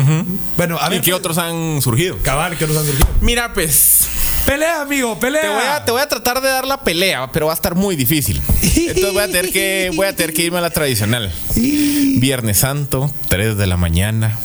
[0.58, 2.18] Bueno, a ¿Y qué otros han surgido?
[2.24, 3.08] Cabal, que nos han surgido.
[3.22, 4.08] Mira, pues,
[4.46, 5.42] Pelea, amigo, pelea.
[5.44, 7.76] te voy, a, te voy a tratar de dar la pelea, pero va a estar
[7.76, 8.42] muy difícil.
[8.64, 11.32] Entonces voy a tener que, voy a tener que irme a la tradicional.
[11.56, 14.38] Viernes Santo, 3 de la mañana.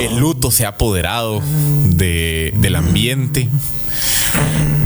[0.00, 1.42] El luto se ha apoderado
[1.90, 3.48] de- del ambiente.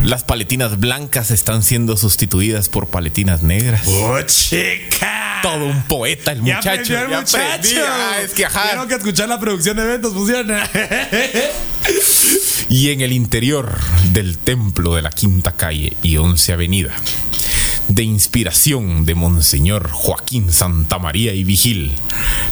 [0.03, 3.83] Las paletinas blancas están siendo sustituidas por paletinas negras.
[3.87, 5.39] ¡Oh, chica!
[5.41, 6.69] Todo un poeta, el Ya muchacho.
[6.97, 7.43] aprendió el ya muchacho.
[7.45, 7.75] aprendí.
[7.87, 8.63] Ah, es que ajá.
[8.63, 10.69] Quiero que escuchar la producción de eventos funciona.
[12.73, 13.69] Y en el interior
[14.13, 16.89] del templo de la Quinta Calle y Once Avenida,
[17.87, 21.91] de inspiración de Monseñor Joaquín Santamaría y Vigil,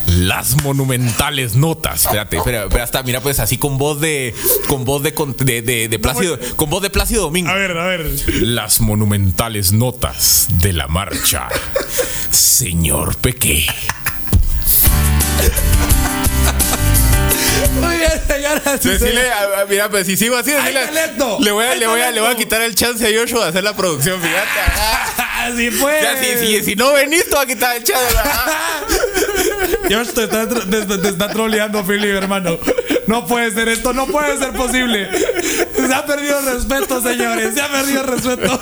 [0.06, 2.04] las monumentales notas.
[2.04, 4.32] Espérate, espera, espera, hasta, mira, pues así con voz de.
[4.68, 6.38] con voz de, con- de, de- de Plácido.
[6.54, 7.50] Con voz de Plácido Domingo.
[7.50, 8.08] a ver, a ver.
[8.42, 11.48] Las monumentales notas de la marcha.
[12.30, 13.66] Señor Peque.
[17.80, 18.84] Muy bien, señoras.
[18.84, 21.00] y Decirle, a- a- mira, pues si sigo así, ¡Hay decirle,
[21.40, 23.44] le voy a, ¡Hay le voy a, le voy a quitar el chance a Joshua
[23.44, 25.22] de hacer la producción, fíjate.
[25.42, 26.02] Así pues.
[26.02, 28.14] Ya, si, si, si no venís, te voy a quitar el chance.
[29.88, 32.58] Dios te está, te, te está troleando, Philip, hermano.
[33.08, 35.08] No puede ser esto, no puede ser posible.
[35.74, 37.54] Se ha perdido el respeto, señores.
[37.54, 38.58] Se ha perdido el respeto.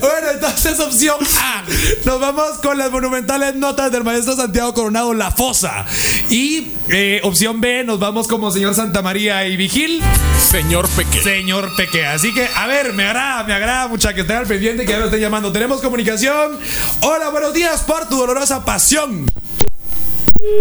[0.00, 1.62] Bueno, entonces, opción A.
[2.04, 5.86] Nos vamos con las monumentales notas del maestro Santiago Coronado, La Fosa.
[6.28, 10.02] Y eh, opción B, nos vamos como señor Santa María y Vigil.
[10.50, 11.20] Señor Peque.
[11.22, 12.06] Señor Peque.
[12.06, 14.98] Así que, a ver, me agrada, me agrada mucha que estén al pendiente que ya
[14.98, 15.50] lo estén llamando.
[15.50, 16.58] Tenemos comunicación.
[17.00, 19.30] Hola, buenos días por tu dolorosa pasión.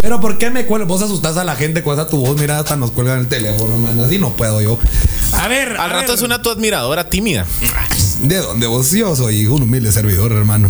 [0.01, 0.87] Pero ¿por qué me cuelgas?
[0.87, 3.77] Vos asustás a la gente con esa tu voz, mira, hasta nos cuelgan el teléfono,
[3.77, 3.99] man.
[3.99, 4.79] Así no puedo yo.
[5.33, 6.15] A ver, Al a rato ver.
[6.15, 7.45] es una tu admiradora tímida.
[8.21, 8.89] ¿De dónde vos?
[8.91, 10.69] Yo soy un humilde servidor, hermano.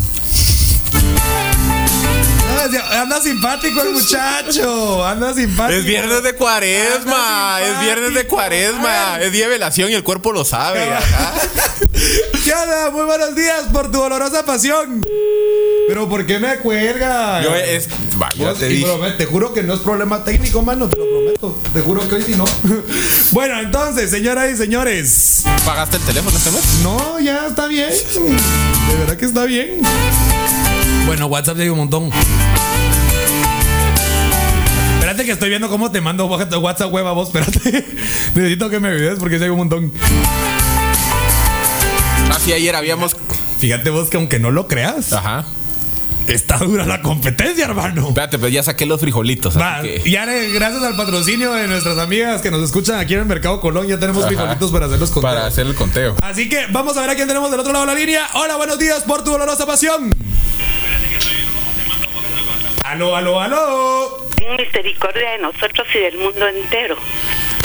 [2.76, 5.06] Anda simpático el muchacho.
[5.06, 5.80] Anda simpático.
[5.80, 7.60] Es viernes de cuaresma.
[7.62, 9.20] Es viernes de cuaresma.
[9.22, 10.82] Es día de velación y el cuerpo lo sabe.
[12.44, 12.92] ¿Qué onda?
[12.92, 15.06] Muy buenos días por tu dolorosa pasión.
[15.88, 17.42] Pero ¿por qué me cuelga?
[17.42, 17.88] Yo es.
[18.38, 18.86] Vos- te dije.
[19.30, 21.62] juro que no es problema técnico, mano, te lo prometo.
[21.74, 22.46] Te juro que hoy sí no.
[23.32, 25.44] bueno, entonces, señoras y señores.
[25.66, 26.64] ¿Pagaste el teléfono este mes?
[26.84, 27.90] No, ya está bien.
[27.90, 29.82] De verdad que está bien.
[31.06, 32.12] Bueno, WhatsApp hay un montón.
[35.18, 37.30] Espérate que estoy viendo cómo te mando WhatsApp web a vos.
[37.30, 37.84] Espérate.
[38.36, 39.92] Necesito que me ayudes porque ya hay un montón.
[42.30, 43.18] Así ayer habíamos.
[43.58, 45.46] Fíjate vos que aunque no lo creas, Ajá.
[46.28, 48.10] está dura la competencia, hermano.
[48.10, 49.58] Espérate, pues ya saqué los frijolitos.
[49.58, 53.22] así Va, que- ya gracias al patrocinio de nuestras amigas que nos escuchan aquí en
[53.22, 54.28] el Mercado Colón, ya tenemos Ajá.
[54.28, 55.34] frijolitos para hacer los conteos.
[55.34, 56.16] Para hacer el conteo.
[56.22, 58.22] Así que vamos a ver a quién tenemos del otro lado de la línea.
[58.36, 60.12] Hola, buenos días por tu dolorosa pasión.
[62.84, 64.27] Aló, aló, aló.
[64.38, 66.98] Ten misericordia de nosotros y del mundo entero.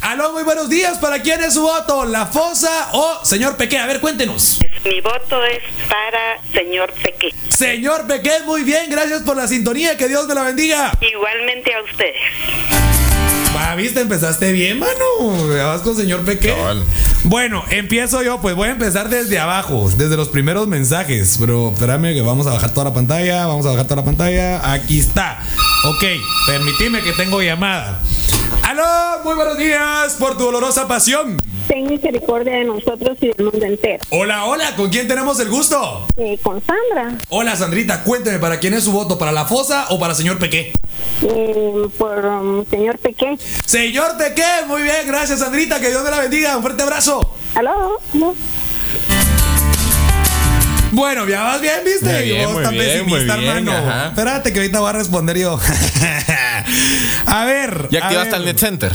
[0.03, 0.99] Aló, muy buenos días.
[0.99, 2.05] ¿Para quién es su voto?
[2.05, 3.79] ¿La Fosa o señor Peque?
[3.79, 4.59] A ver, cuéntenos.
[4.85, 7.33] Mi voto es para señor Peque.
[7.49, 8.91] Señor Peque, muy bien.
[8.91, 9.97] Gracias por la sintonía.
[9.97, 10.93] Que Dios me la bendiga.
[11.01, 12.17] Igualmente a ustedes.
[13.55, 15.55] Va, viste, empezaste bien, mano.
[15.55, 16.49] Ya vas con señor Peque.
[16.49, 16.85] Cabal.
[17.25, 18.41] Bueno, empiezo yo.
[18.41, 21.37] Pues voy a empezar desde abajo, desde los primeros mensajes.
[21.39, 23.47] Pero espérame que vamos a bajar toda la pantalla.
[23.47, 24.73] Vamos a bajar toda la pantalla.
[24.73, 25.43] Aquí está.
[25.85, 26.05] Ok,
[26.47, 27.99] permitime que tengo llamada.
[28.63, 31.43] Aló, muy buenos días por tu dolorosa pasión.
[31.69, 34.03] Ten misericordia de nosotros y del mundo entero.
[34.11, 36.07] Hola, hola, ¿con quién tenemos el gusto?
[36.17, 39.19] Eh, con Sandra, Hola, Sandrita, cuénteme, ¿para quién es su voto?
[39.19, 40.73] ¿Para la Fosa o para señor Peque?
[41.23, 43.37] Eh, por um, señor Peque.
[43.65, 46.57] Señor Peque, muy bien, gracias, Sandrita, que Dios me la bendiga.
[46.57, 47.35] Un fuerte abrazo.
[47.55, 47.99] ¿Aló?
[48.15, 48.35] ¿Aló?
[50.93, 52.13] Bueno, ya vas bien, ¿viste?
[52.13, 53.73] Muy bien, Y vos muy tan bien, pesimista, muy bien, hermano.
[53.79, 54.07] ajá.
[54.09, 55.59] Espérate que ahorita voy a responder yo.
[57.27, 57.89] a ver.
[57.91, 58.93] Ya activaste el Net Center.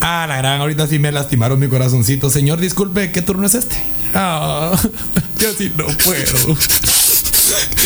[0.00, 2.30] Ah, la gran, ahorita sí me lastimaron mi corazoncito.
[2.30, 3.76] Señor, disculpe, ¿qué turno es este?
[4.14, 4.76] Ah,
[5.38, 6.56] yo sí no puedo.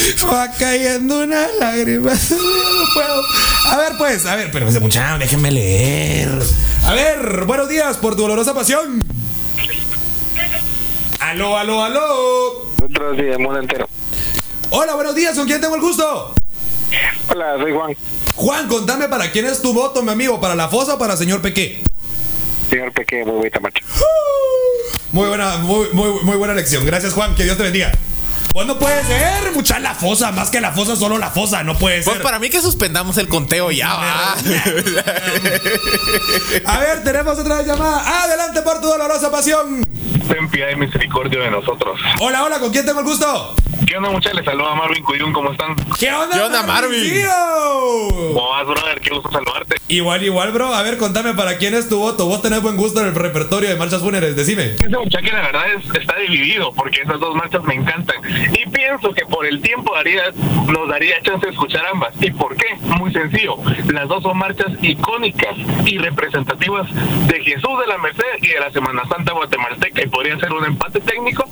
[0.32, 2.12] Va cayendo una lágrima.
[2.30, 3.22] No puedo.
[3.70, 6.30] A ver, pues, a ver, pero muchacho, déjenme leer.
[6.84, 9.02] A ver, buenos días por tu dolorosa pasión.
[11.20, 12.70] Aló, aló, aló.
[12.80, 13.88] Nosotros y el mundo entero.
[14.70, 16.34] Hola, buenos días, ¿con quién tengo el gusto?
[17.28, 17.96] Hola, soy Juan.
[18.36, 21.40] Juan, contame para quién es tu voto, mi amigo, para la fosa o para señor
[21.40, 21.82] Peque.
[22.68, 23.84] Señor Peque, muy bonita marcha.
[25.12, 26.84] Muy buena, muy, muy, muy buena lección.
[26.84, 27.34] Gracias, Juan.
[27.34, 27.92] Que Dios te bendiga.
[28.54, 31.76] Pues no puede ser, mucha la fosa, más que la fosa, solo la fosa, no
[31.76, 32.22] puede Pues ser.
[32.22, 34.34] para mí que suspendamos el conteo ya va.
[36.64, 38.22] A ver, tenemos otra llamada.
[38.22, 39.82] Adelante por tu dolorosa pasión.
[40.28, 41.98] Ten piedad y misericordia de nosotros.
[42.20, 43.56] Hola, hola, ¿con quién tengo el gusto?
[43.94, 44.34] ¿Qué onda, muchachos?
[44.38, 45.76] Les saluda Marvin Cuyún, ¿cómo están?
[46.00, 46.90] ¿Qué onda, ¿Qué onda, Marvin?
[46.98, 47.28] Marvincillo?
[48.34, 49.00] ¿Cómo vas, brother?
[49.00, 49.76] Qué gusto saludarte.
[49.86, 50.74] Igual, igual, bro.
[50.74, 52.26] A ver, contame para quién es tu voto.
[52.26, 54.64] Vos tenés buen gusto en el repertorio de marchas fúnebres, decime.
[54.64, 58.16] Este muchacho, la verdad, es- está dividido porque esas dos marchas me encantan.
[58.52, 60.24] Y pienso que por el tiempo daría,
[60.66, 62.14] nos daría chance de escuchar ambas.
[62.20, 62.74] ¿Y por qué?
[62.98, 63.58] Muy sencillo.
[63.92, 65.54] Las dos son marchas icónicas
[65.84, 66.88] y representativas
[67.28, 70.02] de Jesús de la Merced y de la Semana Santa guatemalteca.
[70.02, 71.44] Y podría ser un empate técnico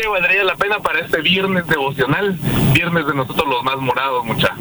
[0.00, 2.38] que valdría la pena para este viernes devocional,
[2.72, 4.54] viernes de nosotros los más morados, mucha.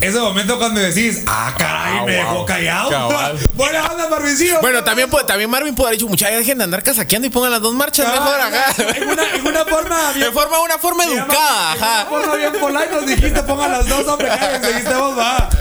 [0.00, 2.46] Ese momento cuando decís, ah, caray, Ah, me dejó wow.
[2.46, 2.88] callado.
[2.88, 3.38] Cabal.
[3.54, 4.58] Buena onda, Marvincillo.
[4.62, 7.50] Bueno, también, puede- también Marvin puede haber dicho, muchachos, dejen de andar casaqueando y pongan
[7.50, 8.96] las dos marchas Cabal, mejor acá.
[8.96, 11.86] En una, en una forma bien De forma, una forma Se llama- educada, en una
[12.00, 12.06] ajá.
[12.06, 15.48] forma bien polite nos dijiste, ponga las dos, hombre, que seguiste vos, va.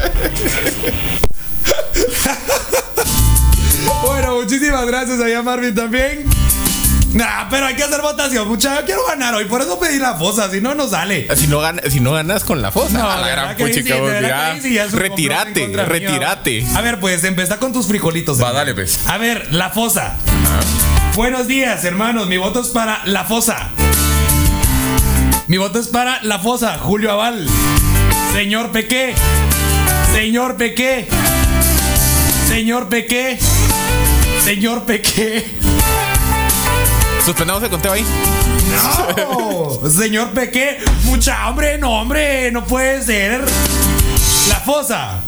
[4.06, 6.26] Bueno, muchísimas gracias allá Marvin también.
[7.14, 8.82] Nah, pero hay que hacer votación, muchacho.
[8.82, 11.28] Yo quiero ganar hoy, por eso pedí la fosa, si no, no sale.
[11.36, 13.96] Si no, gan- si no ganas con la fosa, No, a la gran sí, puchica,
[14.22, 14.58] ya.
[14.62, 15.86] sí ya Retírate, mío.
[15.86, 16.66] retírate.
[16.76, 18.42] A ver, pues, empezá con tus frijolitos.
[18.42, 19.00] Va, dale, pues.
[19.08, 20.16] A ver, la fosa.
[21.16, 22.28] Buenos días, hermanos.
[22.28, 23.70] Mi voto es para la fosa.
[25.48, 27.48] Mi voto es para la fosa, Julio Aval.
[28.34, 29.16] Señor Pequé.
[30.14, 31.08] Señor Pequé.
[32.48, 33.40] Señor Pequé.
[34.46, 35.46] Señor Pequé.
[37.30, 38.04] Suspendamos el conteo ahí.
[39.16, 43.46] No, señor Peque, mucha hambre, no hombre, no puede ser.
[44.48, 45.20] La fosa.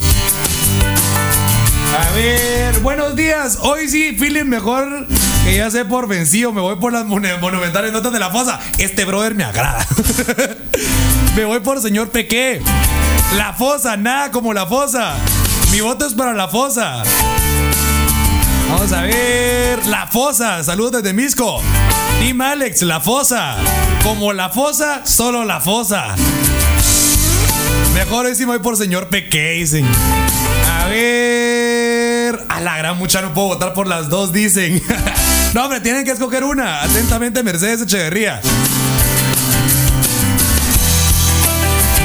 [2.00, 3.60] A ver, buenos días.
[3.62, 5.06] Hoy sí, feeling mejor
[5.44, 6.52] que ya sé por vencido.
[6.52, 8.60] Me voy por las monu- monumentales notas de la fosa.
[8.80, 9.86] Este brother me agrada.
[11.36, 12.64] me voy por señor Peque.
[13.38, 15.14] La fosa, nada como la fosa.
[15.72, 17.04] Mi voto es para la fosa.
[18.72, 19.86] Vamos a ver.
[19.88, 20.64] La Fosa.
[20.64, 21.62] Saludos desde Misco.
[22.20, 23.58] Team Alex, La Fosa.
[24.02, 26.16] Como La Fosa, solo La Fosa.
[27.94, 29.86] Mejor me voy por señor Peque, dicen.
[30.80, 32.46] A ver.
[32.48, 34.82] A la gran mucha no puedo votar por las dos, dicen.
[35.54, 36.82] no, hombre, tienen que escoger una.
[36.82, 38.40] Atentamente, Mercedes Echeverría.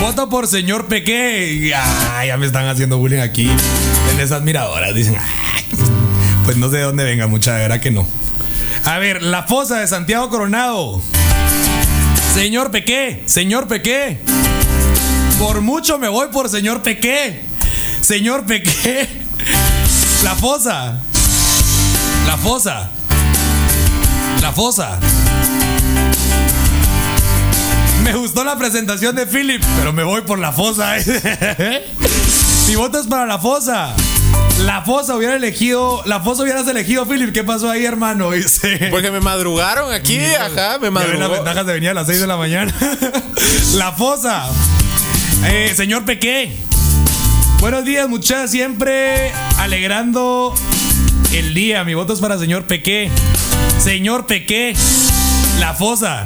[0.00, 1.72] Voto por señor Peque.
[2.12, 3.50] Ay, ya me están haciendo bullying aquí.
[4.12, 4.94] En esas miradoras.
[4.94, 5.55] Dicen, "Ay,
[6.46, 8.06] pues no sé de dónde venga, mucha, de verdad que no.
[8.84, 11.02] A ver, la fosa de Santiago Coronado.
[12.34, 14.20] Señor Peque, señor Peque.
[15.40, 17.42] Por mucho me voy por señor Peque.
[18.00, 19.08] Señor Peque.
[20.22, 21.02] La fosa.
[22.28, 22.90] La fosa.
[24.40, 25.00] La fosa.
[28.04, 30.94] Me gustó la presentación de Philip, pero me voy por la fosa.
[32.68, 33.96] Mi voto para la fosa.
[34.60, 36.02] La fosa hubiera elegido.
[36.06, 37.32] La fosa hubieras elegido, Philip.
[37.32, 38.30] ¿Qué pasó ahí, hermano?
[38.32, 38.88] Dice.
[38.90, 42.26] Porque me madrugaron aquí, ajá, me ven las ventajas de venir a las 6 de
[42.26, 42.74] la mañana.
[43.74, 44.44] la fosa.
[45.44, 46.56] Eh, señor Peque.
[47.60, 48.50] Buenos días, muchachas.
[48.50, 50.54] Siempre alegrando
[51.32, 51.84] el día.
[51.84, 53.10] Mi voto es para señor Peque.
[53.78, 54.74] Señor Peque.
[55.58, 56.24] La fosa.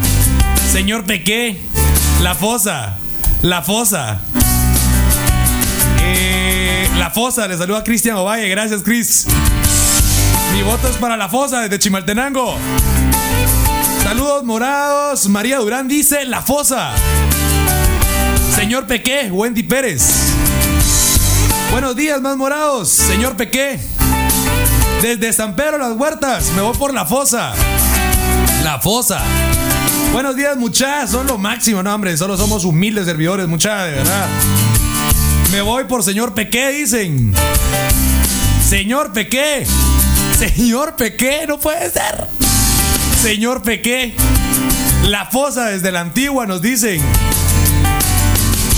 [0.70, 1.56] Señor Peque.
[2.22, 2.96] La fosa.
[3.42, 4.20] La fosa.
[6.02, 6.49] Eh,
[7.00, 7.48] la fosa.
[7.48, 8.48] Le saluda Cristian Ovalle.
[8.48, 9.26] Gracias, Chris.
[10.52, 12.56] Mi voto es para la fosa desde Chimaltenango.
[14.02, 15.26] Saludos morados.
[15.28, 16.92] María Durán dice La Fosa.
[18.54, 20.02] Señor Peque, Wendy Pérez.
[21.70, 22.90] Buenos días, más morados.
[22.90, 23.80] Señor Peque.
[25.00, 27.54] Desde San Pedro Las Huertas, me voy por La Fosa.
[28.62, 29.22] La Fosa.
[30.12, 31.10] Buenos días, muchachos.
[31.10, 32.14] Son lo máximo, no, hombre.
[32.18, 34.28] Solo somos humildes servidores, muchachos, de verdad.
[35.52, 37.34] Me voy por señor Peque, dicen.
[38.68, 39.66] Señor Peque.
[40.38, 42.28] Señor Peque, no puede ser.
[43.20, 44.14] Señor Peque.
[45.08, 47.02] La fosa desde la antigua nos dicen.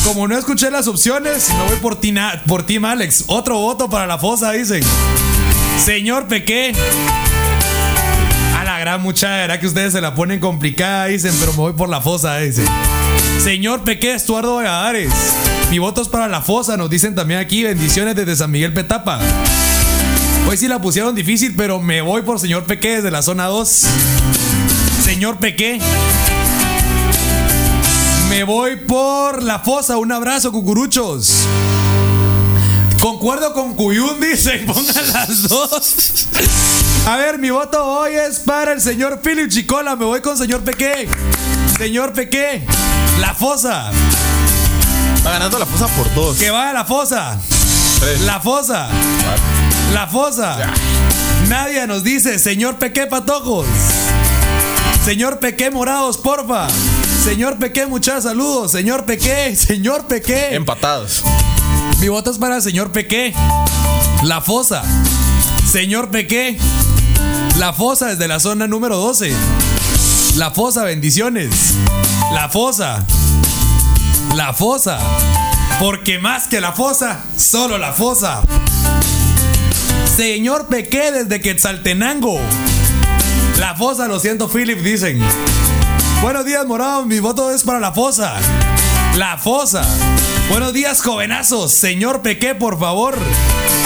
[0.02, 3.24] Como no escuché las opciones, me voy por, Tina, por Alex.
[3.26, 4.82] Otro voto para la fosa, dicen.
[5.78, 6.72] Señor Peque.
[8.58, 11.72] A la gran muchacha, era que ustedes se la ponen complicada, dicen, pero me voy
[11.74, 12.64] por la fosa, dicen.
[13.40, 15.12] Señor Peque Estuardo Valladares.
[15.70, 17.62] Mi voto es para la fosa, nos dicen también aquí.
[17.64, 19.18] Bendiciones desde San Miguel Petapa.
[20.48, 23.86] Hoy sí la pusieron difícil, pero me voy por señor Peque desde la zona 2.
[25.04, 25.80] Señor Peque.
[28.28, 29.96] Me voy por la fosa.
[29.98, 31.46] Un abrazo, cucuruchos.
[33.00, 34.64] Concuerdo con Cuyún, dicen.
[34.64, 36.28] Pongan las dos.
[37.06, 39.96] A ver, mi voto hoy es para el señor Philip Chicola.
[39.96, 41.08] Me voy con señor Peque.
[41.82, 42.64] Señor Peque.
[43.18, 43.90] La fosa.
[45.26, 46.36] Va ganando la fosa por dos.
[46.38, 47.36] Que vaya la fosa.
[47.98, 48.20] Tres.
[48.20, 48.86] La fosa.
[49.92, 50.58] La fosa.
[51.48, 53.66] Nadie nos dice, señor Peque Patojos.
[55.04, 56.68] Señor Peque Morados, porfa.
[57.24, 58.70] Señor Peque, muchas saludos.
[58.70, 60.54] Señor Peque, señor Peque.
[60.54, 61.24] Empatados.
[61.98, 63.34] Mi voto es para el señor Peque.
[64.22, 64.84] La fosa.
[65.68, 66.56] Señor Peque.
[67.58, 69.34] La fosa desde la zona número 12.
[70.36, 71.74] La fosa, bendiciones.
[72.32, 73.04] La fosa.
[74.34, 74.98] La fosa.
[75.78, 78.40] Porque más que la fosa, solo la fosa.
[80.16, 82.40] Señor Peque desde Quetzaltenango.
[83.58, 85.20] La fosa, lo siento, Philip, dicen.
[86.22, 87.04] Buenos días, morado.
[87.04, 88.32] Mi voto es para la fosa.
[89.16, 89.84] La fosa.
[90.48, 91.72] Buenos días, jovenazos.
[91.72, 93.18] Señor Peque, por favor.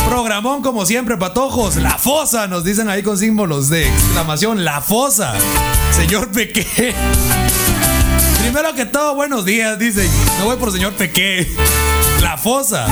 [0.07, 1.77] Programón, como siempre, patojos.
[1.77, 4.65] La fosa, nos dicen ahí con símbolos de exclamación.
[4.65, 5.35] La fosa.
[5.91, 6.95] Señor Peque.
[8.41, 10.09] Primero que todo, buenos días, dicen.
[10.39, 11.47] No voy por señor Peque.
[12.23, 12.87] La fosa.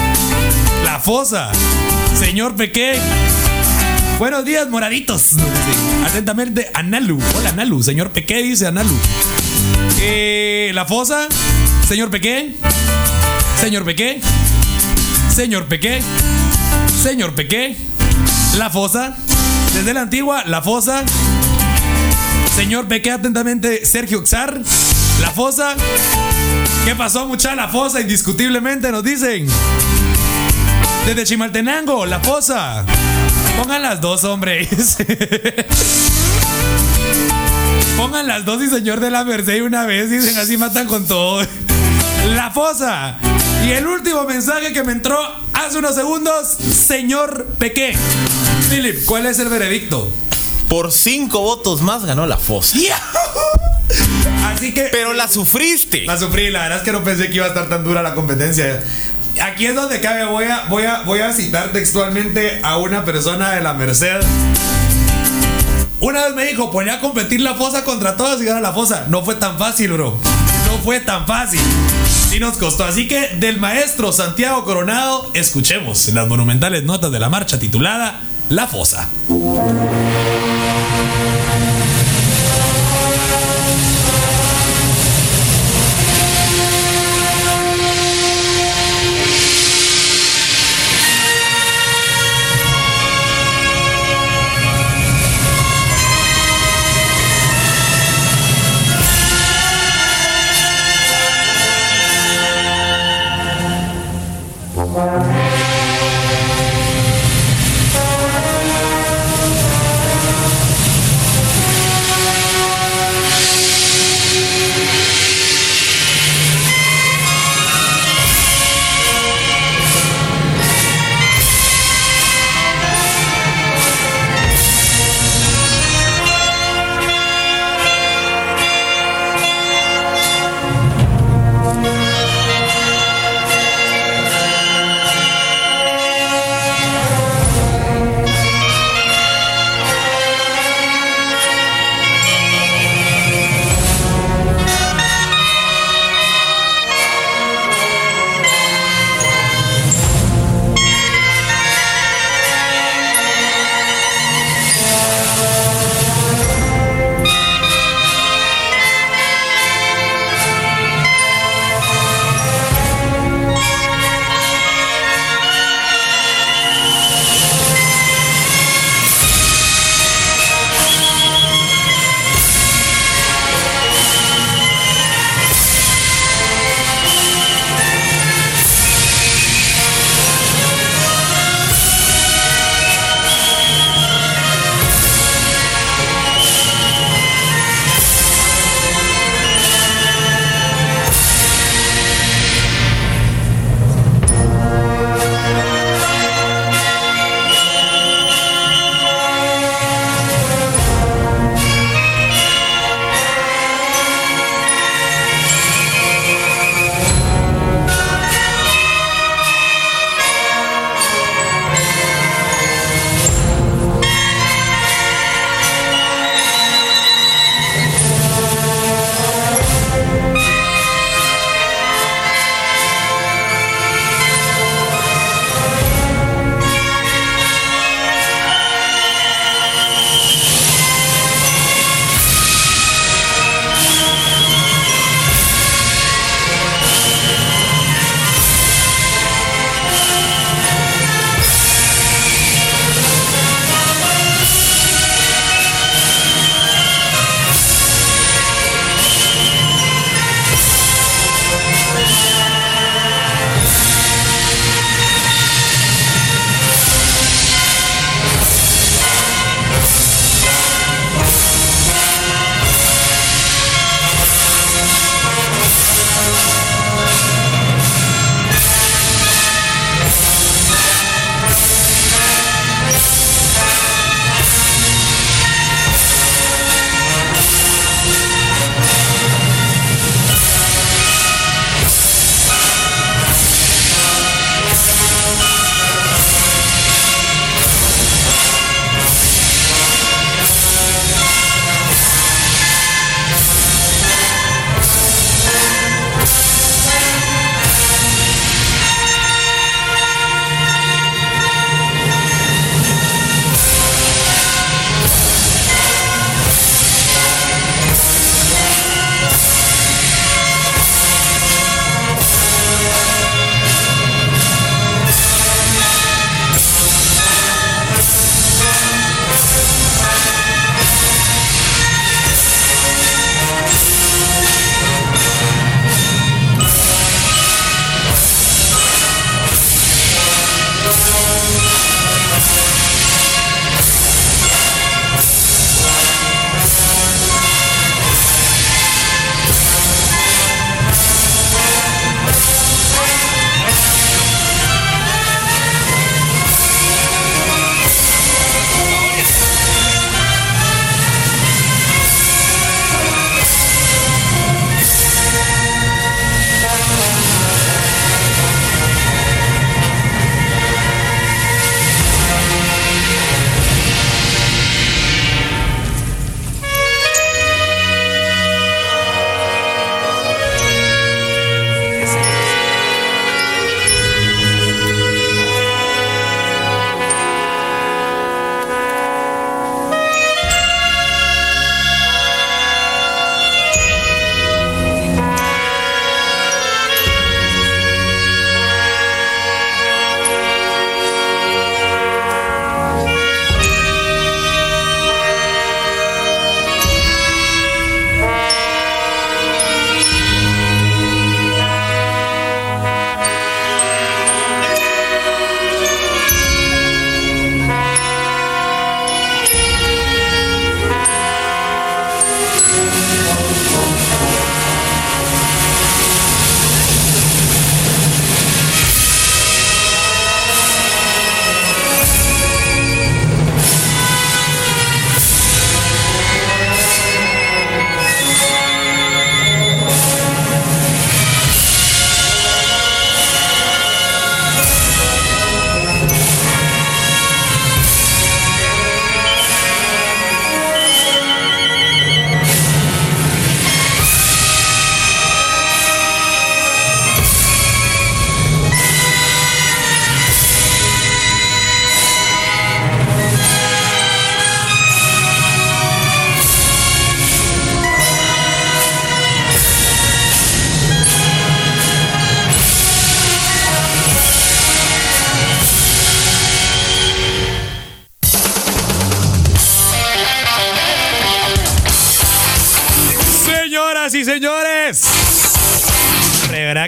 [0.85, 1.53] La fosa.
[2.19, 2.99] Señor Peque.
[4.19, 5.37] Buenos días, moraditos.
[6.05, 7.21] Atentamente, Analu.
[7.37, 7.81] Hola, Analu.
[7.83, 8.99] Señor Peque dice Analu.
[10.01, 11.29] Eh, la fosa.
[11.87, 12.57] Señor Peque.
[13.61, 14.21] Señor Peque.
[15.33, 16.03] Señor Peque.
[17.05, 17.77] Señor Peque.
[18.57, 19.15] La fosa.
[19.75, 21.03] Desde la antigua, la fosa.
[22.57, 24.59] Señor Peque, atentamente, Sergio Xar.
[25.21, 25.75] La fosa.
[26.87, 27.55] ¿Qué pasó, mucha?
[27.55, 29.47] La fosa, indiscutiblemente, nos dicen.
[31.05, 32.87] Desde Chimaltenango, la fosa.
[33.59, 34.67] Pongan las dos, hombre.
[37.99, 40.09] Pongan las dos y señor de la Merced una vez.
[40.09, 41.47] Dicen así matan con todo.
[42.29, 43.19] La fosa.
[43.67, 45.19] Y el último mensaje que me entró
[45.53, 47.95] hace unos segundos, señor Peque.
[48.71, 50.11] Philip, ¿cuál es el veredicto?
[50.69, 52.79] Por cinco votos más ganó la fosa.
[54.47, 54.89] Así que.
[54.91, 56.05] Pero la sufriste.
[56.07, 58.15] La sufrí, la verdad es que no pensé que iba a estar tan dura la
[58.15, 58.83] competencia.
[59.43, 63.51] Aquí es donde cabe, voy a, voy a, voy a citar textualmente a una persona
[63.51, 64.21] de la Merced.
[66.01, 69.07] Una vez me dijo, ponía a competir la fosa contra todas y gana la fosa.
[69.09, 70.19] No fue tan fácil, bro.
[70.67, 71.61] No fue tan fácil.
[72.35, 72.83] Sí nos costó.
[72.83, 78.67] Así que del maestro Santiago Coronado, escuchemos las monumentales notas de la marcha titulada La
[78.67, 79.09] Fosa.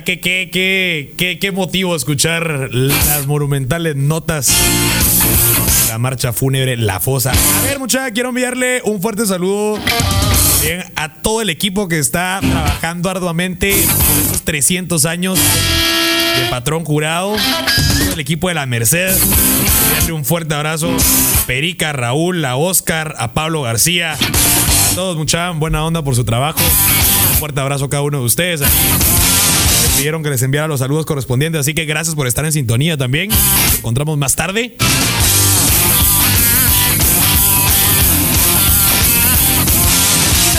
[0.07, 4.53] Que qué, qué, qué, qué motivo escuchar las monumentales notas
[5.89, 7.33] la marcha fúnebre La Fosa.
[7.33, 9.81] A ver, muchachos, quiero enviarle un fuerte saludo
[10.95, 17.35] a todo el equipo que está trabajando arduamente por estos 300 años de patrón jurado,
[17.99, 19.13] todo el equipo de la Merced.
[19.99, 24.13] Darle un fuerte abrazo a Perica, Raúl, a Oscar, a Pablo García.
[24.13, 26.61] A todos, muchachos, buena onda por su trabajo.
[27.33, 28.63] Un fuerte abrazo a cada uno de ustedes.
[29.97, 33.31] Pidieron que les enviara los saludos correspondientes, así que gracias por estar en sintonía también.
[33.31, 34.77] Nos encontramos más tarde.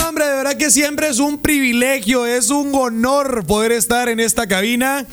[0.08, 4.48] Hombre, de verdad que siempre es un privilegio, es un honor poder estar en esta
[4.48, 5.06] cabina.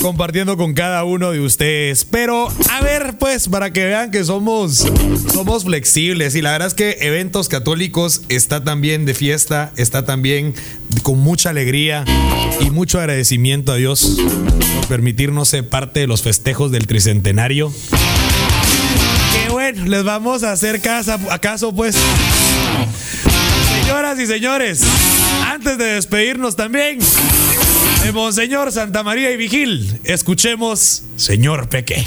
[0.00, 2.04] Compartiendo con cada uno de ustedes.
[2.04, 4.86] Pero, a ver, pues, para que vean que somos,
[5.32, 6.34] somos flexibles.
[6.34, 10.54] Y la verdad es que Eventos Católicos está también de fiesta, está también
[11.02, 12.04] con mucha alegría
[12.60, 14.18] y mucho agradecimiento a Dios
[14.76, 17.72] por permitirnos ser parte de los festejos del tricentenario.
[19.32, 21.96] Que bueno, les vamos a hacer casa, acaso, pues.
[23.82, 24.82] Señoras y señores,
[25.46, 26.98] antes de despedirnos también,
[28.12, 32.06] Monseñor Santa María y Vigil, escuchemos Señor Peque.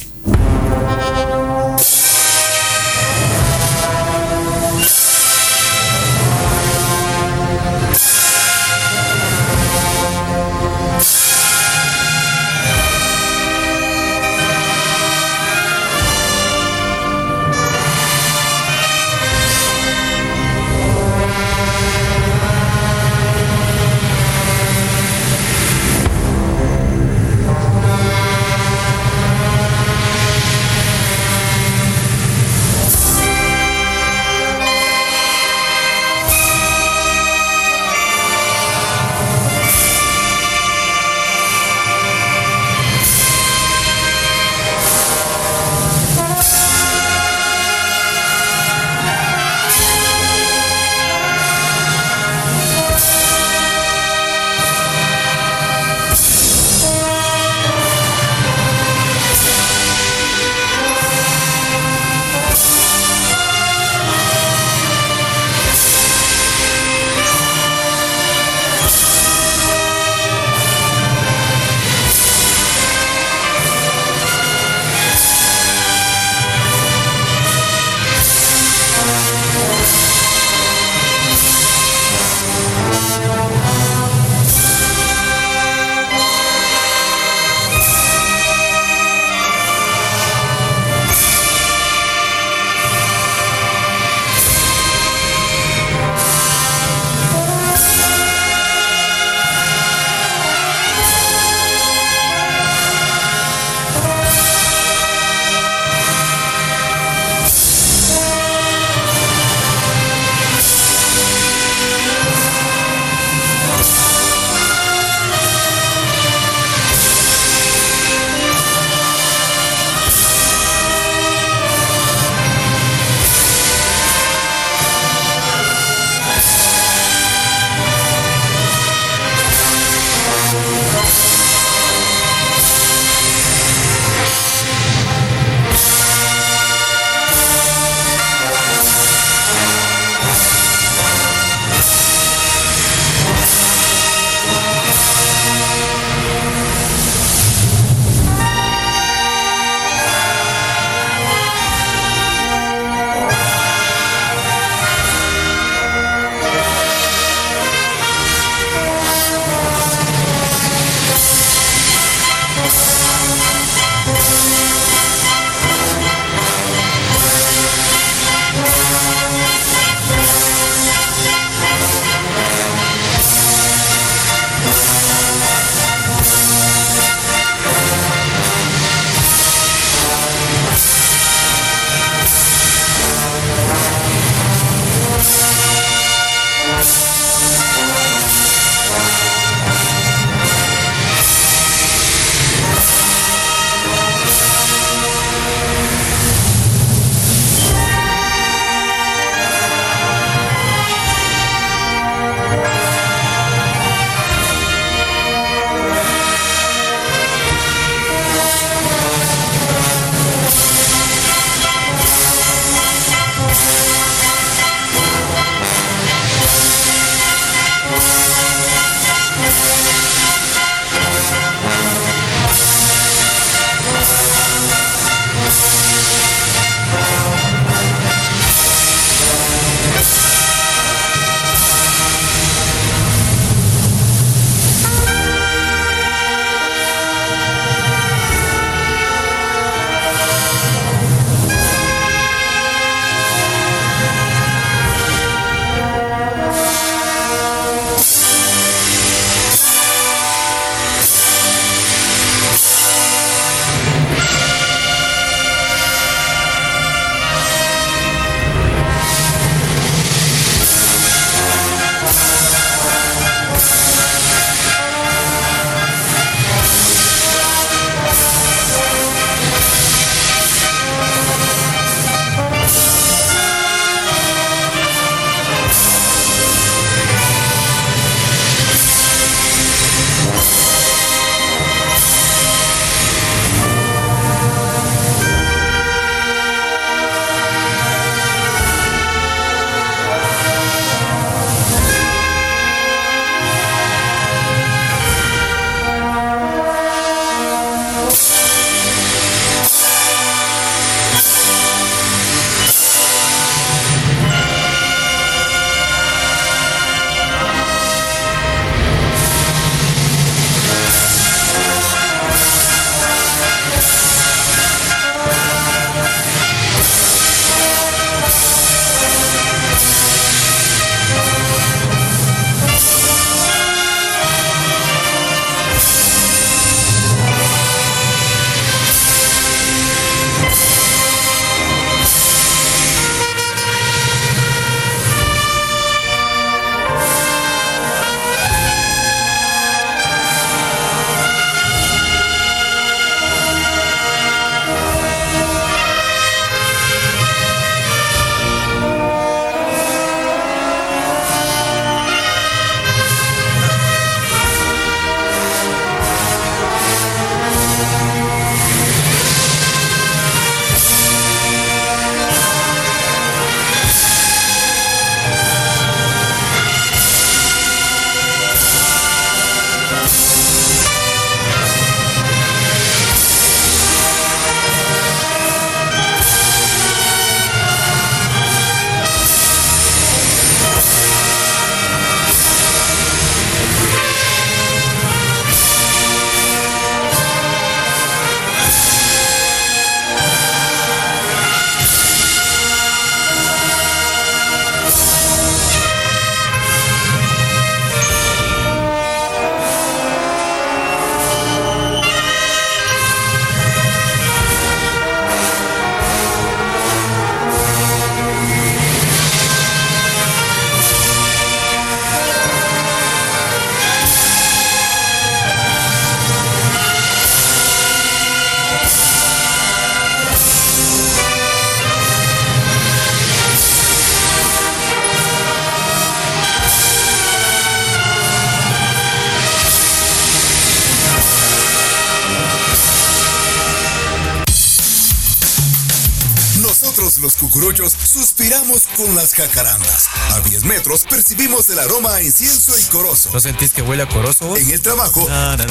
[439.32, 440.08] Las jacarandas.
[440.32, 443.30] A 10 metros percibimos el aroma a incienso y corozo.
[443.34, 444.60] ¿No sentís que huele a corozo vos?
[444.60, 445.66] En el trabajo, Na, na,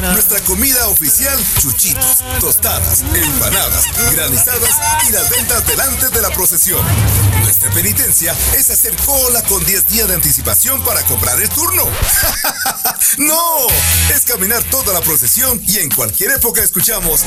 [0.00, 4.70] na, nuestra comida oficial, chuchitos, tostadas, empanadas, granizadas
[5.08, 6.80] y las ventas delante de la procesión.
[7.42, 11.84] Nuestra penitencia es hacer cola con 10 días de anticipación para comprar el turno.
[13.18, 13.66] ¡No!
[14.14, 17.22] Es caminar toda la procesión y en cualquier época escuchamos.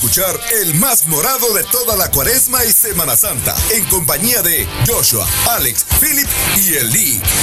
[0.00, 5.28] Escuchar el más morado de toda la cuaresma y Semana Santa, en compañía de Joshua,
[5.50, 6.90] Alex, Philip y el.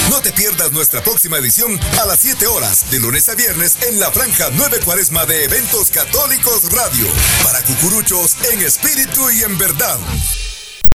[0.09, 3.99] No te pierdas nuestra próxima edición a las 7 horas, de lunes a viernes, en
[3.99, 7.05] la franja 9 cuaresma de Eventos Católicos Radio.
[7.43, 9.99] Para cucuruchos en espíritu y en verdad.